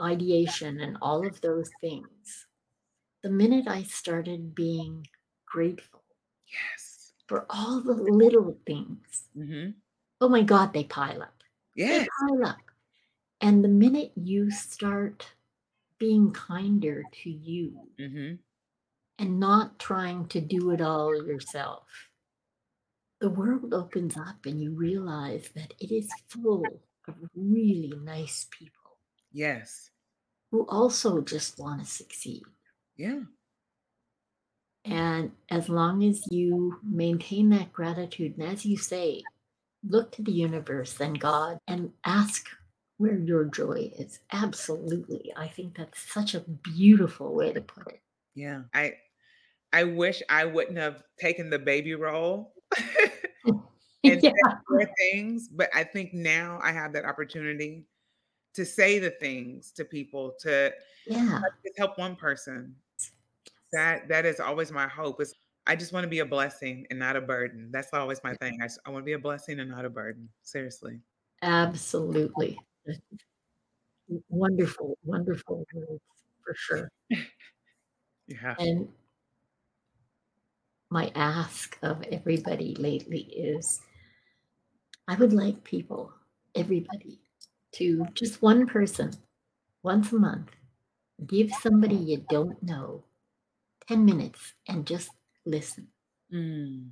ideation 0.00 0.80
and 0.80 0.96
all 1.02 1.26
of 1.26 1.40
those 1.40 1.70
things, 1.80 2.46
the 3.22 3.30
minute 3.30 3.68
I 3.68 3.82
started 3.82 4.54
being 4.54 5.06
grateful 5.46 6.04
Yes. 6.46 7.12
for 7.26 7.46
all 7.50 7.80
the 7.80 7.94
little 7.94 8.58
things, 8.66 9.28
hmm 9.34 9.70
oh 10.20 10.28
my 10.28 10.42
God, 10.42 10.72
they 10.72 10.84
pile 10.84 11.22
up. 11.22 11.42
Yes. 11.74 12.06
They 12.06 12.08
pile 12.28 12.46
up. 12.50 12.58
And 13.42 13.64
the 13.64 13.68
minute 13.68 14.12
you 14.14 14.50
start 14.50 15.26
being 15.98 16.32
kinder 16.32 17.02
to 17.22 17.30
you 17.30 17.88
hmm 17.98 18.34
and 19.18 19.38
not 19.38 19.78
trying 19.78 20.26
to 20.28 20.40
do 20.40 20.70
it 20.70 20.80
all 20.80 21.14
yourself, 21.26 21.84
the 23.20 23.30
world 23.30 23.72
opens 23.74 24.16
up 24.16 24.46
and 24.46 24.60
you 24.60 24.72
realize 24.74 25.50
that 25.54 25.74
it 25.78 25.92
is 25.92 26.08
full 26.28 26.64
of 27.06 27.14
really 27.36 27.92
nice 28.02 28.46
people 28.50 28.98
Yes. 29.32 29.90
who 30.50 30.66
also 30.68 31.20
just 31.20 31.58
want 31.58 31.80
to 31.80 31.86
succeed. 31.86 32.42
Yeah. 32.96 33.20
And 34.84 35.32
as 35.48 35.68
long 35.68 36.02
as 36.02 36.26
you 36.32 36.80
maintain 36.82 37.50
that 37.50 37.72
gratitude, 37.72 38.36
and 38.38 38.48
as 38.48 38.66
you 38.66 38.76
say, 38.76 39.22
look 39.86 40.12
to 40.12 40.22
the 40.22 40.32
universe 40.32 40.98
and 41.00 41.20
God 41.20 41.58
and 41.68 41.92
ask 42.04 42.48
where 43.02 43.18
your 43.18 43.44
joy 43.46 43.90
is. 43.98 44.20
Absolutely. 44.32 45.32
I 45.36 45.48
think 45.48 45.76
that's 45.76 46.00
such 46.00 46.36
a 46.36 46.40
beautiful 46.40 47.34
way 47.34 47.52
to 47.52 47.60
put 47.60 47.88
it. 47.88 48.00
Yeah. 48.36 48.62
I 48.72 48.94
I 49.72 49.82
wish 49.84 50.22
I 50.28 50.44
wouldn't 50.44 50.78
have 50.78 51.02
taken 51.18 51.50
the 51.50 51.58
baby 51.58 51.94
role 51.96 52.54
and 53.44 54.22
yeah. 54.22 54.30
said 54.78 54.90
things, 54.98 55.48
but 55.48 55.68
I 55.74 55.82
think 55.82 56.14
now 56.14 56.60
I 56.62 56.70
have 56.70 56.92
that 56.92 57.04
opportunity 57.04 57.86
to 58.54 58.64
say 58.64 59.00
the 59.00 59.10
things 59.10 59.72
to 59.72 59.84
people 59.84 60.34
to 60.42 60.72
Yeah. 61.04 61.40
help 61.76 61.98
one 61.98 62.14
person. 62.14 62.76
That 63.72 64.06
that 64.08 64.26
is 64.26 64.38
always 64.38 64.70
my 64.70 64.86
hope. 64.86 65.20
Is 65.20 65.34
I 65.66 65.74
just 65.74 65.92
want 65.92 66.04
to 66.04 66.08
be 66.08 66.20
a 66.20 66.26
blessing 66.26 66.86
and 66.90 67.00
not 67.00 67.16
a 67.16 67.20
burden. 67.20 67.70
That's 67.72 67.92
always 67.92 68.20
my 68.22 68.34
thing. 68.34 68.60
I 68.62 68.90
want 68.90 69.02
to 69.02 69.06
be 69.06 69.14
a 69.14 69.18
blessing 69.18 69.58
and 69.58 69.70
not 69.70 69.84
a 69.84 69.90
burden. 69.90 70.28
Seriously. 70.44 71.00
Absolutely. 71.42 72.60
Wonderful, 74.28 74.98
wonderful 75.04 75.66
words 75.74 76.02
for 76.44 76.54
sure. 76.54 76.90
Yeah. 78.28 78.54
And 78.58 78.88
my 80.90 81.10
ask 81.14 81.76
of 81.82 82.02
everybody 82.04 82.74
lately 82.76 83.20
is 83.22 83.80
I 85.08 85.16
would 85.16 85.32
like 85.32 85.64
people, 85.64 86.12
everybody, 86.54 87.18
to 87.72 88.06
just 88.14 88.40
one 88.40 88.66
person 88.66 89.12
once 89.82 90.12
a 90.12 90.18
month 90.18 90.50
give 91.26 91.52
somebody 91.52 91.96
you 91.96 92.24
don't 92.28 92.62
know 92.62 93.04
10 93.88 94.04
minutes 94.04 94.54
and 94.68 94.86
just 94.86 95.10
listen. 95.44 95.88
Mm. 96.32 96.90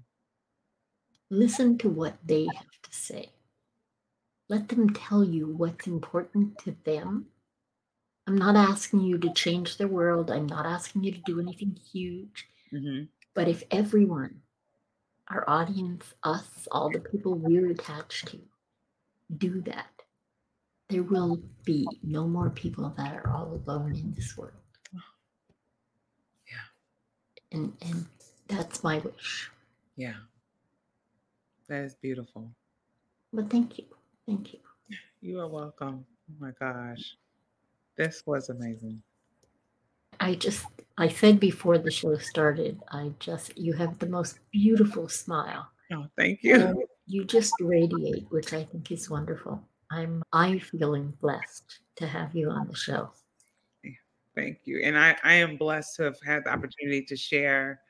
Listen 1.31 1.79
to 1.79 1.89
what 1.89 2.17
they 2.25 2.45
have 2.45 2.83
to 2.83 2.93
say. 2.93 3.31
Let 4.51 4.69
them 4.69 4.91
tell 4.91 5.23
you 5.23 5.47
what's 5.47 5.87
important 5.87 6.59
to 6.65 6.77
them. 6.85 7.27
I'm 8.27 8.37
not 8.37 8.57
asking 8.57 9.03
you 9.03 9.17
to 9.19 9.33
change 9.33 9.77
the 9.77 9.87
world. 9.87 10.29
I'm 10.29 10.47
not 10.49 10.67
asking 10.67 11.05
you 11.05 11.13
to 11.13 11.21
do 11.25 11.39
anything 11.39 11.79
huge. 11.93 12.49
hmm 12.73 13.05
But 13.33 13.47
if 13.47 13.63
everyone, 13.71 14.43
our 15.29 15.49
audience, 15.49 16.05
us, 16.25 16.67
all 16.73 16.91
the 16.91 16.99
people 16.99 17.35
we're 17.37 17.71
attached 17.71 18.27
to, 18.29 18.41
do 19.39 19.61
that, 19.63 20.03
there 20.89 21.05
will 21.05 21.41
be 21.65 21.87
no 22.03 22.27
more 22.27 22.51
people 22.51 22.93
that 22.97 23.15
are 23.15 23.31
all 23.31 23.63
alone 23.65 23.95
in 23.95 24.13
this 24.15 24.37
world. 24.37 24.65
Yeah. 26.51 26.67
And 27.53 27.73
and 27.83 28.07
that's 28.49 28.83
my 28.83 28.99
wish. 28.99 29.49
Yeah. 29.97 30.19
That 31.69 31.85
is 31.85 31.95
beautiful. 31.95 32.51
But 33.33 33.49
thank 33.49 33.79
you. 33.79 33.87
Thank 34.31 34.53
you. 34.53 34.61
You 35.21 35.41
are 35.41 35.49
welcome. 35.49 36.07
Oh 36.31 36.35
my 36.39 36.53
gosh. 36.53 37.17
This 37.97 38.23
was 38.27 38.49
amazing. 38.49 39.03
I 40.21 40.37
just 40.37 40.67
I 40.99 41.09
said 41.09 41.41
before 41.41 41.79
the 41.79 41.91
show 41.91 42.17
started, 42.17 42.81
I 42.93 43.11
just 43.19 43.59
you 43.59 43.73
have 43.73 43.99
the 43.99 44.07
most 44.07 44.39
beautiful 44.53 45.09
smile. 45.09 45.67
Oh, 45.93 46.07
thank 46.17 46.45
you. 46.45 46.55
And 46.55 46.79
you 47.09 47.25
just 47.25 47.53
radiate, 47.61 48.27
which 48.31 48.53
I 48.53 48.63
think 48.63 48.93
is 48.93 49.11
wonderful. 49.11 49.61
I'm, 49.91 50.23
I'm 50.33 50.61
feeling 50.61 51.13
blessed 51.21 51.81
to 51.97 52.07
have 52.07 52.33
you 52.33 52.51
on 52.51 52.69
the 52.69 52.77
show. 52.77 53.11
Thank 54.37 54.59
you. 54.65 54.81
And 54.85 54.97
I, 54.97 55.17
I 55.25 55.35
am 55.35 55.57
blessed 55.57 55.97
to 55.97 56.05
have 56.05 56.19
had 56.25 56.45
the 56.45 56.51
opportunity 56.51 57.03
to 57.07 57.17
share. 57.17 57.81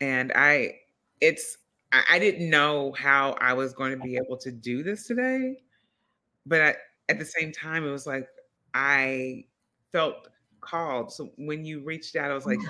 And 0.00 0.32
I, 0.34 0.80
it's, 1.20 1.58
I, 1.92 2.02
I 2.12 2.18
didn't 2.18 2.48
know 2.48 2.92
how 2.92 3.36
I 3.40 3.52
was 3.52 3.72
going 3.72 3.92
to 3.92 3.98
be 3.98 4.16
able 4.16 4.36
to 4.38 4.50
do 4.50 4.82
this 4.82 5.06
today. 5.06 5.58
But 6.46 6.60
I, 6.60 6.74
at 7.08 7.18
the 7.18 7.24
same 7.24 7.52
time, 7.52 7.86
it 7.86 7.90
was 7.90 8.06
like, 8.06 8.28
I 8.74 9.44
felt 9.92 10.28
called. 10.60 11.12
So 11.12 11.30
when 11.36 11.64
you 11.64 11.80
reached 11.80 12.16
out, 12.16 12.30
I 12.30 12.34
was 12.34 12.46
like, 12.46 12.58
mm-hmm. 12.58 12.68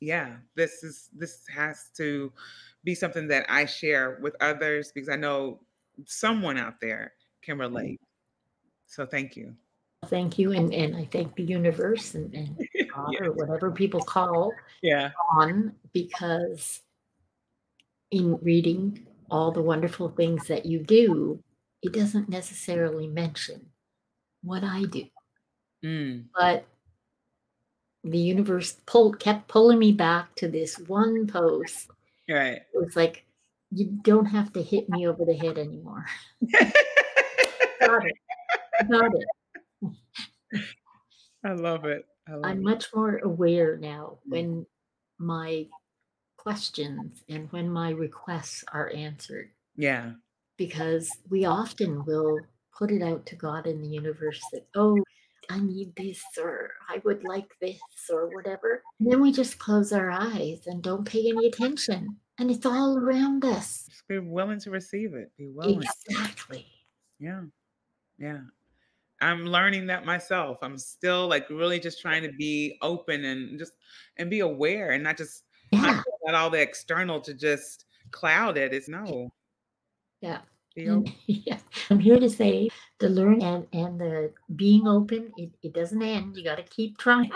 yeah, 0.00 0.36
this 0.54 0.82
is, 0.82 1.10
this 1.16 1.42
has 1.54 1.90
to 1.96 2.32
be 2.84 2.94
something 2.94 3.28
that 3.28 3.46
I 3.48 3.64
share 3.64 4.18
with 4.20 4.36
others 4.40 4.92
because 4.92 5.08
I 5.08 5.16
know 5.16 5.60
someone 6.04 6.58
out 6.58 6.80
there 6.80 7.12
can 7.42 7.54
mm-hmm. 7.54 7.60
relate. 7.60 8.00
So 8.86 9.06
thank 9.06 9.36
you. 9.36 9.54
Thank 10.06 10.38
you, 10.38 10.52
and, 10.52 10.72
and 10.74 10.94
I 10.96 11.08
thank 11.10 11.34
the 11.34 11.42
universe 11.42 12.14
and, 12.14 12.32
and 12.34 12.56
God 12.94 13.12
Yeah. 13.12 13.26
or 13.26 13.32
whatever 13.32 13.70
people 13.70 14.00
call 14.00 14.52
Yeah. 14.82 15.10
on 15.32 15.74
because 15.92 16.82
in 18.14 18.36
reading 18.42 19.06
all 19.30 19.50
the 19.50 19.62
wonderful 19.62 20.08
things 20.10 20.46
that 20.48 20.66
you 20.66 20.78
do, 20.82 21.42
it 21.82 21.92
doesn't 21.92 22.28
necessarily 22.28 23.06
mention 23.08 23.66
what 24.42 24.62
I 24.64 24.84
do. 24.84 25.04
Mm. 25.84 26.26
But 26.34 26.66
the 28.04 28.18
universe 28.18 28.76
pulled 28.86 29.18
kept 29.18 29.48
pulling 29.48 29.78
me 29.78 29.92
back 29.92 30.34
to 30.36 30.48
this 30.48 30.78
one 30.78 31.26
post. 31.26 31.90
Right. 32.28 32.62
It 32.72 32.78
was 32.78 32.96
like, 32.96 33.24
you 33.70 33.86
don't 34.02 34.26
have 34.26 34.52
to 34.52 34.62
hit 34.62 34.88
me 34.88 35.06
over 35.08 35.24
the 35.24 35.34
head 35.34 35.58
anymore. 35.58 36.04
Got 36.52 36.72
it. 38.06 38.14
Got 38.90 39.12
it. 39.14 39.92
I 41.44 41.52
love 41.52 41.84
it. 41.84 42.06
I 42.28 42.52
it. 42.52 42.58
much 42.58 42.86
more 42.94 43.18
aware 43.18 43.76
now 43.76 44.18
Mm. 44.26 44.30
when 44.30 44.66
my 45.18 45.66
questions 46.44 47.22
and 47.28 47.50
when 47.52 47.68
my 47.70 47.90
requests 47.90 48.64
are 48.72 48.90
answered 48.94 49.50
Yeah. 49.76 50.12
because 50.56 51.10
we 51.30 51.44
often 51.46 52.04
will 52.04 52.38
put 52.76 52.90
it 52.90 53.02
out 53.02 53.24
to 53.26 53.36
God 53.36 53.66
in 53.66 53.80
the 53.80 53.88
universe 53.88 54.40
that, 54.52 54.66
oh, 54.74 54.98
I 55.50 55.60
need 55.60 55.94
this 55.96 56.22
or 56.40 56.70
I 56.88 57.00
would 57.04 57.22
like 57.24 57.48
this 57.60 57.80
or 58.10 58.28
whatever. 58.34 58.82
And 59.00 59.10
then 59.10 59.20
we 59.20 59.32
just 59.32 59.58
close 59.58 59.92
our 59.92 60.10
eyes 60.10 60.66
and 60.66 60.82
don't 60.82 61.04
pay 61.08 61.28
any 61.28 61.46
attention. 61.48 62.16
And 62.38 62.50
it's 62.50 62.66
all 62.66 62.98
around 62.98 63.44
us. 63.44 63.86
Just 63.88 64.08
be 64.08 64.18
willing 64.18 64.58
to 64.60 64.70
receive 64.70 65.14
it. 65.14 65.30
Be 65.38 65.48
willing. 65.48 65.82
Exactly. 66.08 66.66
Yeah. 67.20 67.42
Yeah. 68.18 68.40
I'm 69.20 69.44
learning 69.46 69.86
that 69.86 70.04
myself. 70.04 70.58
I'm 70.62 70.76
still 70.78 71.28
like 71.28 71.48
really 71.48 71.78
just 71.78 72.00
trying 72.00 72.22
to 72.22 72.32
be 72.32 72.76
open 72.82 73.24
and 73.24 73.58
just 73.58 73.72
and 74.16 74.28
be 74.28 74.40
aware 74.40 74.90
and 74.92 75.04
not 75.04 75.16
just 75.16 75.44
Yeah. 75.70 76.02
Not 76.24 76.34
all 76.34 76.50
the 76.50 76.60
external 76.60 77.20
to 77.20 77.34
just 77.34 77.86
cloud 78.10 78.56
it. 78.56 78.72
It's 78.72 78.88
no. 78.88 79.30
Yeah. 80.20 80.40
And, 80.76 81.12
yeah. 81.26 81.58
I'm 81.90 81.98
here 81.98 82.18
to 82.18 82.28
say 82.28 82.68
the 82.98 83.08
learn 83.08 83.42
and, 83.42 83.66
and 83.72 84.00
the 84.00 84.32
being 84.56 84.86
open, 84.88 85.30
it, 85.36 85.50
it 85.62 85.72
doesn't 85.72 86.02
end. 86.02 86.36
You 86.36 86.44
got 86.44 86.56
to 86.56 86.62
keep 86.64 86.98
trying. 86.98 87.30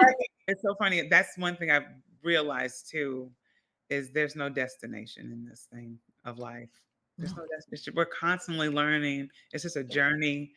It's 0.47 0.63
so 0.63 0.75
funny. 0.77 1.07
That's 1.09 1.37
one 1.37 1.57
thing 1.57 1.71
I've 1.71 1.87
realized 2.23 2.91
too 2.91 3.31
is 3.91 4.11
there's 4.11 4.37
no 4.37 4.49
destination 4.49 5.31
in 5.33 5.45
this 5.45 5.69
thing 5.73 5.99
of 6.25 6.39
life. 6.39 6.69
There's 7.17 7.35
No. 7.35 7.43
no 7.43 7.49
destination. 7.55 7.95
We're 7.97 8.07
constantly 8.07 8.69
learning. 8.69 9.29
It's 9.53 9.63
just 9.63 9.77
a 9.77 9.85
journey. 9.85 10.53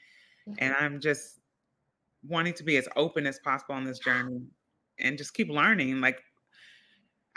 Yeah. 0.48 0.54
And 0.60 0.76
I'm 0.80 1.00
just 1.00 1.40
wanting 2.28 2.54
to 2.54 2.64
be 2.64 2.78
as 2.78 2.88
open 2.96 3.26
as 3.26 3.40
possible 3.40 3.76
on 3.76 3.84
this 3.84 4.00
journey 4.00 4.42
and 5.00 5.18
just 5.18 5.34
keep 5.34 5.50
learning. 5.50 6.02
Like 6.02 6.20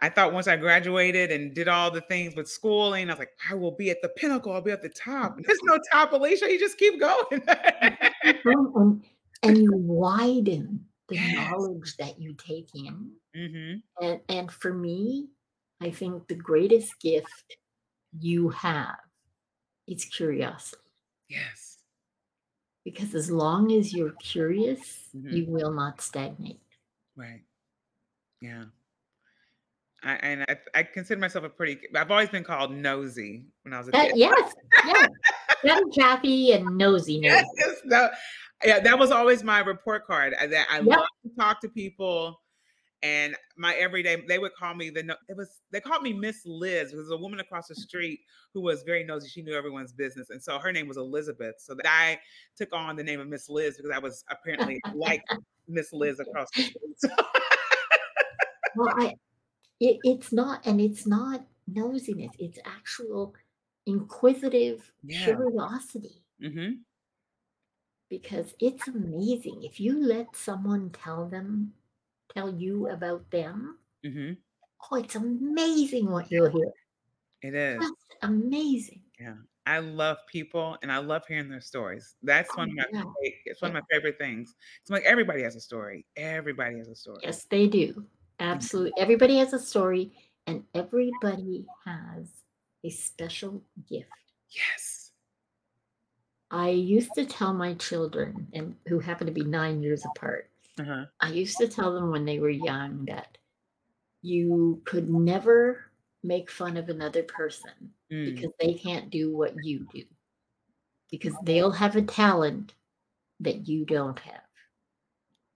I 0.01 0.09
thought 0.09 0.33
once 0.33 0.49
I 0.49 0.57
graduated 0.57 1.31
and 1.31 1.55
did 1.55 1.69
all 1.69 1.91
the 1.91 2.01
things 2.01 2.35
with 2.35 2.49
schooling, 2.49 3.09
I 3.09 3.13
was 3.13 3.19
like, 3.21 3.31
I 3.49 3.55
will 3.55 3.71
be 3.77 3.91
at 3.91 4.03
the 4.03 4.09
pinnacle. 4.11 4.53
I'll 4.53 4.61
be 4.61 4.73
at 4.73 4.83
the 4.83 4.89
top. 4.89 5.37
There's 5.41 5.61
no 5.63 5.79
top, 5.93 6.13
Alicia. 6.13 6.51
You 6.51 6.59
just 6.59 6.79
keep 6.79 6.99
going. 6.99 7.43
And, 7.49 9.05
and 9.43 9.59
you 9.59 9.71
widen 9.73 10.85
the 11.09 11.15
Yes. 11.17 11.35
knowledge 11.37 11.97
that 11.99 12.19
you 12.19 12.35
take 12.35 12.69
in. 12.75 13.13
hmm 13.35 13.75
And, 14.05 14.21
and 14.29 14.51
for 14.51 14.73
me, 14.73 15.29
I 15.81 15.91
think 15.91 16.27
the 16.29 16.35
greatest 16.35 16.99
gift 17.01 17.57
you 18.19 18.49
have 18.51 18.97
is 19.87 20.05
curiosity. 20.07 20.83
Yes. 21.29 21.79
Because 22.85 23.15
as 23.15 23.31
long 23.31 23.73
as 23.73 23.93
you're 23.95 24.15
curious, 24.21 25.09
Mhm. 25.15 25.33
you 25.33 25.47
will 25.47 25.73
not 25.73 26.01
stagnate. 26.01 26.61
Right. 27.17 27.43
Yeah. 28.41 28.65
I, 30.05 30.13
and 30.23 30.43
I, 30.49 30.57
I 30.75 30.83
consider 30.83 31.21
myself 31.21 31.45
a 31.45 31.49
pretty. 31.49 31.79
I've 31.97 32.11
always 32.11 32.29
been 32.29 32.45
called 32.45 32.73
nosy 32.73 33.47
when 33.63 33.73
I 33.73 33.79
was 33.79 33.89
a 33.89 33.93
That, 33.93 34.09
kid. 34.11 34.19
yes. 34.19 34.55
Very 35.65 35.83
chappy 35.93 36.53
and 36.53 36.77
nosy. 36.77 37.15
Yes, 37.23 37.45
that, 37.89 38.13
yeah, 38.65 38.81
that 38.81 38.99
was 38.99 39.11
always 39.11 39.43
my 39.43 39.61
report 39.61 40.07
card. 40.07 40.35
I, 40.41 40.47
that 40.49 40.67
I 40.71 40.77
Yep. 40.77 40.87
love 40.87 41.07
to 41.23 41.31
talk 41.39 41.61
to 41.63 41.69
people, 41.71 42.39
and 43.03 43.35
my 43.57 43.75
everyday. 43.75 44.23
They 44.29 44.39
would 44.39 44.53
call 44.55 44.75
me 44.75 44.91
the. 44.91 45.03
no- 45.03 45.17
It 45.29 45.37
was 45.37 45.61
they 45.71 45.81
called 45.81 46.03
me 46.03 46.13
Miss 46.13 46.43
Liz. 46.45 46.91
because 46.91 47.11
a 47.11 47.17
woman 47.17 47.41
across 47.41 47.69
the 47.69 47.75
street 47.75 48.21
who 48.53 48.61
was 48.61 48.83
very 48.83 49.05
nosy. 49.05 49.29
She 49.29 49.43
knew 49.43 49.55
everyone's 49.55 49.93
business, 49.95 50.29
and 50.31 50.43
so 50.43 50.59
her 50.59 50.71
name 50.73 50.87
was 50.87 50.99
Elizabeth. 50.99 51.55
So 51.59 51.75
that 51.77 51.87
I 51.87 52.19
took 52.59 52.69
on 52.75 52.97
the 52.97 53.05
name 53.05 53.21
of 53.21 53.29
Miss 53.29 53.49
Liz 53.49 53.77
because 53.79 53.91
I 53.91 53.99
was 53.99 54.23
apparently 54.31 54.81
like 54.95 55.23
Miss 55.69 55.93
Liz 55.95 56.21
across 56.21 56.49
the 56.55 56.63
street. 56.99 57.13
Well, 58.77 58.89
I, 58.99 59.15
it, 59.81 60.01
it's 60.05 60.33
not, 60.33 60.67
and 60.67 60.81
it's 60.81 61.07
not 61.07 61.47
nosiness. 61.71 62.35
It's 62.39 62.59
actual 62.65 63.35
inquisitive 63.87 64.93
Yeah. 65.03 65.45
curiosity. 65.47 66.25
hmm 66.41 66.85
because 68.09 68.55
it's 68.61 68.89
amazing 68.89 69.63
if 69.63 69.79
you 69.81 69.93
let 70.03 70.35
someone 70.37 70.89
tell 70.91 71.29
them 71.29 71.75
tell 72.35 72.55
you 72.55 72.89
about 72.89 73.31
them 73.31 73.79
hmm 74.03 74.37
oh 74.91 74.97
it's 74.97 75.15
amazing 75.17 76.11
what 76.11 76.31
you'll 76.31 76.49
hear 76.51 76.73
It 77.43 77.55
is. 77.55 77.81
just 77.81 78.17
amazing 78.23 79.03
Yeah, 79.19 79.37
I 79.67 79.79
love 79.79 80.19
people 80.29 80.77
and 80.83 80.91
I 80.91 80.99
love 80.99 81.23
hearing 81.29 81.49
their 81.49 81.61
stories. 81.61 82.17
That's 82.23 82.57
Oh, 82.57 82.57
one 82.57 82.69
of 82.71 82.75
my 82.75 82.85
yeah. 82.93 83.05
it's 83.45 83.63
one 83.63 83.71
of 83.71 83.75
my 83.75 83.83
favorite 83.91 84.19
things. 84.19 84.55
It's 84.81 84.91
like 84.91 85.05
everybody 85.05 85.43
has 85.43 85.57
a 85.57 85.61
story. 85.61 86.07
Everybody 86.17 86.79
has 86.79 86.89
a 86.89 86.97
story. 86.97 87.23
yes 87.23 87.45
they 87.47 87.67
do 87.67 88.07
absolutely 88.41 88.93
everybody 88.99 89.37
has 89.39 89.53
a 89.53 89.59
story 89.59 90.13
and 90.47 90.65
everybody 90.75 91.67
has 91.85 92.27
a 92.85 92.91
special 92.91 93.63
gift 93.89 94.11
Yes. 94.51 95.13
i 96.51 96.69
used 96.71 97.15
to 97.15 97.25
tell 97.25 97.53
my 97.55 97.75
children 97.75 98.47
and 98.53 98.75
who 98.89 98.99
happen 98.99 99.27
to 99.27 99.33
be 99.33 99.45
nine 99.45 99.83
years 99.83 100.05
apart 100.05 100.51
Uh-huh. 100.79 101.07
I 101.21 101.31
used 101.31 101.57
to 101.59 101.69
tell 101.69 101.95
them 101.95 102.11
when 102.11 102.25
they 102.25 102.41
were 102.41 102.51
young 102.51 103.05
that 103.07 103.39
you 104.23 104.83
could 104.85 105.09
never 105.09 105.87
make 106.25 106.51
fun 106.51 106.77
of 106.77 106.89
another 106.89 107.23
person 107.23 107.71
Mm. 108.11 108.35
because 108.35 108.53
they 108.61 108.75
can't 108.75 109.09
do 109.11 109.35
what 109.37 109.55
you 109.65 109.87
do. 109.93 110.05
Because 111.11 111.35
they'll 111.45 111.71
have 111.73 111.97
a 111.97 112.03
talent 112.03 112.75
that 113.41 113.67
you 113.69 113.85
don't 113.87 114.19
have. 114.19 114.43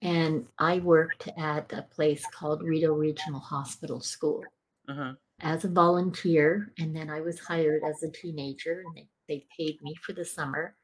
And 0.03 0.47
I 0.59 0.79
worked 0.79 1.29
at 1.37 1.73
a 1.73 1.83
place 1.83 2.25
called 2.33 2.63
Rideau 2.63 2.93
Regional 2.93 3.41
Hospital 3.41 4.01
School 4.01 4.45
Uh-huh. 4.89 5.15
as 5.41 5.65
a 5.65 5.69
volunteer. 5.69 6.73
And 6.79 6.95
then 6.95 7.11
I 7.11 7.21
was 7.21 7.39
hired 7.41 7.83
as 7.85 8.03
a 8.03 8.11
teenager 8.11 8.81
and 8.87 8.97
they, 8.97 9.09
they 9.29 9.47
paid 9.57 9.83
me 9.83 9.95
for 9.97 10.13
the 10.13 10.25
summer. 10.25 10.77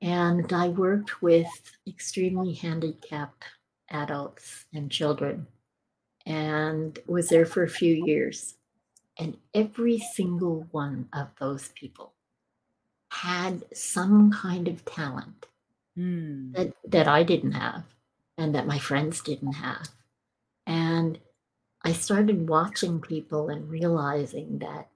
And 0.00 0.52
I 0.52 0.68
worked 0.68 1.22
with 1.22 1.50
extremely 1.86 2.54
handicapped 2.54 3.44
adults 3.90 4.64
and 4.72 4.90
children 4.90 5.46
and 6.26 6.98
was 7.06 7.28
there 7.28 7.46
for 7.46 7.62
a 7.62 7.68
few 7.68 8.04
years. 8.06 8.56
And 9.18 9.36
every 9.54 9.98
single 9.98 10.66
one 10.70 11.08
of 11.12 11.28
those 11.38 11.68
people 11.68 12.14
had 13.10 13.64
some 13.76 14.32
kind 14.32 14.66
of 14.68 14.84
talent 14.84 15.46
Mm. 15.98 16.54
that, 16.54 16.72
that 16.88 17.08
I 17.08 17.22
didn't 17.22 17.52
have 17.52 17.84
and 18.38 18.54
that 18.54 18.66
my 18.66 18.78
friends 18.78 19.20
didn't 19.20 19.52
have. 19.52 19.88
And 20.66 21.18
I 21.82 21.92
started 21.92 22.48
watching 22.48 23.00
people 23.00 23.50
and 23.50 23.68
realizing 23.68 24.58
that, 24.60 24.88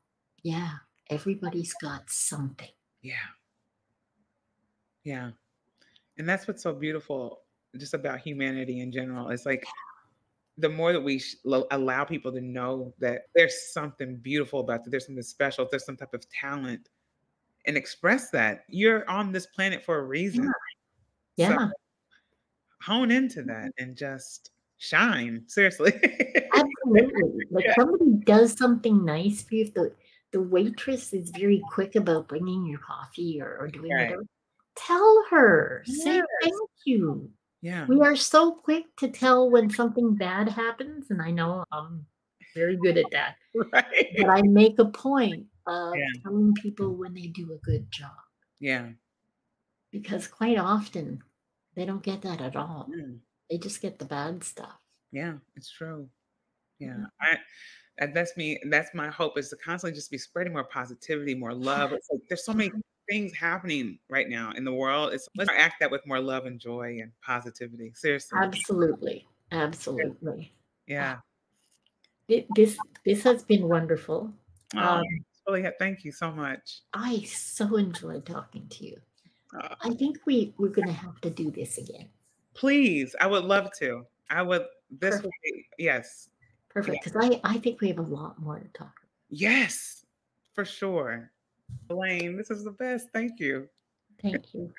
yeah, 0.42 0.70
everybody's 1.11 1.74
got 1.74 2.09
something. 2.09 2.70
Yeah. 3.03 3.14
Yeah. 5.05 5.30
And 6.18 6.28
that's 6.28 6.49
what's 6.49 6.62
so 6.62 6.72
beautiful 6.72 7.42
just 7.76 7.94
about 7.94 8.20
humanity 8.20 8.80
in 8.80 8.90
general. 8.90 9.28
It's 9.28 9.47
like 9.47 9.64
the 10.59 10.68
more 10.68 10.92
that 10.92 11.01
we 11.01 11.18
sh- 11.18 11.36
allow 11.70 12.05
people 12.05 12.32
to 12.32 12.40
know 12.40 12.94
that 12.99 13.22
there's 13.34 13.72
something 13.72 14.16
beautiful 14.16 14.61
about 14.61 14.84
that, 14.84 14.90
there's 14.90 15.07
something 15.07 15.22
special, 15.22 15.68
there's 15.70 15.84
some 15.84 15.97
type 15.97 16.14
of 16.14 16.24
talent, 16.30 16.88
and 17.66 17.76
express 17.76 18.30
that. 18.30 18.64
You're 18.68 19.09
on 19.11 19.32
this 19.32 19.47
planet 19.47 19.84
for 19.84 19.99
a 19.99 20.05
reason. 20.05 20.44
Yeah. 20.44 20.51
So 21.39 21.70
hone 22.82 23.11
into 23.11 23.43
that 23.43 23.66
mm-hmm. 23.66 23.82
and 23.82 23.97
just 23.97 24.51
shine. 24.78 25.43
Seriously. 25.47 25.93
Absolutely. 26.55 27.45
Like 27.51 27.64
Yeah. 27.66 27.74
somebody 27.74 28.12
does 28.24 28.57
something 28.57 29.05
nice 29.05 29.43
for 29.43 29.55
you. 29.55 29.62
If 29.64 29.74
the, 29.74 29.93
the 30.32 30.43
waitress 30.43 31.12
is 31.12 31.30
very 31.30 31.62
quick 31.72 31.97
about 31.97 32.28
bringing 32.28 32.66
your 32.66 32.78
coffee 32.80 33.41
or, 33.41 33.57
or 33.59 33.68
doing 33.68 33.93
Right. 33.93 34.05
whatever, 34.11 34.24
tell 34.76 35.24
her. 35.30 35.82
Say 35.87 36.22
thank 36.43 36.55
you. 36.84 37.30
yeah. 37.62 37.87
We 37.89 38.01
are 38.01 38.16
so 38.16 38.53
quick 38.53 38.84
to 38.99 39.09
tell 39.09 39.51
when 39.51 39.70
something 39.70 40.14
bad 40.14 40.49
happens. 40.49 41.11
And 41.11 41.22
I 41.22 41.30
know 41.30 41.64
I'm 41.72 42.05
very 42.55 42.76
good 42.76 42.99
at 42.99 43.11
that. 43.12 43.37
Right. 43.72 44.09
But 44.18 44.28
I 44.28 44.43
make 44.43 44.78
a 44.78 44.84
point 44.87 45.47
of 45.66 45.95
Yeah. 45.97 46.05
telling 46.22 46.53
people 46.55 46.95
when 46.95 47.14
they 47.14 47.28
do 47.28 47.53
a 47.53 47.59
good 47.66 47.91
job. 47.91 48.12
Yeah. 48.61 48.91
Because 50.03 50.28
quite 50.28 50.59
often 50.59 51.22
They 51.74 51.84
don't 51.84 52.03
get 52.03 52.22
that 52.22 52.40
at 52.40 52.57
all. 52.57 52.88
Mm. 52.90 53.20
They 53.51 53.59
just 53.59 53.82
get 53.82 53.99
the 53.99 54.07
bad 54.07 54.42
stuff. 54.42 54.80
Yeah, 55.12 55.38
it's 55.57 55.70
true. 55.70 56.09
Yeah, 56.78 56.97
Mhm. 56.97 57.11
I 57.20 57.38
and 57.99 58.14
that's 58.16 58.36
me. 58.36 58.59
That's 58.70 58.94
my 58.94 59.09
hope 59.11 59.38
is 59.38 59.51
to 59.51 59.57
constantly 59.57 59.94
just 59.94 60.11
be 60.11 60.18
spreading 60.18 60.53
more 60.55 60.64
positivity, 60.64 61.34
more 61.34 61.55
love. 61.55 61.92
It's 61.92 62.09
like 62.11 62.22
there's 62.28 62.44
so 62.44 62.55
many 62.55 62.72
things 63.09 63.34
happening 63.34 63.99
right 64.09 64.28
now 64.28 64.53
in 64.53 64.64
the 64.64 64.72
world. 64.72 65.12
It's 65.14 65.28
let's 65.36 65.51
act 65.51 65.80
that 65.80 65.90
with 65.90 66.07
more 66.07 66.20
love 66.20 66.47
and 66.47 66.61
joy 66.61 66.99
and 67.03 67.12
positivity. 67.20 67.92
Seriously. 67.94 68.38
Absolutely. 68.40 69.28
Absolutely. 69.53 70.53
Yeah. 70.86 71.20
This 72.28 72.78
this 73.05 73.22
has 73.22 73.44
been 73.44 73.68
wonderful. 73.68 74.32
Oh, 74.74 74.78
Um, 74.78 75.05
thank 75.78 76.05
you 76.05 76.12
so 76.12 76.32
much. 76.32 76.82
I 76.92 77.22
so 77.22 77.76
enjoyed 77.76 78.26
talking 78.26 78.68
to 78.68 78.84
you. 78.84 79.01
Uh, 79.59 79.74
I 79.82 79.94
think 79.94 80.18
we 80.26 80.54
we're 80.59 80.68
gonna 80.68 80.92
have 80.92 81.20
to 81.22 81.30
do 81.30 81.50
this 81.50 81.78
again. 81.78 82.09
please, 82.54 83.14
I 83.20 83.26
would 83.26 83.44
love 83.44 83.70
to. 83.78 84.07
I 84.30 84.42
would. 84.42 84.66
This 85.00 85.22
would 85.22 85.32
be 85.42 85.66
yes, 85.78 86.28
Perfect. 86.76 87.04
Because 87.04 87.24
I, 87.24 87.40
I 87.42 87.57
think 87.57 87.80
we 87.80 87.88
have 87.88 87.98
a 87.98 88.02
lot 88.02 88.38
more 88.38 88.59
to 88.59 88.68
talk 88.68 88.92
about. 88.98 89.11
yes, 89.30 90.04
for 90.54 90.66
sure. 90.66 91.30
Elaine, 91.88 92.36
this 92.36 92.50
is 92.50 92.64
the 92.64 92.70
best. 92.70 93.09
Thank 93.14 93.40
you. 93.40 93.66
Thank 94.20 94.52
you. 94.52 94.70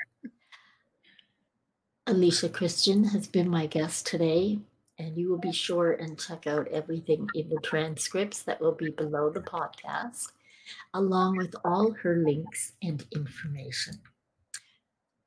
Alicia 2.06 2.50
Christian 2.50 3.04
has 3.04 3.28
been 3.28 3.50
my 3.50 3.66
guest 3.66 4.06
today, 4.06 4.60
and 5.00 5.18
you 5.18 5.28
will 5.28 5.40
be 5.40 5.52
sure 5.52 5.94
and 5.94 6.20
check 6.20 6.46
out 6.46 6.68
everything 6.68 7.28
in 7.34 7.50
the 7.50 7.60
transcripts 7.62 8.44
that 8.44 8.62
will 8.62 8.76
be 8.76 8.92
below 8.92 9.32
the 9.32 9.42
podcast, 9.42 10.34
along 10.94 11.38
with 11.38 11.56
all 11.66 11.92
her 11.94 12.18
links 12.18 12.74
and 12.84 13.04
information. 13.12 13.98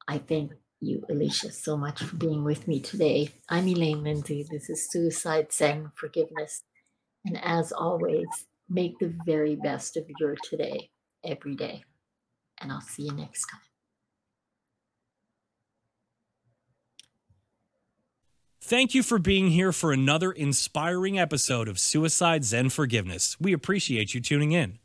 I 0.08 0.18
thank 0.18 0.52
you, 0.80 1.04
Alicia, 1.08 1.52
so 1.52 1.76
much 1.76 2.02
for 2.02 2.16
being 2.16 2.42
with 2.42 2.66
me 2.66 2.80
today. 2.80 3.30
I'm 3.48 3.68
Elaine 3.68 4.02
Lindsay. 4.02 4.46
This 4.50 4.68
is 4.68 4.90
Suicide 4.90 5.52
Zen 5.52 5.92
Forgiveness. 5.94 6.64
And 7.24 7.38
as 7.42 7.70
always, 7.70 8.26
make 8.68 8.98
the 8.98 9.14
very 9.24 9.56
best 9.56 9.96
of 9.96 10.04
your 10.18 10.36
today 10.42 10.90
every 11.24 11.54
day. 11.54 11.84
And 12.60 12.72
I'll 12.72 12.80
see 12.80 13.04
you 13.04 13.12
next 13.12 13.46
time. 13.46 13.60
Thank 18.62 18.94
you 18.94 19.02
for 19.02 19.18
being 19.18 19.50
here 19.50 19.72
for 19.72 19.92
another 19.92 20.30
inspiring 20.30 21.18
episode 21.18 21.68
of 21.68 21.78
Suicide 21.78 22.44
Zen 22.44 22.70
Forgiveness. 22.70 23.36
We 23.40 23.52
appreciate 23.52 24.14
you 24.14 24.20
tuning 24.20 24.52
in. 24.52 24.79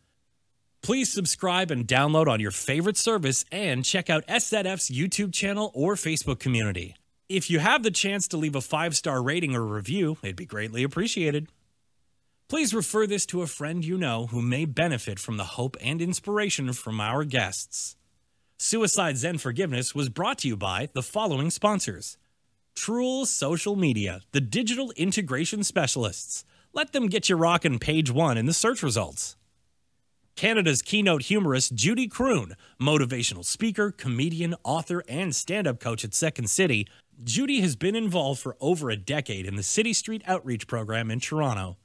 Please 0.85 1.11
subscribe 1.11 1.71
and 1.71 1.87
download 1.87 2.27
on 2.27 2.39
your 2.39 2.51
favorite 2.51 2.95
service 2.95 3.43
and 3.51 3.83
check 3.83 4.07
out 4.07 4.23
SZF's 4.27 4.91
YouTube 4.91 5.33
channel 5.33 5.71
or 5.73 5.95
Facebook 5.95 6.37
community. 6.37 6.95
If 7.27 7.49
you 7.49 7.57
have 7.57 7.81
the 7.81 7.89
chance 7.89 8.27
to 8.27 8.37
leave 8.37 8.53
a 8.53 8.61
five 8.61 8.95
star 8.95 9.23
rating 9.23 9.55
or 9.55 9.65
review, 9.65 10.19
it'd 10.21 10.35
be 10.35 10.45
greatly 10.45 10.83
appreciated. 10.83 11.47
Please 12.49 12.71
refer 12.71 13.07
this 13.07 13.25
to 13.25 13.41
a 13.41 13.47
friend 13.47 13.83
you 13.83 13.97
know 13.97 14.27
who 14.27 14.43
may 14.43 14.65
benefit 14.65 15.17
from 15.17 15.37
the 15.37 15.55
hope 15.57 15.75
and 15.81 16.03
inspiration 16.03 16.71
from 16.71 17.01
our 17.01 17.23
guests. 17.23 17.95
Suicide 18.59 19.17
Zen 19.17 19.39
Forgiveness 19.39 19.95
was 19.95 20.09
brought 20.09 20.37
to 20.37 20.47
you 20.47 20.55
by 20.55 20.89
the 20.93 21.01
following 21.01 21.49
sponsors. 21.49 22.19
Truel 22.75 23.25
Social 23.25 23.75
Media, 23.75 24.21
the 24.33 24.39
digital 24.41 24.91
integration 24.95 25.63
specialists. 25.63 26.45
Let 26.73 26.93
them 26.93 27.07
get 27.07 27.27
you 27.27 27.37
rocking 27.37 27.79
page 27.79 28.11
one 28.11 28.37
in 28.37 28.45
the 28.45 28.53
search 28.53 28.83
results. 28.83 29.35
Canada's 30.35 30.81
keynote 30.81 31.23
humorist 31.23 31.75
Judy 31.75 32.09
Croon, 32.09 32.55
motivational 32.79 33.45
speaker, 33.45 33.89
comedian, 33.89 34.53
author, 34.65 35.01
and 35.07 35.33
stand 35.33 35.65
up 35.65 35.79
coach 35.79 36.03
at 36.03 36.13
Second 36.13 36.49
City, 36.49 36.85
Judy 37.23 37.61
has 37.61 37.77
been 37.77 37.95
involved 37.95 38.41
for 38.41 38.57
over 38.59 38.89
a 38.89 38.97
decade 38.97 39.45
in 39.45 39.55
the 39.55 39.63
City 39.63 39.93
Street 39.93 40.21
Outreach 40.27 40.67
Program 40.67 41.09
in 41.09 41.21
Toronto. 41.21 41.77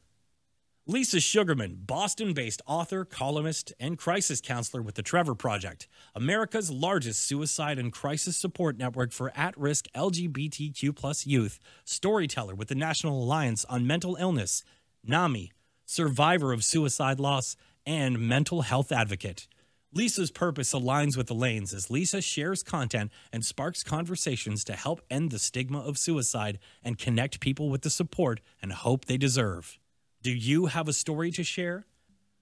Lisa 0.85 1.21
Sugarman, 1.21 1.79
Boston 1.87 2.35
based 2.35 2.61
author, 2.67 3.05
columnist, 3.05 3.73
and 3.79 3.97
crisis 3.97 4.41
counselor 4.41 4.83
with 4.83 4.97
the 4.97 5.03
Trevor 5.03 5.37
Project, 5.37 5.87
America's 6.17 6.73
largest 6.73 7.25
suicide 7.25 7.79
and 7.79 7.93
crisis 7.93 8.37
support 8.37 8.77
network 8.77 9.13
for 9.13 9.31
at 9.37 9.57
risk 9.57 9.87
LGBTQ 9.95 11.25
youth, 11.25 11.61
storyteller 11.85 12.57
with 12.57 12.67
the 12.67 12.75
National 12.75 13.23
Alliance 13.23 13.65
on 13.67 13.87
Mental 13.87 14.17
Illness, 14.17 14.65
NAMI, 15.05 15.53
survivor 15.87 16.53
of 16.53 16.65
suicide 16.65 17.21
loss, 17.21 17.55
and 17.91 18.19
mental 18.21 18.63
health 18.63 18.93
advocate. 18.93 19.49
Lisa's 19.93 20.31
purpose 20.31 20.73
aligns 20.73 21.17
with 21.17 21.29
Elaine's 21.29 21.75
as 21.75 21.91
Lisa 21.91 22.23
shares 22.23 22.63
content 22.63 23.11
and 23.33 23.45
sparks 23.45 23.83
conversations 23.83 24.63
to 24.63 24.75
help 24.75 25.01
end 25.11 25.33
the 25.33 25.41
stigma 25.41 25.81
of 25.81 25.99
suicide 25.99 26.61
and 26.85 26.99
connect 26.99 27.41
people 27.41 27.69
with 27.69 27.83
the 27.83 27.91
support 27.91 28.41
and 28.63 28.73
hope 28.73 29.07
they 29.07 29.17
deserve. 29.17 29.81
Do 30.23 30.31
you 30.31 30.67
have 30.67 30.87
a 30.87 30.93
story 30.93 31.33
to 31.33 31.43
share? 31.43 31.85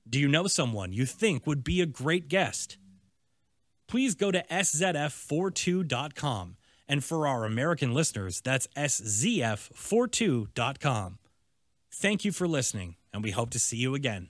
Do 0.07 0.19
you 0.19 0.29
know 0.29 0.49
someone 0.49 0.93
you 0.93 1.07
think 1.07 1.47
would 1.47 1.65
be 1.65 1.81
a 1.81 1.87
great 1.87 2.29
guest? 2.29 2.77
Please 3.87 4.15
go 4.15 4.31
to 4.31 4.45
szf42.com. 4.51 6.57
And 6.91 7.03
for 7.03 7.27
our 7.27 7.47
American 7.47 7.95
listeners, 7.95 8.43
that's 8.43 8.67
szf42.com. 8.77 11.19
Thank 11.91 12.27
you 12.27 12.33
for 12.33 12.47
listening, 12.47 12.97
and 13.15 13.25
we 13.25 13.31
hope 13.31 13.49
to 13.51 13.59
see 13.59 13.79
you 13.79 13.95
again. 13.95 14.29